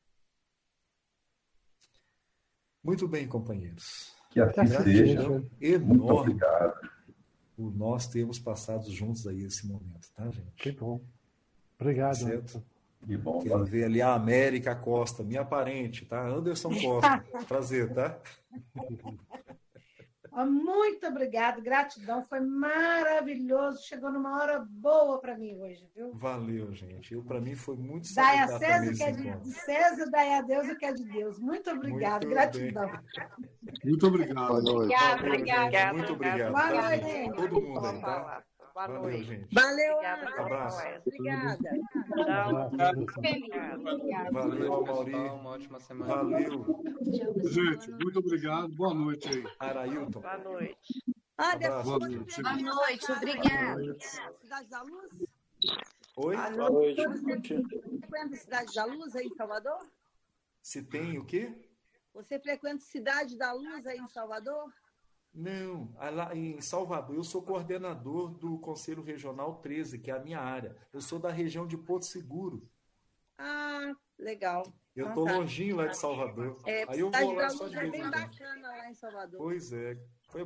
Muito 2.82 3.08
bem, 3.08 3.28
companheiros. 3.28 4.16
Que 4.30 4.40
assim 4.40 4.68
seja. 4.84 5.22
Enorme. 5.60 5.86
Muito 5.86 6.08
obrigado. 6.08 6.90
Por 7.58 7.76
nós 7.76 8.08
termos 8.08 8.40
passado 8.40 8.90
juntos 8.90 9.28
aí 9.28 9.44
esse 9.44 9.68
momento, 9.68 10.10
tá, 10.14 10.32
gente? 10.32 10.52
Que 10.56 10.72
bom. 10.72 11.02
Obrigado. 11.78 12.16
Certo? 12.16 12.64
Que 13.06 13.18
bom. 13.18 13.42
Quero 13.42 13.66
ver 13.66 13.86
ali 13.86 14.02
a 14.02 14.14
América 14.14 14.76
Costa, 14.76 15.24
minha 15.24 15.44
parente, 15.44 16.06
tá? 16.06 16.26
Anderson 16.26 16.70
Costa. 16.70 17.26
Prazer, 17.48 17.92
tá? 17.92 18.18
Muito 20.46 21.08
obrigado, 21.08 21.62
gratidão, 21.62 22.24
foi 22.24 22.40
maravilhoso. 22.40 23.84
Chegou 23.84 24.12
numa 24.12 24.42
hora 24.42 24.60
boa 24.70 25.20
para 25.20 25.38
mim 25.38 25.56
hoje, 25.56 25.90
viu? 25.96 26.14
Valeu, 26.14 26.74
gente. 26.74 27.14
Eu 27.14 27.24
para 27.24 27.42
mim 27.42 27.56
foi 27.56 27.76
muito 27.76 28.14
Dai 28.14 28.40
a 28.40 28.48
César 28.48 28.92
o 28.92 28.96
que 28.96 29.04
é 29.04 29.12
de 29.12 29.52
César, 29.52 30.10
dai 30.12 30.34
a 30.36 30.42
Deus 30.42 30.68
o 30.68 30.78
que 30.78 30.86
é 30.86 30.94
de 30.94 31.04
Deus. 31.04 31.40
Muito 31.40 31.70
obrigado, 31.70 32.26
muito 32.26 32.34
gratidão. 32.36 32.88
Bem. 32.88 33.76
Muito 33.86 34.08
obrigado. 34.08 34.68
Obrigado, 34.68 35.26
obrigado. 35.26 35.96
Muito 35.96 36.14
obrigado. 36.14 36.52
Boa 36.52 36.68
tá, 36.68 36.90
noite. 36.90 37.06
gente? 37.06 37.36
Todo 37.36 37.62
mundo 37.62 37.86
aí, 37.86 38.02
tá? 38.02 38.44
Boa 38.80 38.88
Valeu, 38.88 39.02
noite. 39.02 39.24
gente. 39.26 39.54
Valeu, 39.54 39.94
Obrigada, 39.98 40.22
Ana. 40.32 40.42
Abraço. 40.42 40.88
Obrigada. 41.06 41.70
Valeu, 44.32 44.74
Amauri. 44.74 45.16
Uma 45.16 45.50
ótima 45.50 45.80
semana. 45.82 46.16
Valeu, 46.16 46.84
Gente, 47.44 47.92
muito 47.92 48.20
obrigado. 48.20 48.70
Boa 48.70 48.94
noite 48.94 49.28
aí. 49.28 49.44
Arailton. 49.60 50.22
Boa 50.22 50.38
noite. 50.38 51.04
Anderson, 51.38 51.84
Boa 51.84 52.00
noite. 52.10 52.42
Boa 52.42 52.56
noite, 52.56 53.12
obrigada. 53.12 53.98
Cidade 54.42 54.70
da 54.70 54.82
Luz? 54.82 55.12
Oi? 56.16 56.36
Boa 56.38 56.70
noite. 56.70 57.06
Você 57.06 57.64
frequenta 57.64 58.36
Cidade 58.38 58.74
da 58.74 58.86
Luz 58.86 59.16
aí 59.16 59.26
em 59.26 59.36
Salvador? 59.36 59.92
Se 60.62 60.82
tem 60.84 61.18
o 61.18 61.26
quê? 61.26 61.54
Você 62.14 62.40
frequenta 62.40 62.80
Cidade 62.80 63.38
da 63.38 63.52
Luz 63.52 63.86
aí 63.86 63.98
em 63.98 64.08
Salvador? 64.08 64.72
Não, 65.34 65.94
ah, 65.98 66.10
lá 66.10 66.36
em 66.36 66.60
Salvador, 66.60 67.16
eu 67.16 67.24
sou 67.24 67.42
coordenador 67.42 68.30
do 68.32 68.58
Conselho 68.60 69.04
Regional 69.04 69.56
13, 69.62 70.00
que 70.00 70.12
é 70.12 70.16
a 70.16 70.20
minha 70.20 70.40
área. 70.40 70.76
Eu 70.92 71.02
sou 71.02 71.20
da 71.20 71.30
região 71.30 71.68
de 71.68 71.78
Porto 71.78 72.06
Seguro. 72.06 72.68
Ah, 73.38 73.94
legal. 74.18 74.64
Eu 74.96 75.06
Então 75.06 75.14
tô 75.14 75.26
tá. 75.26 75.38
longinho 75.38 75.78
lá 75.78 75.88
de 75.88 75.98
Salvador. 75.98 76.58
É, 76.66 76.84
Aí 76.90 77.00
eu 77.00 77.08
Cidade 77.08 77.26
vou 77.26 77.34
lá 77.36 77.50
só 77.50 77.68
de 77.68 77.76
vez 77.76 77.88
em 77.88 77.92
bem 77.92 78.12
bacana 78.12 78.68
lá 78.68 78.90
em 78.90 78.94
Salvador. 78.94 79.38
Pois 79.38 79.72
é. 79.72 79.98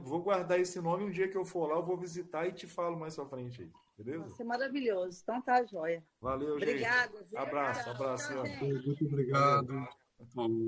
Vou 0.01 0.22
guardar 0.22 0.60
esse 0.60 0.80
nome 0.80 1.05
um 1.05 1.10
dia 1.10 1.27
que 1.27 1.38
eu 1.38 1.43
for 1.43 1.68
lá, 1.68 1.76
eu 1.76 1.84
vou 1.84 1.97
visitar 1.97 2.45
e 2.47 2.51
te 2.51 2.68
falo 2.68 2.97
mais 2.97 3.15
pra 3.15 3.26
frente 3.26 3.64
aí. 3.64 3.72
Beleza? 3.97 4.26
Nossa, 4.26 4.41
é 4.41 4.45
maravilhoso. 4.45 5.19
Então 5.22 5.41
tá, 5.41 5.64
joia. 5.64 6.03
Valeu, 6.19 6.60
gente. 6.60 6.69
Obrigada. 6.69 7.23
Zé. 7.23 7.38
Abraço, 7.38 7.89
abraço, 7.89 8.34
tchau, 8.34 8.45
gente. 8.45 8.85
Muito 8.85 9.05
obrigado. 9.05 9.88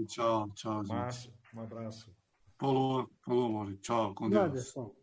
Tchau, 0.08 0.50
tchau, 0.52 0.84
gente. 0.84 0.94
Márcio, 0.94 1.34
um 1.54 1.62
abraço. 1.62 2.15
Falou, 2.60 3.10
falou, 3.26 3.50
Mauri. 3.50 3.78
Tchau, 3.78 4.14
com 4.16 4.30
Deus. 4.30 4.44
Anderson, 4.44 4.96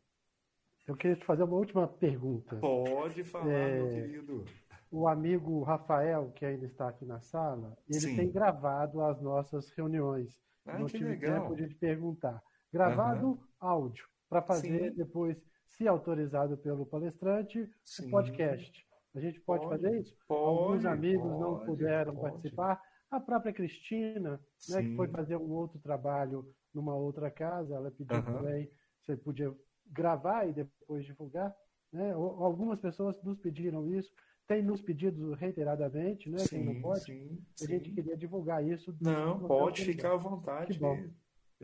eu 0.86 0.96
queria 0.96 1.16
te 1.16 1.24
fazer 1.24 1.42
uma 1.42 1.56
última 1.56 1.86
pergunta. 1.86 2.56
Pode 2.56 3.22
falar, 3.24 3.44
meu 3.44 3.86
É, 3.88 3.90
querido. 3.90 4.44
O 4.90 5.08
amigo 5.08 5.62
Rafael, 5.62 6.30
que 6.32 6.44
ainda 6.44 6.66
está 6.66 6.88
aqui 6.88 7.04
na 7.04 7.20
sala, 7.20 7.76
ele 7.88 8.00
Sim. 8.00 8.16
tem 8.16 8.30
gravado 8.30 9.00
as 9.02 9.20
nossas 9.22 9.70
reuniões. 9.70 10.38
Ah, 10.66 10.78
Não 10.78 10.86
tive 10.86 11.04
legal. 11.04 11.42
tempo 11.42 11.56
de 11.56 11.68
te 11.68 11.74
perguntar. 11.74 12.42
Gravado 12.72 13.38
áudio, 13.58 14.06
para 14.28 14.42
fazer 14.42 14.90
Sim. 14.90 14.96
depois, 14.96 15.36
se 15.66 15.88
autorizado 15.88 16.56
pelo 16.58 16.84
palestrante, 16.86 17.68
Sim. 17.82 18.08
o 18.08 18.10
podcast. 18.10 18.86
A 19.14 19.20
gente 19.20 19.40
pode, 19.40 19.64
Pode, 19.66 19.82
fazer 19.82 20.00
isso? 20.00 20.16
pode, 20.26 20.40
Alguns 20.58 20.84
amigos 20.86 21.30
não 21.38 21.54
pode, 21.54 21.66
puderam 21.66 22.14
pode. 22.14 22.30
participar. 22.32 22.80
A 23.10 23.20
própria 23.20 23.52
Cristina, 23.52 24.40
né, 24.70 24.82
que 24.82 24.96
foi 24.96 25.06
fazer 25.08 25.36
um 25.36 25.50
outro 25.52 25.78
trabalho 25.80 26.46
numa 26.74 26.94
outra 26.94 27.30
casa, 27.30 27.74
ela 27.74 27.90
pediu 27.90 28.16
Aham. 28.16 28.32
também, 28.38 28.70
você 29.00 29.16
podia 29.16 29.54
gravar 29.86 30.46
e 30.48 30.52
depois 30.52 31.04
divulgar. 31.04 31.54
Né? 31.92 32.12
Algumas 32.12 32.80
pessoas 32.80 33.20
nos 33.22 33.38
pediram 33.38 33.86
isso, 33.86 34.10
tem 34.46 34.62
nos 34.62 34.80
pedido 34.80 35.34
reiteradamente, 35.34 36.28
né? 36.30 36.38
Quem 36.48 36.64
não 36.64 36.74
Sim, 36.74 36.80
pode. 36.80 37.04
sim, 37.04 37.44
A 37.62 37.66
gente 37.66 37.88
sim. 37.88 37.94
queria 37.94 38.16
divulgar 38.16 38.64
isso. 38.66 38.96
Não, 39.00 39.38
pode 39.46 39.84
ficar 39.84 40.12
à 40.12 40.16
vontade. 40.16 40.72
Que 40.72 40.78
bom. 40.78 40.96
mesmo? 40.96 41.14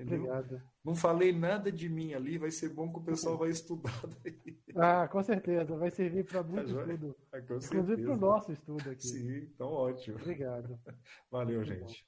Obrigado. 0.01 0.63
Não 0.85 0.95
falei 0.95 1.33
nada 1.33 1.73
de 1.73 1.89
mim 1.89 2.15
ali, 2.15 2.39
vai 2.39 2.53
ser 2.53 2.69
bom 2.69 2.93
que 2.93 2.99
o 3.01 3.03
pessoal 3.03 3.37
vai 3.37 3.51
estudar 3.51 3.91
daí. 4.23 4.57
Ah, 4.77 5.09
com 5.09 5.23
certeza, 5.23 5.77
vai 5.77 5.91
servir 5.91 6.25
para 6.25 6.43
muito 6.43 6.71
estudo. 6.71 7.17
Com 7.31 7.57
Inclusive 7.57 8.03
para 8.03 8.13
o 8.13 8.17
nosso 8.17 8.53
estudo 8.53 8.91
aqui. 8.91 9.07
Sim, 9.09 9.37
então 9.39 9.69
ótimo. 9.69 10.17
Obrigado. 10.17 10.79
Valeu, 11.31 11.59
Muito 11.59 11.69
gente. 11.69 12.07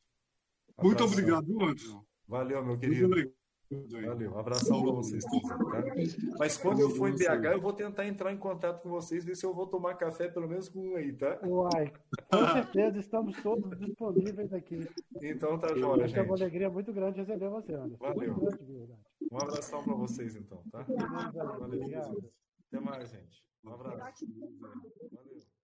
Muito 0.81 1.05
obrigado, 1.05 1.63
Anderson. 1.63 2.05
Valeu, 2.31 2.65
meu 2.65 2.79
querido. 2.79 3.11
Valeu, 3.91 4.39
abração 4.39 4.83
para 4.83 4.93
vocês 4.93 5.25
todos, 5.25 5.49
tá? 5.49 5.59
Mas 6.39 6.57
quando 6.57 6.81
eu 6.81 6.91
for 6.91 7.09
em 7.09 7.17
BH, 7.17 7.45
eu 7.53 7.61
vou 7.61 7.73
tentar 7.73 8.07
entrar 8.07 8.33
em 8.33 8.37
contato 8.37 8.83
com 8.83 8.89
vocês, 8.89 9.25
ver 9.25 9.37
se 9.37 9.45
eu 9.45 9.53
vou 9.53 9.67
tomar 9.67 9.95
café 9.95 10.29
pelo 10.29 10.49
menos 10.49 10.69
com 10.69 10.81
um 10.81 10.97
aí, 10.97 11.13
tá? 11.13 11.41
Uai, 11.45 11.93
com 12.31 12.47
certeza 12.53 12.99
estamos 12.99 13.41
todos 13.43 13.77
disponíveis 13.79 14.53
aqui. 14.53 14.89
Então 15.21 15.59
tá 15.59 15.75
jóia, 15.77 16.09
ser 16.09 16.21
uma 16.21 16.37
gente. 16.37 16.43
alegria 16.43 16.71
muito 16.71 16.93
grande 16.93 17.21
receber 17.21 17.49
você, 17.49 17.75
Anderson. 17.75 17.97
Valeu. 17.99 18.35
Grande. 18.37 18.95
Um 19.31 19.37
abração 19.37 19.85
para 19.85 19.95
vocês, 19.95 20.37
então, 20.37 20.63
tá? 20.71 20.83
Valeu, 20.83 21.33
Valeu. 21.33 21.65
Obrigado. 21.65 22.31
Até 22.69 22.81
mais, 22.81 23.11
gente. 23.11 23.45
Um 23.65 23.73
abraço. 23.73 24.27
Valeu. 25.11 25.60